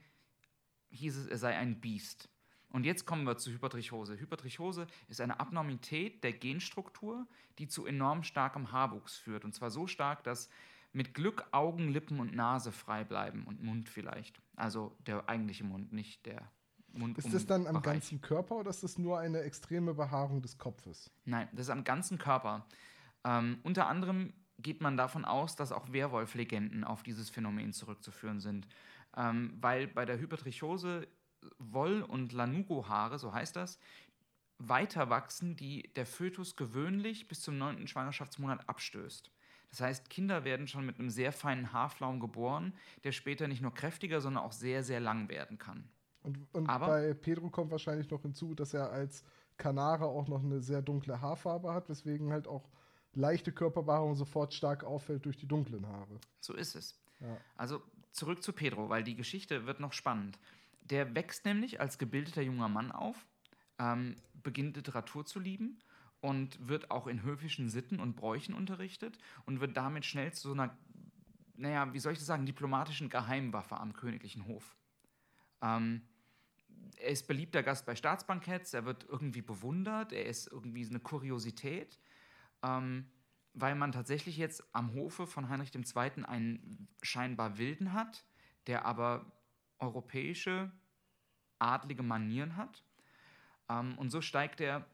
hieß 0.91 1.17
es, 1.17 1.27
er 1.27 1.39
sei 1.39 1.57
ein 1.57 1.81
Biest. 1.81 2.29
Und 2.71 2.85
jetzt 2.85 3.05
kommen 3.05 3.25
wir 3.25 3.37
zu 3.37 3.51
Hypertrichose. 3.51 4.19
Hypertrichose 4.21 4.87
ist 5.09 5.21
eine 5.21 5.41
Abnormität 5.41 6.23
der 6.23 6.33
Genstruktur, 6.33 7.27
die 7.59 7.67
zu 7.67 7.85
enorm 7.85 8.23
starkem 8.23 8.71
Haarwuchs 8.71 9.17
führt. 9.17 9.45
Und 9.45 9.55
zwar 9.55 9.71
so 9.71 9.87
stark, 9.87 10.23
dass 10.23 10.49
mit 10.93 11.15
Glück 11.15 11.47
Augen, 11.53 11.89
Lippen 11.89 12.21
und 12.21 12.35
Nase 12.35 12.73
frei 12.73 13.05
bleiben 13.05 13.45
und 13.45 13.63
Mund 13.63 13.89
vielleicht. 13.89 14.41
Also 14.57 14.97
der 15.07 15.29
eigentliche 15.29 15.65
Mund, 15.65 15.93
nicht 15.93 16.27
der 16.27 16.51
Mund. 16.93 17.19
ist 17.19 17.33
das 17.33 17.47
dann 17.47 17.67
am 17.67 17.75
Bereich. 17.75 18.01
ganzen 18.01 18.21
Körper 18.21 18.57
oder 18.57 18.71
ist 18.71 18.83
das 18.83 18.99
nur 18.99 19.19
eine 19.19 19.41
extreme 19.43 19.95
Behaarung 19.95 20.43
des 20.43 20.59
Kopfes? 20.59 21.11
Nein, 21.25 21.49
das 21.53 21.67
ist 21.67 21.71
am 21.71 21.85
ganzen 21.85 22.19
Körper. 22.19 22.67
Ähm, 23.25 23.59
unter 23.63 23.87
anderem 23.87 24.33
geht 24.59 24.81
man 24.81 24.97
davon 24.97 25.25
aus, 25.25 25.57
dass 25.57 25.73
auch 25.73 25.93
Werwolf-Legenden 25.93 26.85
auf 26.85 27.03
dieses 27.03 27.31
Phänomen 27.31 27.73
zurückzuführen 27.73 28.41
sind. 28.41 28.67
Ähm, 29.17 29.57
weil 29.61 29.87
bei 29.87 30.05
der 30.05 30.19
Hypertrichose 30.19 31.07
Woll- 31.59 32.03
und 32.03 32.33
Lanugo-Haare, 32.33 33.19
so 33.19 33.33
heißt 33.33 33.57
das, 33.57 33.79
weiter 34.59 35.09
wachsen, 35.09 35.57
die 35.57 35.91
der 35.95 36.07
Fötus 36.07 36.57
gewöhnlich 36.57 37.29
bis 37.29 37.41
zum 37.41 37.57
neunten 37.57 37.87
Schwangerschaftsmonat 37.87 38.69
abstößt. 38.69 39.31
Das 39.71 39.81
heißt, 39.81 40.11
Kinder 40.11 40.45
werden 40.45 40.67
schon 40.67 40.85
mit 40.85 40.99
einem 40.99 41.11
sehr 41.11 41.33
feinen 41.33 41.73
Haarflaum 41.73 42.21
geboren, 42.21 42.75
der 43.05 43.13
später 43.13 43.47
nicht 43.49 43.63
nur 43.63 43.73
kräftiger, 43.73 44.21
sondern 44.21 44.45
auch 44.45 44.53
sehr, 44.53 44.83
sehr 44.83 45.01
lang 45.01 45.29
werden 45.29 45.59
kann. 45.59 45.89
Und, 46.23 46.47
und 46.53 46.69
Aber- 46.69 46.89
bei 46.89 47.15
Pedro 47.15 47.49
kommt 47.51 47.71
wahrscheinlich 47.71 48.11
noch 48.11 48.23
hinzu, 48.23 48.55
dass 48.55 48.75
er 48.75 48.91
als 48.91 49.25
Kanare 49.57 50.07
auch 50.07 50.27
noch 50.29 50.43
eine 50.43 50.61
sehr 50.61 50.83
dunkle 50.83 51.21
Haarfarbe 51.21 51.73
hat, 51.73 51.89
weswegen 51.89 52.31
halt 52.33 52.49
auch 52.49 52.69
leichte 53.15 53.53
Körperbehaarung 53.53 54.15
sofort 54.15 54.55
stark 54.55 54.85
auffällt 54.85 55.25
durch 55.25 55.37
die 55.37 55.47
dunklen 55.47 55.87
Haare. 55.87 56.19
So 56.41 56.55
ist 56.55 56.75
es. 56.75 56.99
Ja. 57.21 57.37
Also 57.57 57.83
zurück 58.13 58.43
zu 58.43 58.53
Pedro, 58.53 58.89
weil 58.89 59.03
die 59.05 59.15
Geschichte 59.15 59.67
wird 59.67 59.81
noch 59.81 59.93
spannend. 59.93 60.39
Der 60.83 61.15
wächst 61.15 61.45
nämlich 61.45 61.81
als 61.81 61.99
gebildeter 61.99 62.43
junger 62.43 62.69
Mann 62.69 62.91
auf, 62.91 63.27
ähm, 63.79 64.17
beginnt 64.43 64.77
Literatur 64.77 65.25
zu 65.27 65.39
lieben 65.39 65.79
und 66.21 66.69
wird 66.69 66.91
auch 66.91 67.07
in 67.07 67.23
höfischen 67.23 67.69
Sitten 67.69 68.01
und 68.01 68.17
Bräuchen 68.17 68.55
unterrichtet 68.55 69.19
und 69.47 69.61
wird 69.61 69.77
damit 69.77 70.05
schnell 70.05 70.33
zu 70.33 70.49
so 70.49 70.55
einer, 70.55 70.77
naja, 71.57 71.93
wie 71.93 71.99
soll 71.99 72.13
ich 72.13 72.19
das 72.19 72.27
sagen, 72.27 72.47
diplomatischen 72.47 73.09
Geheimwaffe 73.09 73.79
am 73.79 73.93
königlichen 73.93 74.47
Hof. 74.47 74.77
Ähm, 75.63 76.03
er 76.97 77.09
ist 77.09 77.27
beliebter 77.27 77.63
Gast 77.63 77.87
bei 77.87 77.95
Staatsbanketts, 77.95 78.75
er 78.75 78.85
wird 78.85 79.07
irgendwie 79.09 79.43
bewundert, 79.43 80.13
er 80.13 80.27
ist 80.27 80.47
irgendwie 80.47 80.87
eine 80.87 81.01
Kuriosität, 81.01 81.99
ähm, 82.63 83.11
weil 83.55 83.75
man 83.75 83.93
tatsächlich 83.93 84.37
jetzt 84.37 84.63
am 84.75 84.95
Hofe 84.95 85.27
von 85.27 85.49
Heinrich 85.49 85.75
II. 85.75 86.25
einen 86.25 86.89
scheinbar 87.03 87.59
Wilden 87.59 87.93
hat, 87.93 88.25
der 88.67 88.85
aber 88.85 89.33
europäische 89.79 90.71
adlige 91.59 92.03
Manieren 92.03 92.57
hat. 92.57 92.85
Ähm, 93.69 93.97
und 93.99 94.11
so 94.11 94.21
steigt 94.21 94.61
er 94.61 94.87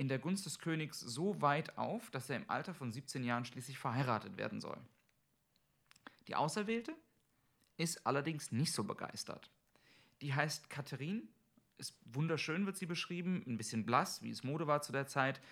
in 0.00 0.08
der 0.08 0.18
Gunst 0.18 0.46
des 0.46 0.58
Königs 0.58 0.98
so 0.98 1.42
weit 1.42 1.76
auf, 1.76 2.10
dass 2.10 2.30
er 2.30 2.36
im 2.36 2.48
Alter 2.48 2.72
von 2.72 2.90
17 2.90 3.22
Jahren 3.22 3.44
schließlich 3.44 3.78
verheiratet 3.78 4.38
werden 4.38 4.58
soll. 4.58 4.78
Die 6.26 6.34
Auserwählte 6.34 6.94
ist 7.76 8.06
allerdings 8.06 8.50
nicht 8.50 8.72
so 8.72 8.82
begeistert. 8.82 9.50
Die 10.22 10.32
heißt 10.32 10.70
Katharine, 10.70 11.24
ist 11.76 11.98
wunderschön, 12.06 12.64
wird 12.64 12.78
sie 12.78 12.86
beschrieben, 12.86 13.44
ein 13.46 13.58
bisschen 13.58 13.84
blass, 13.84 14.22
wie 14.22 14.30
es 14.30 14.42
Mode 14.42 14.66
war 14.66 14.80
zu 14.80 14.90
der 14.90 15.06
Zeit, 15.06 15.42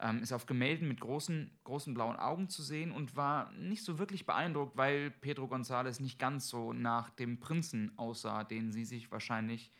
ähm, 0.00 0.20
ist 0.20 0.32
auf 0.32 0.46
Gemälden 0.46 0.88
mit 0.88 0.98
großen, 0.98 1.56
großen 1.62 1.94
blauen 1.94 2.16
Augen 2.16 2.48
zu 2.48 2.64
sehen 2.64 2.90
und 2.90 3.14
war 3.14 3.52
nicht 3.52 3.84
so 3.84 4.00
wirklich 4.00 4.26
beeindruckt, 4.26 4.76
weil 4.76 5.12
Pedro 5.12 5.44
González 5.44 6.02
nicht 6.02 6.18
ganz 6.18 6.48
so 6.48 6.72
nach 6.72 7.10
dem 7.10 7.38
Prinzen 7.38 7.96
aussah, 7.96 8.42
den 8.42 8.72
sie 8.72 8.84
sich 8.84 9.12
wahrscheinlich 9.12 9.70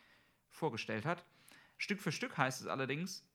vorgestellt 0.48 1.06
hat. 1.06 1.24
Stück 1.76 2.00
für 2.00 2.12
Stück 2.12 2.38
heißt 2.38 2.60
es 2.60 2.68
allerdings, 2.68 3.26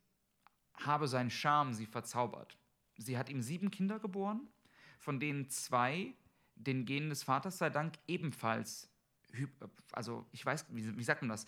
habe 0.78 1.08
sein 1.08 1.30
Charme 1.30 1.74
sie 1.74 1.86
verzaubert. 1.86 2.58
Sie 2.98 3.18
hat 3.18 3.30
ihm 3.30 3.42
sieben 3.42 3.72
Kinder 3.72 4.00
geboren, 4.00 4.48
von 5.00 5.20
denen 5.20 5.50
zwei 5.50 6.14
den 6.56 6.86
Genen 6.86 7.10
des 7.10 7.24
Vaters 7.24 7.58
sei 7.60 7.70
Dank 7.70 7.94
ebenfalls, 8.08 8.90
also 9.92 10.26
ich 10.32 10.44
weiß, 10.46 10.66
wie, 10.70 10.98
wie 10.98 11.04
sagt 11.04 11.22
man 11.22 11.30
das, 11.30 11.46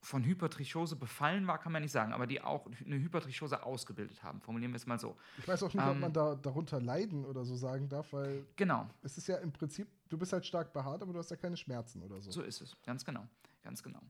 von 0.00 0.22
Hypertrichose 0.22 0.94
befallen 0.94 1.48
war, 1.48 1.58
kann 1.58 1.72
man 1.72 1.82
nicht 1.82 1.90
sagen, 1.90 2.12
aber 2.12 2.28
die 2.28 2.40
auch 2.40 2.66
eine 2.84 2.96
Hypertrichose 2.96 3.64
ausgebildet 3.64 4.22
haben. 4.22 4.40
Formulieren 4.40 4.70
wir 4.70 4.76
es 4.76 4.86
mal 4.86 5.00
so. 5.00 5.16
Ich 5.38 5.48
weiß 5.48 5.64
auch 5.64 5.74
nicht, 5.74 5.82
Ähm, 5.82 5.90
ob 5.90 5.98
man 5.98 6.12
da 6.12 6.36
darunter 6.36 6.80
leiden 6.80 7.24
oder 7.24 7.44
so 7.44 7.56
sagen 7.56 7.88
darf, 7.88 8.12
weil 8.12 8.46
Genau, 8.54 8.88
es 9.02 9.18
ist 9.18 9.26
ja 9.26 9.38
im 9.38 9.50
Prinzip, 9.50 9.88
du 10.08 10.16
bist 10.16 10.32
halt 10.32 10.46
stark 10.46 10.72
behaart, 10.72 11.02
aber 11.02 11.12
du 11.12 11.18
hast 11.18 11.30
ja 11.30 11.36
keine 11.36 11.56
Schmerzen 11.56 12.02
oder 12.02 12.20
so. 12.20 12.30
so 12.30 12.42
ist 12.42 12.60
es. 12.60 12.76
Ganz 12.84 13.04
genau. 13.04 13.26
Ganz 13.64 13.82
genau. 13.82 14.00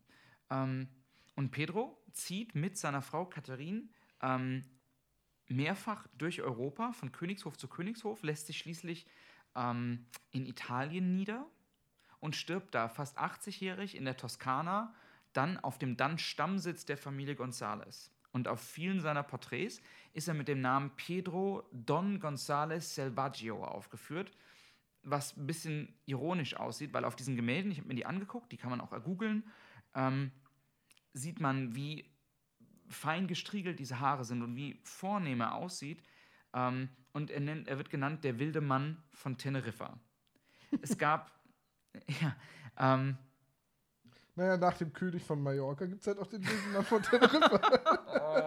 Ähm, 0.50 0.86
und 1.34 1.50
Pedro 1.50 1.96
zieht 2.12 2.54
mit 2.54 2.76
seiner 2.76 3.00
Frau 3.00 3.24
Katharine 3.24 3.84
ähm, 4.22 4.64
mehrfach 5.48 6.06
durch 6.18 6.42
Europa, 6.42 6.92
von 6.92 7.12
Königshof 7.12 7.56
zu 7.56 7.68
Königshof, 7.68 8.22
lässt 8.22 8.46
sich 8.46 8.58
schließlich 8.58 9.06
ähm, 9.54 10.06
in 10.30 10.46
Italien 10.46 11.14
nieder 11.14 11.46
und 12.20 12.36
stirbt 12.36 12.74
da 12.74 12.88
fast 12.88 13.18
80-jährig 13.18 13.96
in 13.96 14.04
der 14.04 14.16
Toskana, 14.16 14.94
dann 15.32 15.58
auf 15.58 15.78
dem 15.78 15.96
dann 15.96 16.18
Stammsitz 16.18 16.84
der 16.84 16.96
Familie 16.96 17.34
González. 17.34 18.10
Und 18.32 18.48
auf 18.48 18.60
vielen 18.60 19.00
seiner 19.00 19.22
Porträts 19.22 19.80
ist 20.12 20.28
er 20.28 20.34
mit 20.34 20.48
dem 20.48 20.60
Namen 20.60 20.90
Pedro 20.96 21.62
Don 21.72 22.20
González 22.20 22.94
Selvaggio 22.94 23.64
aufgeführt, 23.64 24.30
was 25.02 25.36
ein 25.36 25.46
bisschen 25.46 25.94
ironisch 26.04 26.56
aussieht, 26.56 26.92
weil 26.92 27.04
auf 27.04 27.16
diesen 27.16 27.36
Gemälden, 27.36 27.70
ich 27.70 27.78
habe 27.78 27.88
mir 27.88 27.94
die 27.94 28.06
angeguckt, 28.06 28.50
die 28.52 28.56
kann 28.56 28.70
man 28.70 28.80
auch 28.80 28.92
ergoogeln, 28.92 29.44
ähm, 29.94 30.32
sieht 31.12 31.40
man, 31.40 31.74
wie 31.74 32.10
fein 32.88 33.26
gestriegelt 33.26 33.78
diese 33.78 34.00
Haare 34.00 34.24
sind 34.24 34.42
und 34.42 34.56
wie 34.56 34.80
vornehm 34.82 35.40
er 35.40 35.54
aussieht. 35.54 36.02
Ähm, 36.54 36.88
und 37.12 37.30
er, 37.30 37.40
nennt, 37.40 37.68
er 37.68 37.78
wird 37.78 37.90
genannt 37.90 38.24
der 38.24 38.38
wilde 38.38 38.60
Mann 38.60 39.02
von 39.12 39.38
Teneriffa. 39.38 39.98
Es 40.82 40.98
gab, 40.98 41.30
ja, 42.20 42.36
ähm, 42.78 43.16
Naja, 44.34 44.56
nach 44.56 44.76
dem 44.76 44.92
König 44.92 45.22
von 45.22 45.42
Mallorca 45.42 45.86
gibt 45.86 46.02
es 46.02 46.06
halt 46.06 46.18
auch 46.18 46.26
den 46.26 46.46
wilden 46.46 46.72
Mann 46.72 46.84
von 46.84 47.02
Teneriffa. 47.02 48.42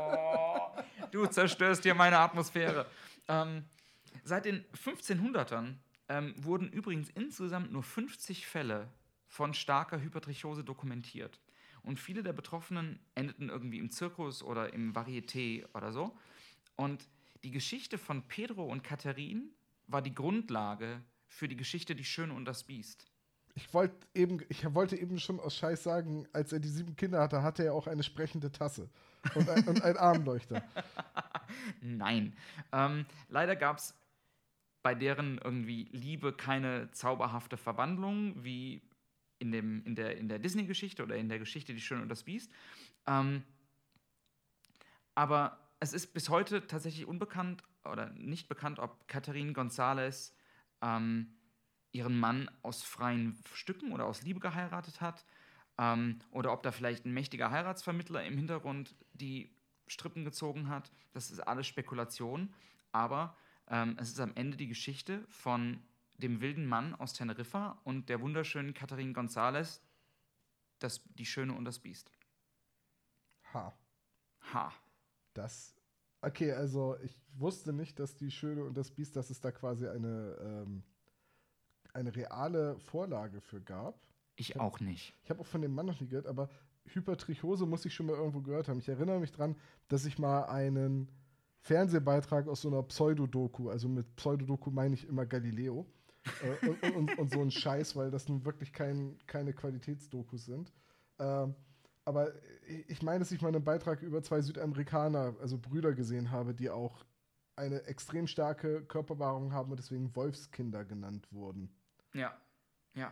du 1.11 1.25
zerstörst 1.25 1.83
hier 1.83 1.95
meine 1.95 2.17
Atmosphäre. 2.19 2.85
Ähm, 3.27 3.65
seit 4.23 4.45
den 4.45 4.65
1500ern 4.73 5.75
ähm, 6.07 6.33
wurden 6.37 6.69
übrigens 6.69 7.09
insgesamt 7.09 7.71
nur 7.71 7.83
50 7.83 8.47
Fälle 8.47 8.89
von 9.27 9.53
starker 9.53 10.01
Hypertrichose 10.01 10.63
dokumentiert. 10.63 11.39
Und 11.83 11.99
viele 11.99 12.23
der 12.23 12.33
Betroffenen 12.33 12.99
endeten 13.15 13.49
irgendwie 13.49 13.79
im 13.79 13.91
Zirkus 13.91 14.43
oder 14.43 14.73
im 14.73 14.93
Varieté 14.93 15.65
oder 15.73 15.91
so. 15.91 16.15
Und 16.75 17.07
die 17.43 17.51
Geschichte 17.51 17.97
von 17.97 18.23
Pedro 18.27 18.65
und 18.65 18.83
Katharine 18.83 19.43
war 19.87 20.01
die 20.01 20.13
Grundlage 20.13 21.01
für 21.27 21.47
die 21.47 21.55
Geschichte 21.55 21.95
Die 21.95 22.03
Schöne 22.03 22.33
und 22.33 22.45
das 22.45 22.63
Biest. 22.63 23.05
Ich 23.55 23.73
wollte 23.73 24.07
eben, 24.13 24.39
ich 24.49 24.73
wollte 24.73 24.95
eben 24.95 25.19
schon 25.19 25.39
aus 25.39 25.55
Scheiß 25.55 25.83
sagen, 25.83 26.27
als 26.33 26.53
er 26.53 26.59
die 26.59 26.69
sieben 26.69 26.95
Kinder 26.95 27.19
hatte, 27.19 27.43
hatte 27.43 27.65
er 27.65 27.73
auch 27.73 27.87
eine 27.87 28.03
sprechende 28.03 28.51
Tasse 28.51 28.89
und 29.35 29.49
ein, 29.49 29.67
und 29.67 29.83
ein 29.83 29.97
Armleuchter. 29.97 30.63
Nein. 31.81 32.35
Ähm, 32.71 33.05
leider 33.27 33.55
gab 33.55 33.77
es 33.77 33.95
bei 34.81 34.95
deren 34.95 35.39
irgendwie 35.39 35.89
Liebe 35.91 36.31
keine 36.31 36.89
zauberhafte 36.91 37.57
Verwandlung, 37.57 38.33
wie 38.43 38.81
in, 39.39 39.51
dem, 39.51 39.83
in 39.85 39.95
der, 39.95 40.17
in 40.17 40.29
der 40.29 40.39
Disney-Geschichte 40.39 41.03
oder 41.03 41.15
in 41.15 41.29
der 41.29 41.39
Geschichte 41.39 41.73
Die 41.73 41.81
Schöne 41.81 42.01
und 42.01 42.09
das 42.09 42.23
Biest. 42.23 42.51
Ähm, 43.07 43.43
aber 45.15 45.57
es 45.79 45.93
ist 45.93 46.13
bis 46.13 46.29
heute 46.29 46.67
tatsächlich 46.67 47.07
unbekannt 47.07 47.63
oder 47.85 48.09
nicht 48.11 48.47
bekannt, 48.47 48.79
ob 48.79 49.07
Catherine 49.07 49.53
González 49.53 50.33
ähm, 50.81 51.33
ihren 51.91 52.19
Mann 52.19 52.49
aus 52.61 52.83
freien 52.83 53.41
Stücken 53.53 53.91
oder 53.91 54.05
aus 54.05 54.21
Liebe 54.21 54.39
geheiratet 54.39 55.01
hat 55.01 55.25
ähm, 55.77 56.19
oder 56.31 56.51
ob 56.53 56.63
da 56.63 56.71
vielleicht 56.71 57.05
ein 57.05 57.13
mächtiger 57.13 57.51
Heiratsvermittler 57.51 58.23
im 58.23 58.37
Hintergrund 58.37 58.95
die 59.13 59.55
Strippen 59.87 60.23
gezogen 60.23 60.69
hat. 60.69 60.91
Das 61.13 61.31
ist 61.31 61.39
alles 61.39 61.65
Spekulation, 61.65 62.53
aber 62.91 63.35
ähm, 63.67 63.97
es 63.99 64.09
ist 64.09 64.19
am 64.19 64.33
Ende 64.35 64.57
die 64.57 64.67
Geschichte 64.67 65.25
von 65.29 65.81
dem 66.21 66.41
wilden 66.41 66.65
Mann 66.65 66.95
aus 66.95 67.13
Teneriffa 67.13 67.79
und 67.83 68.09
der 68.09 68.21
wunderschönen 68.21 68.73
Catherine 68.73 69.13
González, 69.13 69.79
das, 70.79 71.01
die 71.15 71.25
Schöne 71.25 71.53
und 71.53 71.65
das 71.65 71.79
Biest. 71.79 72.11
Ha. 73.53 73.73
Ha. 74.53 74.73
Das. 75.33 75.75
Okay, 76.21 76.51
also 76.51 76.97
ich 77.03 77.17
wusste 77.33 77.73
nicht, 77.73 77.99
dass 77.99 78.15
die 78.15 78.31
Schöne 78.31 78.63
und 78.63 78.75
das 78.75 78.91
Biest, 78.91 79.15
dass 79.15 79.29
es 79.29 79.39
da 79.39 79.51
quasi 79.51 79.87
eine, 79.87 80.37
ähm, 80.41 80.83
eine 81.93 82.15
reale 82.15 82.77
Vorlage 82.79 83.39
für 83.41 83.61
gab. 83.61 83.99
Ich 84.35 84.59
auch 84.59 84.79
nicht. 84.79 85.13
Ich 85.23 85.29
habe 85.29 85.41
auch 85.41 85.45
von 85.45 85.61
dem 85.61 85.73
Mann 85.73 85.85
noch 85.85 85.99
nie 85.99 86.07
gehört, 86.07 86.27
aber 86.27 86.49
Hypertrichose 86.85 87.65
muss 87.65 87.85
ich 87.85 87.93
schon 87.93 88.05
mal 88.05 88.15
irgendwo 88.15 88.41
gehört 88.41 88.67
haben. 88.67 88.79
Ich 88.79 88.89
erinnere 88.89 89.19
mich 89.19 89.31
dran, 89.31 89.55
dass 89.87 90.05
ich 90.05 90.17
mal 90.17 90.43
einen 90.45 91.09
Fernsehbeitrag 91.61 92.47
aus 92.47 92.61
so 92.61 92.69
einer 92.69 92.83
Pseudodoku, 92.83 93.69
also 93.69 93.89
mit 93.89 94.15
Pseudodoku 94.15 94.71
meine 94.71 94.95
ich 94.95 95.07
immer 95.07 95.25
Galileo 95.25 95.85
und, 96.61 96.83
und, 96.83 96.95
und, 96.95 97.17
und 97.17 97.31
so 97.31 97.41
ein 97.41 97.51
Scheiß, 97.51 97.95
weil 97.95 98.11
das 98.11 98.27
nun 98.27 98.45
wirklich 98.45 98.73
kein, 98.73 99.17
keine 99.27 99.53
Qualitätsdokus 99.53 100.45
sind. 100.45 100.71
Ähm, 101.19 101.55
aber 102.05 102.33
ich 102.87 103.01
meine, 103.03 103.19
dass 103.19 103.31
ich 103.31 103.41
mal 103.41 103.49
einen 103.49 103.63
Beitrag 103.63 104.01
über 104.01 104.23
zwei 104.23 104.41
Südamerikaner, 104.41 105.35
also 105.39 105.57
Brüder 105.57 105.93
gesehen 105.93 106.31
habe, 106.31 106.53
die 106.53 106.69
auch 106.69 107.05
eine 107.55 107.83
extrem 107.83 108.25
starke 108.25 108.83
Körperbehaarung 108.85 109.53
haben 109.53 109.71
und 109.71 109.77
deswegen 109.77 110.15
Wolfskinder 110.15 110.85
genannt 110.85 111.31
wurden. 111.31 111.69
Ja. 112.13 112.35
Ja. 112.95 113.11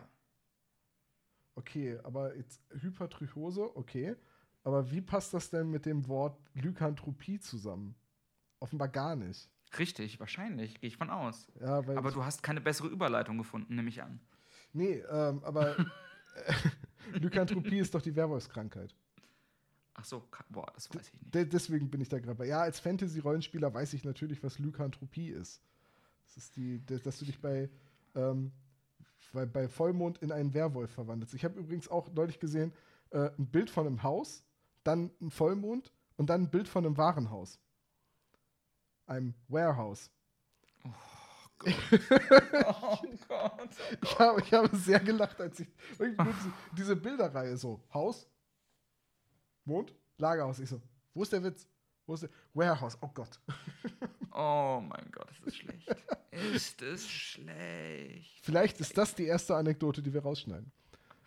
Okay, 1.54 1.98
aber 2.02 2.36
jetzt 2.36 2.62
Hypertrichose, 2.70 3.76
okay. 3.76 4.16
Aber 4.62 4.90
wie 4.90 5.00
passt 5.00 5.34
das 5.34 5.50
denn 5.50 5.70
mit 5.70 5.86
dem 5.86 6.08
Wort 6.08 6.40
Lykanthropie 6.54 7.40
zusammen? 7.40 7.94
Offenbar 8.58 8.88
gar 8.88 9.16
nicht. 9.16 9.50
Richtig, 9.78 10.20
wahrscheinlich, 10.20 10.80
gehe 10.80 10.88
ich 10.88 10.96
von 10.96 11.10
aus. 11.10 11.48
Ja, 11.60 11.78
Aber 11.78 12.10
du 12.10 12.24
hast 12.24 12.42
keine 12.42 12.60
bessere 12.60 12.88
Überleitung 12.88 13.38
gefunden, 13.38 13.74
nehme 13.74 13.88
ich 13.88 14.02
an. 14.02 14.20
Nee, 14.72 15.02
ähm, 15.10 15.42
aber 15.44 15.76
Lykanthropie 17.12 17.78
ist 17.78 17.94
doch 17.94 18.02
die 18.02 18.14
Werwolfskrankheit. 18.14 18.94
Ach 19.94 20.04
so, 20.04 20.22
boah, 20.48 20.66
das 20.74 20.88
weiß 20.94 21.08
ich 21.08 21.14
nicht. 21.14 21.34
De 21.34 21.44
deswegen 21.44 21.90
bin 21.90 22.00
ich 22.00 22.08
da 22.08 22.18
gerade 22.20 22.36
bei. 22.36 22.46
Ja, 22.46 22.60
als 22.60 22.78
Fantasy-Rollenspieler 22.78 23.74
weiß 23.74 23.94
ich 23.94 24.04
natürlich, 24.04 24.42
was 24.42 24.58
Lykanthropie 24.58 25.30
ist. 25.30 25.60
Das 26.24 26.36
ist 26.36 26.56
die, 26.56 26.84
dass 26.86 27.18
du 27.18 27.24
dich 27.24 27.40
bei, 27.40 27.68
ähm, 28.14 28.52
bei, 29.32 29.44
bei 29.44 29.68
Vollmond 29.68 30.18
in 30.18 30.30
einen 30.30 30.54
Werwolf 30.54 30.92
verwandelst. 30.92 31.34
Ich 31.34 31.44
habe 31.44 31.58
übrigens 31.58 31.88
auch 31.88 32.12
neulich 32.12 32.38
gesehen, 32.38 32.72
äh, 33.10 33.30
ein 33.38 33.46
Bild 33.46 33.70
von 33.70 33.86
einem 33.86 34.02
Haus, 34.02 34.44
dann 34.84 35.10
ein 35.20 35.30
Vollmond 35.30 35.92
und 36.16 36.30
dann 36.30 36.42
ein 36.42 36.50
Bild 36.50 36.68
von 36.68 36.86
einem 36.86 36.96
Warenhaus. 36.96 37.58
Einem 39.08 39.34
Warehouse. 39.48 40.10
Oh 41.60 41.64
Gott, 41.66 41.74
oh 42.64 42.98
Ich 43.10 43.26
Gott. 43.26 44.18
habe, 44.20 44.40
ich 44.42 44.52
habe 44.52 44.76
sehr 44.76 45.00
gelacht, 45.00 45.40
als 45.40 45.58
ich 45.58 45.66
diese, 45.98 46.52
diese 46.76 46.94
Bilderreihe 46.96 47.56
so: 47.56 47.82
Haus, 47.92 48.28
Mond, 49.64 49.92
Lagerhaus. 50.18 50.60
Ich 50.60 50.68
so: 50.68 50.80
Wo 51.14 51.22
ist 51.24 51.32
der 51.32 51.42
Witz? 51.42 51.66
Wo 52.06 52.14
ist 52.14 52.22
der 52.22 52.30
Warehouse? 52.54 52.96
Oh 53.00 53.08
Gott. 53.12 53.40
Oh 54.40 54.80
mein 54.80 55.10
Gott, 55.10 55.28
ist 55.32 55.46
es 55.48 55.56
schlecht. 55.56 55.96
Ist 56.30 56.82
es 56.82 57.08
schlecht. 57.10 58.44
Vielleicht 58.44 58.78
ist 58.78 58.96
das 58.96 59.12
die 59.16 59.24
erste 59.24 59.56
Anekdote, 59.56 60.00
die 60.00 60.14
wir 60.14 60.22
rausschneiden. 60.22 60.70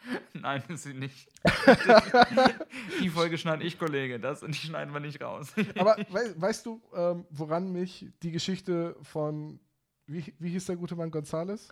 Nein, 0.33 0.63
ist 0.69 0.83
sie 0.83 0.93
nicht. 0.93 1.29
Die 3.01 3.09
Folge 3.09 3.37
schneide 3.37 3.63
ich, 3.63 3.77
Kollege. 3.77 4.19
Das 4.19 4.41
die 4.41 4.53
schneiden 4.53 4.93
wir 4.93 4.99
nicht 4.99 5.21
raus. 5.21 5.53
Aber 5.77 5.97
wei 6.09 6.33
weißt 6.35 6.65
du, 6.65 6.81
ähm, 6.95 7.25
woran 7.29 7.71
mich 7.71 8.07
die 8.23 8.31
Geschichte 8.31 8.95
von, 9.03 9.59
wie, 10.07 10.33
wie 10.39 10.49
hieß 10.49 10.65
der 10.65 10.75
gute 10.75 10.95
Mann 10.95 11.11
Gonzales? 11.11 11.69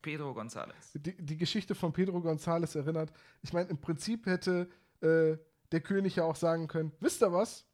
Pedro 0.00 0.32
González. 0.32 0.92
Die, 0.94 1.16
die 1.16 1.36
Geschichte 1.36 1.74
von 1.74 1.92
Pedro 1.92 2.18
González 2.18 2.76
erinnert. 2.76 3.12
Ich 3.42 3.52
meine, 3.52 3.70
im 3.70 3.80
Prinzip 3.80 4.26
hätte 4.26 4.68
äh, 5.00 5.36
der 5.70 5.80
König 5.80 6.16
ja 6.16 6.24
auch 6.24 6.34
sagen 6.34 6.66
können: 6.66 6.92
Wisst 6.98 7.22
ihr 7.22 7.32
was? 7.32 7.64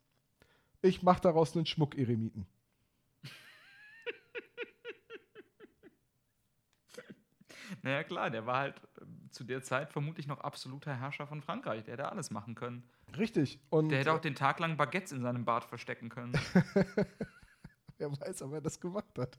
Ich 0.82 1.02
mache 1.02 1.22
daraus 1.22 1.56
einen 1.56 1.66
Schmuck-Eremiten. 1.66 2.46
Naja, 7.82 8.02
klar, 8.04 8.30
der 8.30 8.46
war 8.46 8.58
halt 8.58 8.74
zu 9.30 9.44
der 9.44 9.62
Zeit 9.62 9.92
vermutlich 9.92 10.26
noch 10.26 10.40
absoluter 10.40 10.94
Herrscher 10.96 11.26
von 11.26 11.40
Frankreich. 11.42 11.84
Der 11.84 11.92
hätte 11.94 12.10
alles 12.10 12.30
machen 12.30 12.54
können. 12.54 12.82
Richtig. 13.16 13.58
Und 13.70 13.88
Der 13.90 13.98
hätte 14.00 14.12
auch 14.12 14.20
den 14.20 14.34
Tag 14.34 14.58
lang 14.60 14.76
Baguettes 14.76 15.12
in 15.12 15.22
seinem 15.22 15.44
Bart 15.44 15.64
verstecken 15.64 16.08
können. 16.08 16.32
Wer 17.98 18.12
weiß, 18.12 18.42
ob 18.42 18.52
er 18.52 18.60
das 18.60 18.78
gemacht 18.78 19.18
hat. 19.18 19.38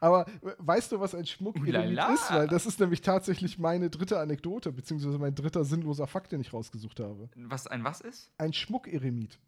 Aber 0.00 0.26
we- 0.42 0.56
weißt 0.58 0.90
du, 0.90 0.98
was 0.98 1.14
ein 1.14 1.24
Schmuck-Eremit 1.24 1.92
Ulala. 1.92 2.12
ist? 2.14 2.32
Weil 2.32 2.48
das 2.48 2.66
ist 2.66 2.80
nämlich 2.80 3.00
tatsächlich 3.00 3.58
meine 3.58 3.90
dritte 3.90 4.18
Anekdote, 4.18 4.72
beziehungsweise 4.72 5.18
mein 5.18 5.36
dritter 5.36 5.64
sinnloser 5.64 6.08
Fakt, 6.08 6.32
den 6.32 6.40
ich 6.40 6.52
rausgesucht 6.52 6.98
habe. 6.98 7.28
Was 7.36 7.68
ein 7.68 7.84
was 7.84 8.00
ist? 8.00 8.32
Ein 8.38 8.52
Schmuck-Eremit. 8.52 9.38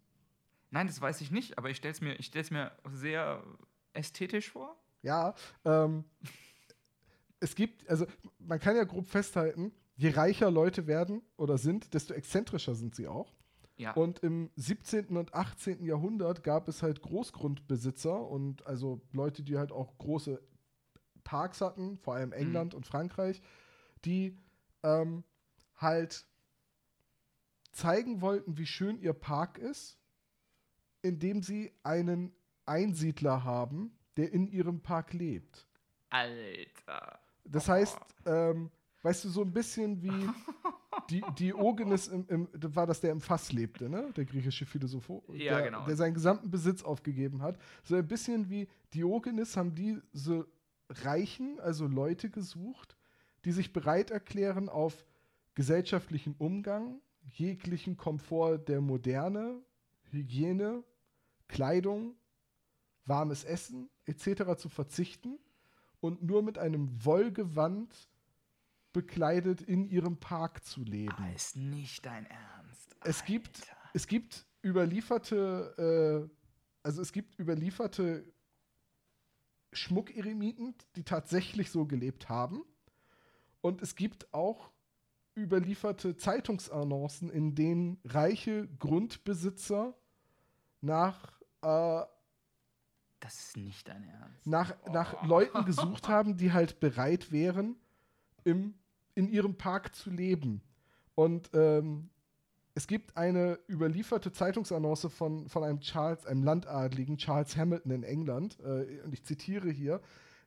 Nein, 0.69 0.87
das 0.87 1.01
weiß 1.01 1.19
ich 1.21 1.31
nicht, 1.31 1.57
aber 1.57 1.69
ich 1.69 1.77
stelle 1.77 1.91
es 1.93 1.99
mir, 2.01 2.13
ich 2.17 2.27
stell's 2.27 2.49
mir 2.49 2.71
sehr 2.91 3.43
ästhetisch 3.93 4.51
vor. 4.51 4.77
Ja, 5.01 5.33
ähm, 5.65 6.05
es 7.39 7.55
gibt, 7.55 7.87
also 7.89 8.05
man 8.39 8.59
kann 8.59 8.75
ja 8.75 8.83
grob 8.83 9.07
festhalten, 9.07 9.71
je 9.95 10.09
reicher 10.09 10.51
Leute 10.51 10.87
werden 10.87 11.21
oder 11.37 11.57
sind, 11.57 11.93
desto 11.93 12.13
exzentrischer 12.13 12.75
sind 12.75 12.95
sie 12.95 13.07
auch. 13.07 13.33
Ja. 13.77 13.93
Und 13.93 14.19
im 14.19 14.49
17. 14.55 15.17
und 15.17 15.35
18. 15.35 15.83
Jahrhundert 15.85 16.43
gab 16.43 16.67
es 16.67 16.81
halt 16.81 17.01
Großgrundbesitzer 17.01 18.27
und 18.27 18.65
also 18.65 19.01
Leute, 19.11 19.43
die 19.43 19.57
halt 19.57 19.71
auch 19.71 19.97
große 19.99 20.41
Parks 21.23 21.61
hatten, 21.61 21.97
vor 21.99 22.15
allem 22.15 22.31
England 22.31 22.73
und 22.73 22.87
Frankreich, 22.87 23.41
die 24.03 24.35
ähm, 24.81 25.23
halt 25.75 26.25
zeigen 27.71 28.21
wollten, 28.21 28.57
wie 28.57 28.65
schön 28.65 28.97
ihr 28.99 29.13
Park 29.13 29.59
ist, 29.59 29.99
indem 31.03 31.43
sie 31.43 31.71
einen 31.83 32.35
Einsiedler 32.65 33.43
haben, 33.43 33.95
der 34.17 34.33
in 34.33 34.47
ihrem 34.47 34.81
Park 34.81 35.13
lebt. 35.13 35.67
Alter. 36.09 37.19
Das 37.49 37.69
heißt, 37.69 37.97
ähm, 38.25 38.69
weißt 39.01 39.25
du, 39.25 39.29
so 39.29 39.41
ein 39.41 39.51
bisschen 39.51 40.01
wie 40.01 40.11
die, 41.09 41.23
Diogenes, 41.39 42.07
im, 42.07 42.25
im, 42.27 42.47
war 42.75 42.85
das, 42.85 43.01
der 43.01 43.11
im 43.11 43.21
Fass 43.21 43.51
lebte, 43.51 43.89
ne? 43.89 44.11
Der 44.15 44.25
griechische 44.25 44.65
Philosoph, 44.65 45.09
Ja, 45.33 45.57
der, 45.57 45.61
genau. 45.63 45.85
der 45.85 45.95
seinen 45.95 46.13
gesamten 46.13 46.51
Besitz 46.51 46.83
aufgegeben 46.83 47.41
hat. 47.41 47.57
So 47.83 47.95
ein 47.95 48.07
bisschen 48.07 48.49
wie 48.49 48.67
Diogenes 48.93 49.55
haben 49.55 49.75
die 49.75 49.99
so 50.13 50.45
Reichen, 50.89 51.59
also 51.59 51.87
Leute 51.87 52.29
gesucht, 52.29 52.97
die 53.45 53.51
sich 53.51 53.73
bereit 53.73 54.11
erklären, 54.11 54.69
auf 54.69 55.05
gesellschaftlichen 55.55 56.35
Umgang, 56.37 57.01
jeglichen 57.21 57.97
Komfort 57.97 58.59
der 58.67 58.81
Moderne, 58.81 59.61
Hygiene, 60.11 60.83
Kleidung, 61.47 62.15
warmes 63.05 63.43
Essen 63.43 63.89
etc. 64.05 64.55
zu 64.57 64.69
verzichten 64.69 65.39
und 65.99 66.23
nur 66.23 66.43
mit 66.43 66.57
einem 66.57 67.03
Wollgewand 67.03 68.09
bekleidet 68.93 69.61
in 69.61 69.85
ihrem 69.85 70.17
Park 70.17 70.63
zu 70.63 70.83
leben. 70.83 71.13
Ah, 71.17 71.31
ist 71.35 71.55
nicht 71.55 72.05
dein 72.05 72.25
Ernst. 72.25 72.95
Es 73.03 73.23
gibt, 73.25 73.61
Alter. 73.61 73.89
es 73.93 74.07
gibt 74.07 74.45
überlieferte, 74.63 76.29
äh, 76.31 76.37
also 76.83 77.01
es 77.01 77.11
gibt 77.11 77.37
überlieferte 77.39 78.25
Schmuckeremiten, 79.73 80.75
die 80.95 81.03
tatsächlich 81.03 81.69
so 81.69 81.85
gelebt 81.85 82.29
haben. 82.29 82.63
Und 83.61 83.81
es 83.81 83.95
gibt 83.95 84.33
auch 84.33 84.71
überlieferte 85.35 86.17
Zeitungsannoncen, 86.17 87.29
in 87.29 87.53
denen 87.53 87.99
reiche 88.03 88.67
Grundbesitzer 88.79 89.95
nach, 90.81 91.39
äh, 91.61 92.03
Das 93.27 93.39
ist 93.39 93.57
nicht 93.57 93.85
dein 93.89 94.07
Ernst. 94.07 94.47
nach, 94.47 94.73
nach 94.85 95.27
Leuten 95.27 95.65
gesucht 95.65 96.07
haben, 96.07 96.37
die 96.37 96.53
halt 96.53 96.79
bereit 96.79 97.29
wären, 97.29 97.75
im, 98.45 98.73
in 99.15 99.27
ihrem 99.27 99.57
Park 99.57 99.93
zu 99.93 100.09
leben. 100.09 100.61
Und 101.13 101.49
ähm, 101.53 102.09
es 102.73 102.87
gibt 102.87 103.17
eine 103.17 103.59
überlieferte 103.67 104.31
Zeitungsannonce 104.31 105.09
von, 105.09 105.49
von 105.49 105.65
einem 105.65 105.81
Charles, 105.81 106.25
einem 106.25 106.43
Landadligen, 106.43 107.17
Charles 107.17 107.57
Hamilton 107.57 107.91
in 107.91 108.03
England, 108.03 108.61
äh, 108.61 109.01
und 109.03 109.11
ich 109.11 109.25
zitiere 109.25 109.69
hier, 109.69 109.99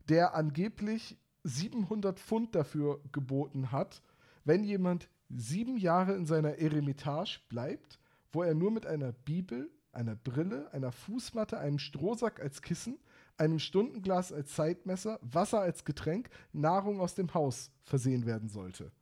der 0.08 0.34
angeblich 0.34 1.18
700 1.44 2.18
Pfund 2.18 2.54
dafür 2.54 3.02
geboten 3.12 3.72
hat, 3.72 4.02
wenn 4.44 4.64
jemand 4.64 5.10
sieben 5.28 5.76
Jahre 5.76 6.14
in 6.14 6.24
seiner 6.24 6.56
Eremitage 6.56 7.40
bleibt, 7.50 7.98
wo 8.32 8.42
er 8.42 8.54
nur 8.54 8.70
mit 8.70 8.86
einer 8.86 9.12
Bibel, 9.12 9.70
einer 9.92 10.14
Brille, 10.14 10.72
einer 10.72 10.92
Fußmatte, 10.92 11.58
einem 11.58 11.78
Strohsack 11.78 12.40
als 12.40 12.62
Kissen, 12.62 12.98
einem 13.36 13.58
Stundenglas 13.58 14.32
als 14.32 14.54
Zeitmesser, 14.54 15.18
Wasser 15.22 15.60
als 15.60 15.84
Getränk, 15.84 16.30
Nahrung 16.52 17.00
aus 17.00 17.14
dem 17.14 17.32
Haus 17.34 17.70
versehen 17.82 18.26
werden 18.26 18.48
sollte. 18.48 18.92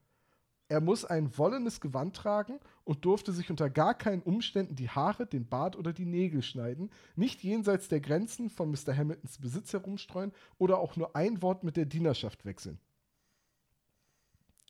Er 0.70 0.82
muss 0.82 1.06
ein 1.06 1.36
wollenes 1.38 1.80
Gewand 1.80 2.14
tragen 2.14 2.60
und 2.84 3.06
durfte 3.06 3.32
sich 3.32 3.50
unter 3.50 3.70
gar 3.70 3.94
keinen 3.94 4.22
Umständen 4.22 4.76
die 4.76 4.90
Haare, 4.90 5.26
den 5.26 5.48
Bart 5.48 5.76
oder 5.76 5.94
die 5.94 6.04
Nägel 6.04 6.42
schneiden, 6.42 6.90
nicht 7.16 7.42
jenseits 7.42 7.88
der 7.88 8.00
Grenzen 8.00 8.50
von 8.50 8.70
Mr. 8.70 8.94
Hamiltons 8.94 9.38
Besitz 9.38 9.72
herumstreuen 9.72 10.32
oder 10.58 10.78
auch 10.78 10.96
nur 10.96 11.16
ein 11.16 11.40
Wort 11.40 11.64
mit 11.64 11.78
der 11.78 11.86
Dienerschaft 11.86 12.44
wechseln. 12.44 12.78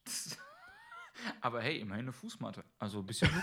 Aber 1.40 1.60
hey, 1.60 1.80
immerhin 1.80 2.04
eine 2.04 2.12
Fußmatte. 2.12 2.64
Also 2.78 3.00
ein 3.00 3.06
bisschen. 3.06 3.28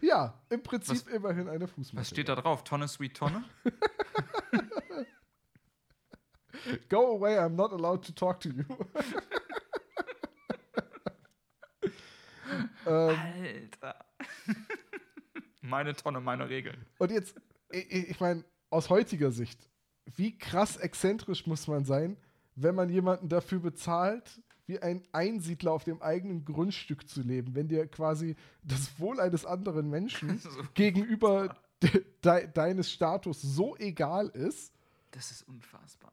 Ja, 0.00 0.40
im 0.48 0.62
Prinzip 0.62 1.08
immerhin 1.08 1.48
eine 1.48 1.66
Fußmatte. 1.68 2.00
Was 2.00 2.08
steht 2.08 2.28
da 2.28 2.36
drauf? 2.36 2.64
Tonne, 2.64 2.88
Sweet 2.88 3.16
Tonne? 3.16 3.44
Go 6.88 7.16
away, 7.16 7.38
I'm 7.38 7.54
not 7.54 7.72
allowed 7.72 8.04
to 8.04 8.12
talk 8.12 8.40
to 8.40 8.48
you. 8.50 8.64
ähm, 12.86 13.18
Alter. 13.18 14.04
meine 15.60 15.94
Tonne, 15.94 16.20
meine 16.20 16.48
Regeln. 16.48 16.86
und 16.98 17.10
jetzt, 17.10 17.40
ich, 17.70 18.10
ich 18.10 18.20
meine, 18.20 18.44
aus 18.70 18.90
heutiger 18.90 19.30
Sicht, 19.30 19.68
wie 20.16 20.36
krass 20.36 20.76
exzentrisch 20.76 21.46
muss 21.46 21.66
man 21.66 21.84
sein, 21.84 22.16
wenn 22.56 22.74
man 22.74 22.88
jemanden 22.90 23.28
dafür 23.28 23.60
bezahlt, 23.60 24.40
wie 24.70 24.78
ein 24.78 25.02
Einsiedler 25.12 25.72
auf 25.72 25.84
dem 25.84 26.00
eigenen 26.00 26.44
Grundstück 26.44 27.08
zu 27.08 27.22
leben, 27.22 27.54
wenn 27.54 27.68
dir 27.68 27.86
quasi 27.88 28.36
das 28.62 28.98
Wohl 29.00 29.20
eines 29.20 29.44
anderen 29.44 29.90
Menschen 29.90 30.40
gegenüber 30.74 31.56
de, 31.82 32.04
de, 32.24 32.48
deines 32.52 32.90
Status 32.92 33.42
so 33.42 33.76
egal 33.76 34.28
ist, 34.28 34.72
Das 35.10 35.30
ist 35.32 35.42
unfassbar. 35.48 36.12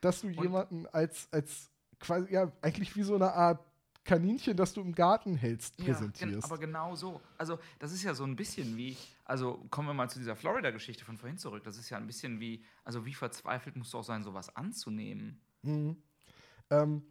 dass 0.00 0.20
du 0.20 0.28
jemanden 0.28 0.86
als, 0.86 1.28
als 1.32 1.70
quasi, 1.98 2.32
ja, 2.32 2.52
eigentlich 2.62 2.94
wie 2.96 3.02
so 3.02 3.16
eine 3.16 3.32
Art 3.32 3.60
Kaninchen, 4.04 4.56
das 4.56 4.72
du 4.72 4.82
im 4.82 4.94
Garten 4.94 5.34
hältst, 5.34 5.76
Ja, 5.80 5.86
präsentierst. 5.86 6.44
aber 6.44 6.58
genau 6.58 6.94
so. 6.94 7.20
Also, 7.38 7.58
das 7.80 7.90
ist 7.92 8.04
ja 8.04 8.14
so 8.14 8.22
ein 8.22 8.36
bisschen 8.36 8.76
wie, 8.76 8.96
also 9.24 9.66
kommen 9.70 9.88
wir 9.88 9.94
mal 9.94 10.08
zu 10.08 10.20
dieser 10.20 10.36
Florida-Geschichte 10.36 11.04
von 11.04 11.16
vorhin 11.16 11.38
zurück. 11.38 11.64
Das 11.64 11.76
ist 11.76 11.90
ja 11.90 11.96
ein 11.96 12.06
bisschen 12.06 12.38
wie, 12.38 12.62
also 12.84 13.04
wie 13.04 13.14
verzweifelt 13.14 13.74
musst 13.74 13.92
du 13.94 13.98
auch 13.98 14.04
sein, 14.04 14.22
sowas 14.22 14.54
anzunehmen? 14.54 15.40
Mhm. 15.62 15.96
Ähm, 16.70 17.02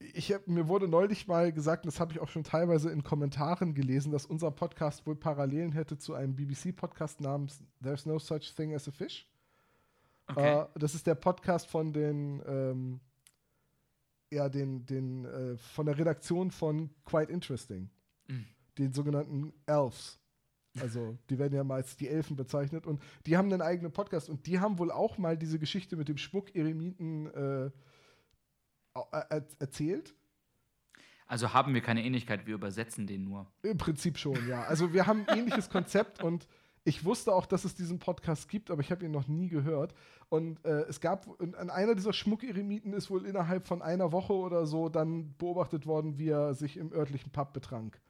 ich 0.00 0.32
hab, 0.32 0.48
mir 0.48 0.66
wurde 0.66 0.88
neulich 0.88 1.28
mal 1.28 1.52
gesagt, 1.52 1.84
und 1.84 1.92
das 1.92 2.00
habe 2.00 2.12
ich 2.12 2.20
auch 2.20 2.28
schon 2.28 2.42
teilweise 2.42 2.90
in 2.90 3.04
Kommentaren 3.04 3.74
gelesen, 3.74 4.10
dass 4.10 4.24
unser 4.24 4.50
Podcast 4.50 5.06
wohl 5.06 5.14
Parallelen 5.14 5.72
hätte 5.72 5.98
zu 5.98 6.14
einem 6.14 6.34
BBC-Podcast 6.34 7.20
namens 7.20 7.62
There's 7.82 8.06
No 8.06 8.18
Such 8.18 8.54
Thing 8.56 8.74
as 8.74 8.88
a 8.88 8.92
Fish. 8.92 9.28
Okay. 10.26 10.62
Äh, 10.62 10.66
das 10.76 10.94
ist 10.94 11.06
der 11.06 11.16
Podcast 11.16 11.66
von 11.66 11.92
den, 11.92 12.42
ähm, 12.46 13.00
ja, 14.32 14.48
den, 14.48 14.86
den, 14.86 15.26
äh, 15.26 15.56
von 15.58 15.86
der 15.86 15.98
Redaktion 15.98 16.50
von 16.50 16.90
Quite 17.04 17.30
Interesting. 17.30 17.90
Mhm. 18.26 18.46
Den 18.78 18.92
sogenannten 18.94 19.52
Elves. 19.66 20.18
Also, 20.80 21.18
die 21.28 21.38
werden 21.38 21.54
ja 21.54 21.64
meist 21.64 22.00
die 22.00 22.08
Elfen 22.08 22.36
bezeichnet 22.36 22.86
und 22.86 23.02
die 23.26 23.36
haben 23.36 23.52
einen 23.52 23.60
eigenen 23.60 23.90
Podcast 23.90 24.30
und 24.30 24.46
die 24.46 24.60
haben 24.60 24.78
wohl 24.78 24.92
auch 24.92 25.18
mal 25.18 25.36
diese 25.36 25.58
Geschichte 25.58 25.96
mit 25.96 26.08
dem 26.08 26.16
Schmuck-Eremiten 26.16 27.26
äh, 27.26 27.64
er 27.64 27.72
erzählt. 29.58 30.14
Also 31.26 31.52
haben 31.52 31.74
wir 31.74 31.80
keine 31.80 32.04
Ähnlichkeit, 32.04 32.46
wir 32.46 32.54
übersetzen 32.54 33.06
den 33.06 33.24
nur. 33.24 33.46
Im 33.62 33.78
Prinzip 33.78 34.18
schon, 34.18 34.48
ja. 34.48 34.62
Also 34.62 34.92
wir 34.92 35.06
haben 35.06 35.24
ein 35.28 35.38
ähnliches 35.38 35.70
Konzept 35.70 36.22
und 36.24 36.48
ich 36.82 37.04
wusste 37.04 37.32
auch, 37.32 37.46
dass 37.46 37.64
es 37.64 37.74
diesen 37.74 37.98
Podcast 37.98 38.48
gibt, 38.48 38.70
aber 38.70 38.80
ich 38.80 38.90
habe 38.90 39.04
ihn 39.04 39.10
noch 39.10 39.28
nie 39.28 39.48
gehört. 39.48 39.94
Und 40.28 40.64
äh, 40.64 40.82
es 40.88 41.00
gab, 41.00 41.28
an 41.40 41.70
einer 41.70 41.94
dieser 41.94 42.12
Schmuck-Eremiten 42.12 42.92
ist 42.94 43.10
wohl 43.10 43.26
innerhalb 43.26 43.66
von 43.66 43.82
einer 43.82 44.12
Woche 44.12 44.32
oder 44.32 44.66
so 44.66 44.88
dann 44.88 45.36
beobachtet 45.36 45.86
worden, 45.86 46.18
wie 46.18 46.30
er 46.30 46.54
sich 46.54 46.76
im 46.76 46.92
örtlichen 46.92 47.30
Pub 47.30 47.52
betrank. 47.52 48.00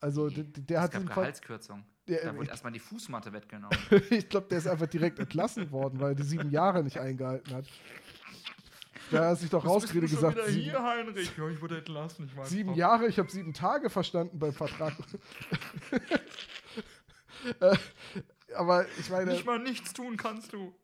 Also 0.00 0.28
der, 0.28 0.44
der 0.44 0.80
hat 0.80 0.92
gab 0.92 1.06
Gehaltskürzung. 1.06 1.84
Der, 2.08 2.24
da 2.24 2.36
wurde 2.36 2.50
erstmal 2.50 2.72
die 2.72 2.78
Fußmatte 2.78 3.32
weggenommen. 3.32 3.78
ich 4.10 4.28
glaube, 4.28 4.48
der 4.48 4.58
ist 4.58 4.66
einfach 4.66 4.86
direkt 4.86 5.18
entlassen 5.18 5.70
worden, 5.70 6.00
weil 6.00 6.10
er 6.10 6.14
die 6.14 6.22
sieben 6.22 6.50
Jahre 6.50 6.82
nicht 6.82 6.98
eingehalten 6.98 7.54
hat. 7.54 7.66
Da 9.14 9.30
hat 9.30 9.38
sich 9.38 9.50
doch 9.50 9.64
rausgeredet 9.64 10.10
gesagt. 10.10 10.36
Wieder 10.36 10.48
sieben, 10.48 10.62
hier, 10.62 10.82
Heinrich. 10.82 11.36
Ja, 11.36 11.48
ich 11.48 11.60
wurde 11.60 11.78
entlassen. 11.78 12.26
Ich 12.26 12.48
sieben 12.48 12.70
Frau. 12.70 12.78
Jahre, 12.78 13.06
ich 13.06 13.18
habe 13.18 13.30
sieben 13.30 13.54
Tage 13.54 13.90
verstanden 13.90 14.38
beim 14.38 14.52
Vertrag. 14.52 14.94
äh, 17.60 17.76
aber 18.54 18.86
ich 18.98 19.10
meine. 19.10 19.32
Nicht 19.32 19.46
mal 19.46 19.58
nichts 19.58 19.92
tun 19.92 20.16
kannst 20.16 20.52
du. 20.52 20.74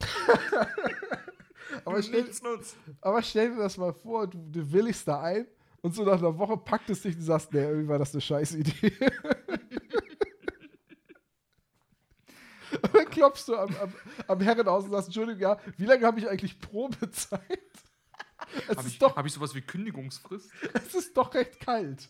aber, 1.84 2.02
stell, 2.02 2.30
aber 3.00 3.22
stell 3.22 3.50
dir 3.50 3.58
das 3.58 3.76
mal 3.76 3.92
vor, 3.92 4.26
du, 4.26 4.38
du 4.50 4.72
willigst 4.72 5.06
da 5.06 5.22
ein 5.22 5.46
und 5.82 5.94
so 5.94 6.04
nach 6.04 6.18
einer 6.18 6.36
Woche 6.38 6.56
packt 6.56 6.90
es 6.90 7.02
dich 7.02 7.14
und 7.16 7.22
sagst, 7.22 7.52
nee, 7.52 7.62
irgendwie 7.62 7.88
war 7.88 7.98
das 7.98 8.12
eine 8.12 8.20
scheiß 8.20 8.54
Idee. 8.54 8.92
und 12.82 12.94
dann 12.94 13.10
klopfst 13.10 13.46
du 13.46 13.56
am, 13.56 13.74
am, 13.76 13.92
am 14.26 14.40
Herrenhaus 14.40 14.84
und 14.84 14.90
sagst, 14.90 15.08
Entschuldigung, 15.08 15.40
ja, 15.40 15.58
wie 15.76 15.86
lange 15.86 16.06
habe 16.06 16.18
ich 16.18 16.28
eigentlich 16.28 16.60
Probezeit? 16.60 17.40
Habe 18.76 18.86
ich, 18.86 19.00
hab 19.00 19.26
ich 19.26 19.32
sowas 19.32 19.54
wie 19.54 19.62
Kündigungsfrist? 19.62 20.50
Es 20.74 20.94
ist 20.94 21.16
doch 21.16 21.34
recht 21.34 21.58
kalt. 21.60 22.08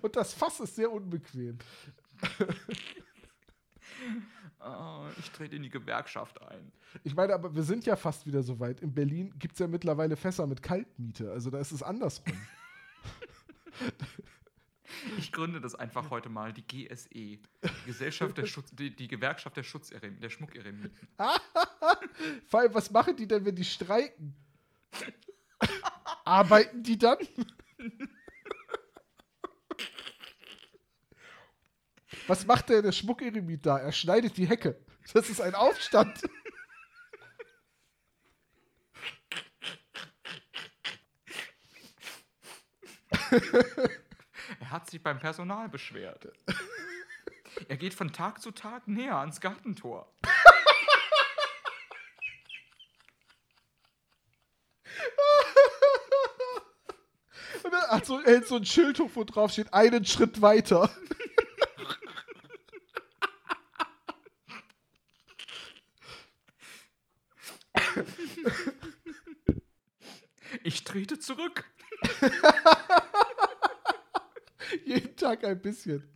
Und 0.00 0.16
das 0.16 0.32
Fass 0.32 0.60
ist 0.60 0.76
sehr 0.76 0.90
unbequem. 0.90 1.58
Oh, 4.60 5.06
ich 5.18 5.30
trete 5.32 5.56
in 5.56 5.62
die 5.62 5.68
Gewerkschaft 5.68 6.40
ein. 6.42 6.72
Ich 7.02 7.14
meine, 7.14 7.34
aber 7.34 7.54
wir 7.54 7.64
sind 7.64 7.84
ja 7.84 7.96
fast 7.96 8.26
wieder 8.26 8.42
so 8.42 8.60
weit. 8.60 8.80
In 8.80 8.94
Berlin 8.94 9.34
gibt 9.38 9.54
es 9.54 9.58
ja 9.58 9.66
mittlerweile 9.66 10.16
Fässer 10.16 10.46
mit 10.46 10.62
Kaltmiete. 10.62 11.30
Also 11.32 11.50
da 11.50 11.58
ist 11.58 11.72
es 11.72 11.82
andersrum. 11.82 12.32
Ich 15.18 15.32
gründe 15.32 15.60
das 15.60 15.74
einfach 15.74 16.10
heute 16.10 16.28
mal, 16.28 16.52
die 16.52 16.62
GSE. 16.62 17.08
Die 17.12 17.40
Gesellschaft 17.86 18.36
der 18.36 18.46
Schutz, 18.46 18.70
die, 18.72 18.94
die 18.94 19.08
Gewerkschaft 19.08 19.56
der 19.56 19.62
Schutz 19.62 19.90
der 19.90 20.30
Schmuckeremiten. 20.30 21.08
Vor 22.46 22.60
allem, 22.60 22.74
was 22.74 22.90
machen 22.90 23.16
die 23.16 23.26
denn, 23.26 23.44
wenn 23.44 23.56
die 23.56 23.64
streiken? 23.64 24.34
Arbeiten 26.24 26.82
die 26.82 26.98
dann? 26.98 27.18
Was 32.26 32.46
macht 32.46 32.68
der, 32.68 32.82
der 32.82 32.92
Schmuckeremit 32.92 33.66
da? 33.66 33.78
Er 33.78 33.92
schneidet 33.92 34.36
die 34.36 34.46
Hecke. 34.46 34.78
Das 35.12 35.28
ist 35.28 35.40
ein 35.40 35.54
Aufstand. 35.54 36.22
er 44.72 44.76
hat 44.76 44.90
sich 44.90 45.02
beim 45.02 45.18
Personal 45.18 45.68
beschwert. 45.68 46.32
Er 47.68 47.76
geht 47.76 47.92
von 47.92 48.10
Tag 48.10 48.40
zu 48.40 48.52
Tag 48.52 48.88
näher 48.88 49.16
ans 49.16 49.38
Gartentor. 49.42 50.10
Und 57.62 57.72
er 57.74 57.88
hat 57.88 58.06
so, 58.06 58.18
er 58.20 58.32
hält 58.32 58.48
so 58.48 58.56
ein 58.56 58.64
Schild 58.64 58.98
hoch, 58.98 59.10
wo 59.12 59.24
drauf 59.24 59.52
steht, 59.52 59.74
einen 59.74 60.06
Schritt 60.06 60.40
weiter. 60.40 60.88
Ich 70.62 70.84
trete 70.84 71.18
zurück. 71.18 71.64
Jeden 74.92 75.16
Tag 75.16 75.42
ein 75.44 75.58
bisschen. 75.58 76.06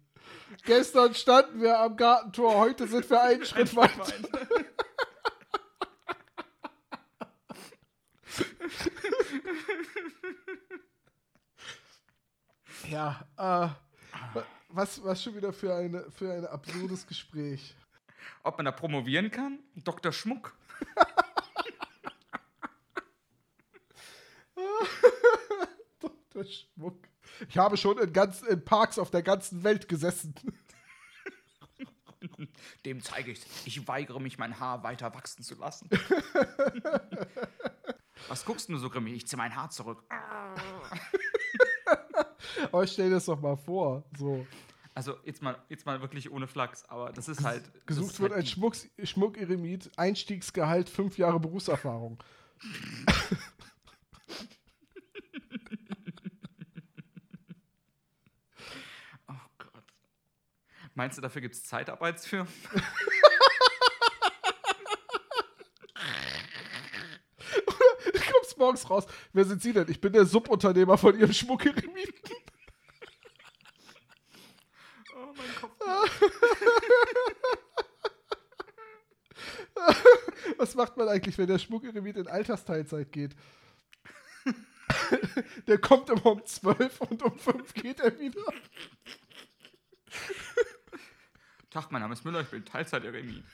Gestern 0.64 1.14
standen 1.14 1.62
wir 1.62 1.79
am 1.79 1.97
Gartentor, 1.97 2.57
heute 2.57 2.87
sind 2.87 3.09
wir 3.09 3.22
einen 3.22 3.47
Schritt 3.47 3.74
weiter. 3.74 4.05
ja, 12.91 13.27
äh, 13.39 13.68
was, 14.68 15.03
was 15.03 15.22
schon 15.22 15.37
wieder 15.37 15.55
für, 15.55 15.74
eine, 15.74 16.11
für 16.11 16.31
ein 16.31 16.45
absurdes 16.45 17.07
Gespräch. 17.07 17.74
Ob 18.43 18.59
man 18.59 18.66
da 18.66 18.72
promovieren 18.72 19.31
kann? 19.31 19.61
Dr. 19.74 20.12
Schmuck. 20.12 20.55
Dr. 25.99 26.45
Schmuck. 26.45 27.09
Ich 27.49 27.59
habe 27.59 27.76
schon 27.76 27.99
in, 27.99 28.12
ganz, 28.12 28.43
in 28.43 28.64
Parks 28.64 28.99
auf 28.99 29.11
der 29.11 29.22
ganzen 29.22 29.64
Welt 29.64 29.89
gesessen. 29.89 30.34
Dem 32.84 33.03
zeige 33.03 33.30
ich, 33.32 33.41
ich 33.64 33.87
weigere 33.87 34.20
mich, 34.20 34.39
mein 34.39 34.59
Haar 34.59 34.82
weiter 34.82 35.14
wachsen 35.14 35.43
zu 35.43 35.55
lassen. 35.57 35.89
Was 38.28 38.45
guckst 38.45 38.68
du 38.68 38.76
so 38.78 38.91
grimmig? 38.91 39.14
Ich 39.14 39.26
ziehe 39.26 39.39
mein 39.39 39.55
Haar 39.55 39.70
zurück. 39.70 40.03
aber 42.72 42.87
stell 42.87 43.09
dir 43.09 43.16
das 43.16 43.26
doch 43.26 43.41
mal 43.41 43.57
vor. 43.57 44.05
So. 44.18 44.47
Also 44.95 45.16
jetzt 45.24 45.43
mal, 45.43 45.57
jetzt 45.68 45.84
mal 45.84 46.01
wirklich 46.01 46.30
ohne 46.32 46.47
Flachs, 46.47 46.84
aber 46.87 47.12
das 47.12 47.28
ist 47.28 47.45
halt. 47.45 47.62
Gesucht 47.87 48.12
ist 48.12 48.20
wird 48.20 48.32
halt 48.32 48.45
ein 48.45 48.47
Schmuck, 48.47 48.74
Schmuck-Eremit, 49.03 49.91
Einstiegsgehalt, 49.97 50.89
fünf 50.89 51.18
Jahre 51.18 51.39
Berufserfahrung. 51.39 52.18
Meinst 60.97 61.18
du, 61.18 61.22
dafür 61.22 61.42
gibt 61.42 61.55
es 61.55 61.62
Zeitarbeitsfirmen? 61.64 62.51
du 68.14 68.20
kommst 68.32 68.57
morgens 68.57 68.88
raus. 68.88 69.05
Wer 69.34 69.44
sind 69.44 69.61
Sie 69.61 69.74
denn? 69.74 69.90
Ich 69.90 70.01
bin 70.01 70.14
der 70.14 70.24
Subunternehmer 70.24 70.97
von 70.97 71.18
Ihrem 71.18 71.34
Schmuckeremiten. 71.34 71.92
oh, 75.14 75.34
mein 75.36 75.55
Kopf. 75.61 75.74
Was 80.57 80.74
macht 80.74 80.97
man 80.97 81.11
eigentlich, 81.11 81.36
wenn 81.36 81.47
der 81.47 81.59
Schmuckeremit 81.59 82.16
in 82.16 82.26
Altersteilzeit 82.26 83.12
geht? 83.12 83.36
der 85.66 85.76
kommt 85.76 86.09
immer 86.09 86.24
um 86.24 86.42
12 86.42 87.03
und 87.03 87.22
um 87.22 87.38
5 87.38 87.74
geht 87.74 88.01
er 88.01 88.18
wieder. 88.18 88.40
Tag, 91.77 91.93
mein 91.93 92.01
Name 92.01 92.14
ist 92.14 92.24
Müller, 92.24 92.41
ich 92.41 92.49
bin 92.49 92.64
Teilzeit-Eremit. 92.64 93.45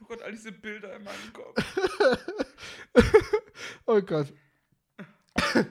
oh 0.00 0.04
Gott, 0.08 0.20
all 0.20 0.32
diese 0.32 0.52
Bilder 0.52 0.94
in 0.96 1.04
meinem 1.04 1.32
Kopf. 1.32 1.56
oh 3.86 4.02
Gott. 4.02 4.30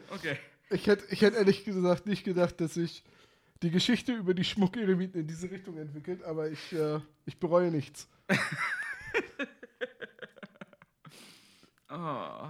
Okay. 0.10 0.40
Ich 0.72 0.88
hätte 0.88 1.06
ich 1.12 1.22
hätt 1.22 1.36
ehrlich 1.36 1.64
gesagt 1.64 2.08
nicht 2.08 2.24
gedacht, 2.24 2.60
dass 2.60 2.74
sich 2.74 3.04
die 3.62 3.72
Geschichte 3.72 4.14
über 4.14 4.34
die 4.34 4.44
Schmuckeremiten 4.44 5.22
in 5.22 5.28
diese 5.28 5.50
Richtung 5.52 5.78
entwickelt, 5.78 6.24
aber 6.24 6.50
ich, 6.50 6.74
äh, 6.74 7.00
ich 7.26 7.40
bereue 7.40 7.70
nichts. 7.72 8.10
oh. 11.90 12.50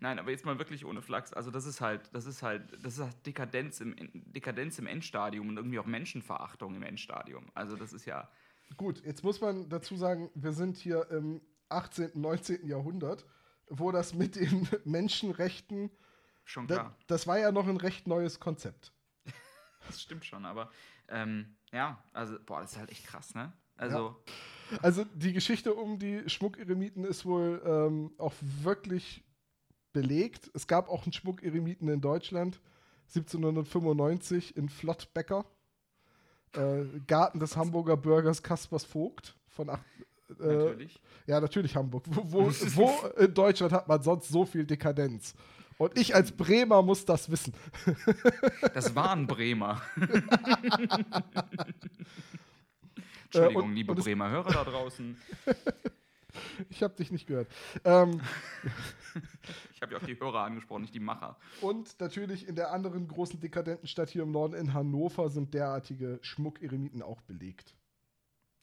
Nein, 0.00 0.18
aber 0.18 0.30
jetzt 0.30 0.44
mal 0.44 0.58
wirklich 0.58 0.84
ohne 0.84 1.00
Flachs. 1.00 1.32
Also 1.32 1.50
das 1.50 1.64
ist 1.64 1.80
halt, 1.80 2.10
das 2.12 2.26
ist 2.26 2.42
halt, 2.42 2.64
das 2.84 2.94
ist 2.94 3.00
halt 3.04 3.26
Dekadenz 3.26 3.80
im, 3.80 3.94
Dekadenz 4.12 4.78
im 4.78 4.86
Endstadium 4.86 5.48
und 5.48 5.56
irgendwie 5.56 5.78
auch 5.78 5.86
Menschenverachtung 5.86 6.74
im 6.74 6.82
Endstadium. 6.82 7.46
Also 7.54 7.76
das 7.76 7.94
ist 7.94 8.04
ja. 8.04 8.28
Gut, 8.76 9.02
jetzt 9.04 9.24
muss 9.24 9.40
man 9.40 9.68
dazu 9.68 9.96
sagen, 9.96 10.30
wir 10.34 10.52
sind 10.52 10.76
hier 10.76 11.08
im 11.10 11.40
18., 11.68 12.10
19. 12.14 12.66
Jahrhundert, 12.66 13.24
wo 13.68 13.90
das 13.90 14.12
mit 14.12 14.36
den 14.36 14.68
Menschenrechten 14.84 15.90
Schon 16.44 16.68
klar. 16.68 16.94
Das, 16.98 17.06
das 17.06 17.26
war 17.26 17.38
ja 17.38 17.50
noch 17.50 17.66
ein 17.66 17.76
recht 17.76 18.06
neues 18.06 18.38
Konzept. 18.38 18.92
Das 19.86 20.02
stimmt 20.02 20.24
schon, 20.24 20.44
aber 20.44 20.70
ähm, 21.08 21.56
ja, 21.72 22.02
also, 22.12 22.36
boah, 22.44 22.60
das 22.60 22.72
ist 22.72 22.78
halt 22.78 22.90
echt 22.90 23.06
krass, 23.06 23.34
ne? 23.34 23.52
Also, 23.76 24.16
Also 24.82 25.04
die 25.14 25.32
Geschichte 25.32 25.74
um 25.74 25.98
die 25.98 26.28
Schmuckeremiten 26.28 27.04
ist 27.04 27.24
wohl 27.24 27.62
ähm, 27.64 28.12
auch 28.18 28.34
wirklich 28.40 29.22
belegt. 29.92 30.50
Es 30.54 30.66
gab 30.66 30.88
auch 30.88 31.04
einen 31.04 31.12
Schmuckeremiten 31.12 31.88
in 31.88 32.00
Deutschland, 32.00 32.60
1795 33.08 34.56
in 34.56 34.68
Flottbecker. 34.68 35.44
Äh, 36.52 36.84
Garten 37.06 37.38
des 37.38 37.56
Hamburger 37.56 37.96
Bürgers 37.96 38.42
Kaspers 38.42 38.84
Vogt 38.84 39.36
von 39.48 39.70
acht, 39.70 39.84
äh, 40.40 40.46
natürlich. 40.46 41.00
Ja, 41.26 41.40
natürlich 41.40 41.76
Hamburg. 41.76 42.04
Wo, 42.06 42.32
wo, 42.32 42.50
wo 42.76 43.06
in 43.18 43.32
Deutschland 43.32 43.72
hat 43.72 43.88
man 43.88 44.02
sonst 44.02 44.28
so 44.28 44.44
viel 44.44 44.64
Dekadenz? 44.64 45.34
Und 45.78 45.98
ich 45.98 46.14
als 46.14 46.32
Bremer 46.32 46.82
muss 46.82 47.04
das 47.04 47.30
wissen. 47.30 47.52
Das 48.74 48.94
war 48.94 49.12
ein 49.12 49.26
Bremer. 49.26 49.82
Äh, 53.32 53.38
Entschuldigung, 53.38 53.64
und- 53.70 53.74
liebe 53.74 53.92
und 53.92 53.98
es- 53.98 54.04
Bremer 54.04 54.30
Hörer 54.30 54.52
da 54.52 54.64
draußen. 54.64 55.16
Ich 56.68 56.82
habe 56.82 56.94
dich 56.94 57.10
nicht 57.10 57.26
gehört. 57.26 57.48
Ähm, 57.82 58.20
Ich 59.74 59.80
habe 59.80 59.92
ja 59.94 59.98
auch 59.98 60.04
die 60.04 60.20
Hörer 60.20 60.40
angesprochen, 60.42 60.82
nicht 60.82 60.94
die 60.94 61.00
Macher. 61.00 61.38
und 61.62 61.98
natürlich 61.98 62.46
in 62.46 62.54
der 62.56 62.72
anderen 62.72 63.08
großen 63.08 63.40
dekadenten 63.40 63.88
Stadt 63.88 64.10
hier 64.10 64.22
im 64.22 64.32
Norden 64.32 64.52
in 64.54 64.74
Hannover 64.74 65.30
sind 65.30 65.54
derartige 65.54 66.18
Schmuckeremiten 66.22 67.00
auch 67.02 67.22
belegt. 67.22 67.74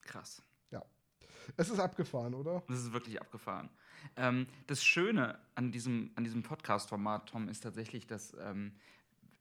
Krass. 0.01 0.43
Es 1.57 1.69
ist 1.69 1.79
abgefahren, 1.79 2.35
oder? 2.35 2.63
Das 2.69 2.79
ist 2.79 2.93
wirklich 2.93 3.19
abgefahren. 3.19 3.69
Ähm, 4.15 4.47
das 4.67 4.83
Schöne 4.83 5.39
an 5.55 5.71
diesem, 5.71 6.11
an 6.15 6.23
diesem 6.23 6.43
Podcast-Format, 6.43 7.29
Tom, 7.29 7.49
ist 7.49 7.61
tatsächlich, 7.61 8.07
dass 8.07 8.35
ähm, 8.39 8.73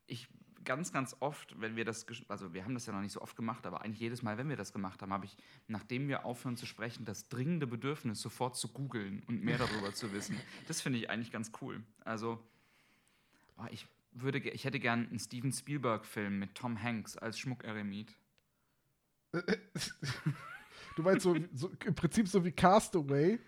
ich 0.07 0.29
ganz, 0.65 0.93
ganz 0.93 1.17
oft, 1.21 1.61
wenn 1.61 1.77
wir 1.77 1.85
das, 1.85 2.07
also 2.29 2.55
wir 2.55 2.65
haben 2.65 2.75
das 2.75 2.87
ja 2.87 2.93
noch 2.93 3.01
nicht 3.01 3.13
so 3.13 3.21
oft 3.21 3.37
gemacht, 3.37 3.67
aber 3.67 3.83
eigentlich 3.83 4.01
jedes 4.01 4.23
Mal, 4.23 4.39
wenn 4.39 4.49
wir 4.49 4.57
das 4.57 4.73
gemacht 4.73 5.03
haben, 5.03 5.13
habe 5.13 5.27
ich, 5.27 5.37
nachdem 5.67 6.09
wir 6.09 6.25
aufhören 6.25 6.57
zu 6.57 6.67
sprechen, 6.67 7.05
das 7.05 7.29
dringende 7.29 7.67
Bedürfnis, 7.67 8.21
sofort 8.21 8.57
zu 8.57 8.69
googeln 8.69 9.23
und 9.27 9.43
mehr 9.43 9.59
darüber 9.59 9.93
zu 9.93 10.13
wissen. 10.13 10.37
Das 10.69 10.81
finde 10.81 10.99
ich 10.99 11.11
eigentlich 11.11 11.33
ganz 11.33 11.53
cool. 11.61 11.83
Also, 12.05 12.43
oh, 13.59 13.67
ich, 13.71 13.87
würde, 14.13 14.39
ich 14.39 14.65
hätte 14.65 14.79
gern 14.79 15.09
einen 15.09 15.19
Steven 15.19 15.53
Spielberg-Film 15.53 16.39
mit 16.39 16.55
Tom 16.55 16.81
Hanks 16.81 17.17
als 17.17 17.39
Schmuckeremit. 17.39 18.17
Du 20.97 21.03
meinst 21.03 21.23
so, 21.23 21.35
so 21.55 21.71
im 21.87 21.95
Prinzip 21.95 22.29
so 22.29 22.45
wie 22.45 22.53
Castaway, 22.53 23.39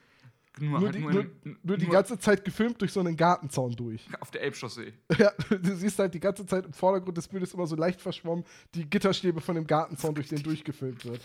Nur, 0.61 0.78
nur, 0.78 0.80
halt 0.80 0.94
die, 0.94 1.00
nur, 1.00 1.12
nur, 1.12 1.26
nur 1.62 1.76
die 1.76 1.86
nur 1.86 1.92
ganze 1.92 2.18
Zeit 2.18 2.44
gefilmt 2.44 2.80
durch 2.80 2.92
so 2.92 3.00
einen 3.00 3.16
Gartenzaun 3.16 3.72
durch. 3.72 4.07
auf 4.20 4.30
der 4.30 4.42
Elbchaussee. 4.42 4.92
Ja, 5.18 5.32
du 5.50 5.74
siehst 5.74 5.98
halt 5.98 6.14
die 6.14 6.20
ganze 6.20 6.46
Zeit 6.46 6.64
im 6.64 6.72
Vordergrund 6.72 7.16
des 7.16 7.26
Bildes 7.26 7.55
immer 7.55 7.66
so 7.66 7.74
leicht 7.74 8.00
verschwommen 8.00 8.44
die 8.74 8.88
Gitterstäbe 8.88 9.40
von 9.40 9.57
dem 9.57 9.66
Gartenzaun, 9.66 10.14
durch 10.14 10.28
den 10.28 10.42
durchgefilmt 10.42 11.05
wird. 11.05 11.20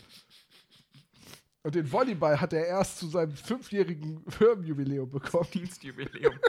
Und 1.61 1.75
den 1.75 1.91
Volleyball 1.91 2.39
hat 2.39 2.53
er 2.53 2.65
erst 2.65 2.97
zu 2.97 3.07
seinem 3.07 3.35
fünfjährigen 3.35 4.23
Firmenjubiläum 4.29 5.09
bekommen. 5.09 5.47
Dienstjubiläum. 5.53 6.39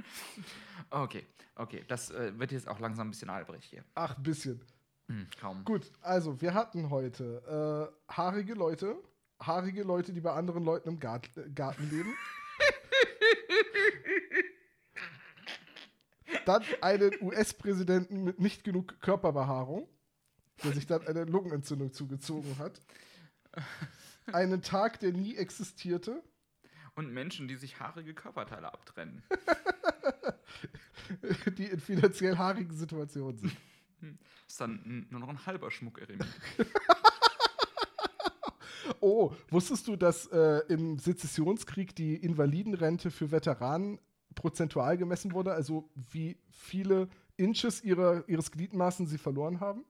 okay, 0.90 1.26
okay. 1.56 1.84
Das 1.88 2.10
äh, 2.10 2.38
wird 2.38 2.52
jetzt 2.52 2.68
auch 2.68 2.78
langsam 2.78 3.08
ein 3.08 3.10
bisschen 3.10 3.30
albrecht 3.30 3.70
hier. 3.70 3.84
Ach, 3.94 4.16
ein 4.16 4.22
bisschen. 4.22 4.62
Hm, 5.08 5.26
kaum. 5.38 5.64
Gut, 5.64 5.90
also 6.00 6.40
wir 6.40 6.54
hatten 6.54 6.88
heute 6.90 7.92
äh, 8.08 8.12
haarige 8.12 8.54
Leute, 8.54 8.96
haarige 9.40 9.82
Leute, 9.82 10.12
die 10.12 10.20
bei 10.20 10.32
anderen 10.32 10.64
Leuten 10.64 10.88
im 10.88 11.00
Gart 11.00 11.36
äh, 11.36 11.48
Garten 11.50 11.88
leben. 11.90 12.14
dann 16.44 16.64
einen 16.80 17.12
US-Präsidenten 17.20 18.24
mit 18.24 18.40
nicht 18.40 18.64
genug 18.64 19.00
Körperbehaarung, 19.00 19.88
der 20.62 20.72
sich 20.72 20.86
dann 20.86 21.06
eine 21.06 21.24
Lungenentzündung 21.24 21.92
zugezogen 21.92 22.58
hat. 22.58 22.80
Einen 24.32 24.62
Tag, 24.62 25.00
der 25.00 25.12
nie 25.12 25.36
existierte. 25.36 26.22
Und 26.94 27.12
Menschen, 27.12 27.48
die 27.48 27.56
sich 27.56 27.80
haarige 27.80 28.14
Körperteile 28.14 28.72
abtrennen. 28.72 29.22
die 31.58 31.66
in 31.66 31.80
finanziell 31.80 32.38
haarigen 32.38 32.74
Situationen 32.74 33.38
sind. 33.38 33.56
ist 34.48 34.60
dann 34.60 35.06
nur 35.10 35.20
noch 35.20 35.28
ein 35.28 35.46
halber 35.46 35.70
Schmuckeremit. 35.70 36.26
Oh, 39.00 39.32
wusstest 39.50 39.88
du, 39.88 39.96
dass 39.96 40.26
äh, 40.26 40.60
im 40.68 40.98
Sezessionskrieg 40.98 41.94
die 41.94 42.16
Invalidenrente 42.16 43.10
für 43.10 43.30
Veteranen 43.30 43.98
prozentual 44.34 44.96
gemessen 44.96 45.32
wurde? 45.32 45.52
Also 45.52 45.90
wie 45.94 46.38
viele 46.50 47.08
Inches 47.36 47.82
ihrer, 47.82 48.28
ihres 48.28 48.50
Gliedmaßen 48.50 49.06
sie 49.06 49.18
verloren 49.18 49.60
haben? 49.60 49.84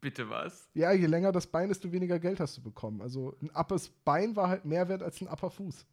Bitte 0.00 0.28
was? 0.30 0.68
Ja, 0.74 0.92
je 0.92 1.06
länger 1.06 1.32
das 1.32 1.46
Bein, 1.46 1.68
desto 1.68 1.90
weniger 1.92 2.18
Geld 2.18 2.40
hast 2.40 2.56
du 2.56 2.62
bekommen. 2.62 3.00
Also 3.02 3.36
ein 3.40 3.50
appes 3.50 3.90
Bein 4.04 4.36
war 4.36 4.48
halt 4.48 4.64
mehr 4.64 4.88
wert 4.88 5.02
als 5.02 5.20
ein 5.20 5.28
upper 5.28 5.50
Fuß. 5.50 5.86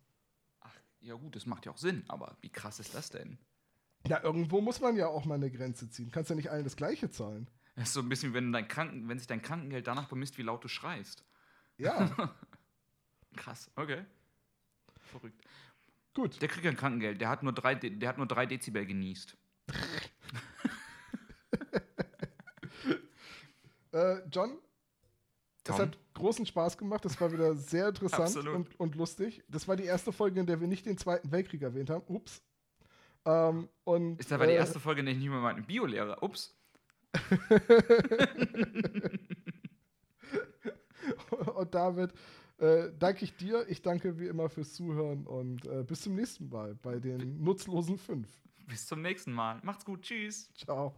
Ach, 0.62 0.76
ja 1.02 1.16
gut, 1.16 1.36
das 1.36 1.46
macht 1.46 1.66
ja 1.66 1.72
auch 1.72 1.78
Sinn, 1.78 2.04
aber 2.08 2.38
wie 2.42 2.50
krass 2.50 2.80
ist 2.80 2.94
das 2.94 3.10
denn? 3.10 3.38
Ja, 4.08 4.24
irgendwo 4.24 4.62
muss 4.62 4.82
man 4.82 4.96
ja 4.96 5.08
auch 5.08 5.26
mal 5.26 5.36
eine 5.36 5.50
Grenze 5.50 5.90
ziehen. 5.90 6.12
Kannst 6.12 6.30
ja 6.30 6.36
nicht 6.36 6.52
allen 6.52 6.64
das 6.64 6.76
Gleiche 6.76 7.10
zahlen. 7.10 7.50
Das 7.76 7.90
ist 7.90 7.94
so 7.94 8.02
ein 8.02 8.10
bisschen, 8.10 8.34
wenn, 8.34 8.52
dein 8.52 8.68
Kranken, 8.68 9.10
wenn 9.10 9.18
sich 9.18 9.28
dein 9.28 9.42
Krankengeld 9.42 9.88
danach 9.88 10.08
bemisst, 10.08 10.38
wie 10.38 10.44
laut 10.44 10.64
du 10.64 10.68
schreist. 10.68 11.26
Ja, 11.78 12.36
Krass, 13.36 13.70
okay. 13.76 14.06
Verrückt. 15.02 15.42
gut. 16.14 16.42
Der 16.42 16.48
kriegt 16.48 16.64
kein 16.66 16.78
Krankengeld, 16.78 17.20
der 17.20 17.30
hat 17.30 17.44
nur 17.44 17.52
drei, 17.54 17.76
De- 17.76 17.90
der 17.90 18.10
hat 18.10 18.18
nur 18.18 18.28
drei 18.28 18.46
Dezibel 18.46 18.86
genießt. 18.86 19.38
Äh, 23.92 24.22
John, 24.30 24.58
es 25.60 25.64
Tom? 25.64 25.80
hat 25.80 25.98
großen 26.16 26.46
Spaß 26.46 26.78
gemacht. 26.78 27.06
Das 27.06 27.20
war 27.22 27.32
wieder 27.32 27.56
sehr 27.56 27.88
interessant 27.88 28.36
und, 28.50 28.78
und 28.78 28.96
lustig. 28.96 29.42
Das 29.48 29.70
war 29.70 29.78
die 29.78 29.86
erste 29.86 30.12
Folge, 30.12 30.42
in 30.42 30.46
der 30.46 30.60
wir 30.60 30.68
nicht 30.68 30.86
den 30.86 30.98
Zweiten 30.98 31.32
Weltkrieg 31.32 31.62
erwähnt 31.62 31.90
haben. 31.90 32.04
Ups. 32.14 32.42
Ähm, 33.24 33.70
und, 33.86 34.20
Ist 34.20 34.34
aber 34.34 34.48
die 34.48 34.52
äh, 34.52 34.58
erste 34.58 34.82
Folge, 34.82 35.00
in 35.00 35.06
der 35.06 35.14
ich 35.16 35.22
nicht 35.22 35.30
mehr 35.30 35.40
meinen 35.40 35.66
Biolehrer. 35.66 36.22
Ups. 36.22 36.54
und 41.56 41.74
damit 41.76 42.14
äh, 42.58 42.90
danke 42.98 43.26
ich 43.26 43.36
dir. 43.36 43.66
Ich 43.68 43.82
danke 43.82 44.20
wie 44.20 44.28
immer 44.28 44.50
fürs 44.50 44.74
Zuhören 44.74 45.26
und 45.26 45.66
äh, 45.66 45.84
bis 45.84 46.02
zum 46.02 46.16
nächsten 46.16 46.50
Mal 46.50 46.76
bei 46.76 47.00
den 47.00 47.44
nutzlosen 47.44 47.98
fünf. 47.98 48.30
Bis 48.68 48.88
zum 48.88 49.02
nächsten 49.02 49.32
Mal. 49.32 49.60
Macht's 49.64 49.86
gut. 49.86 50.02
Tschüss. 50.02 50.52
Ciao. 50.54 50.94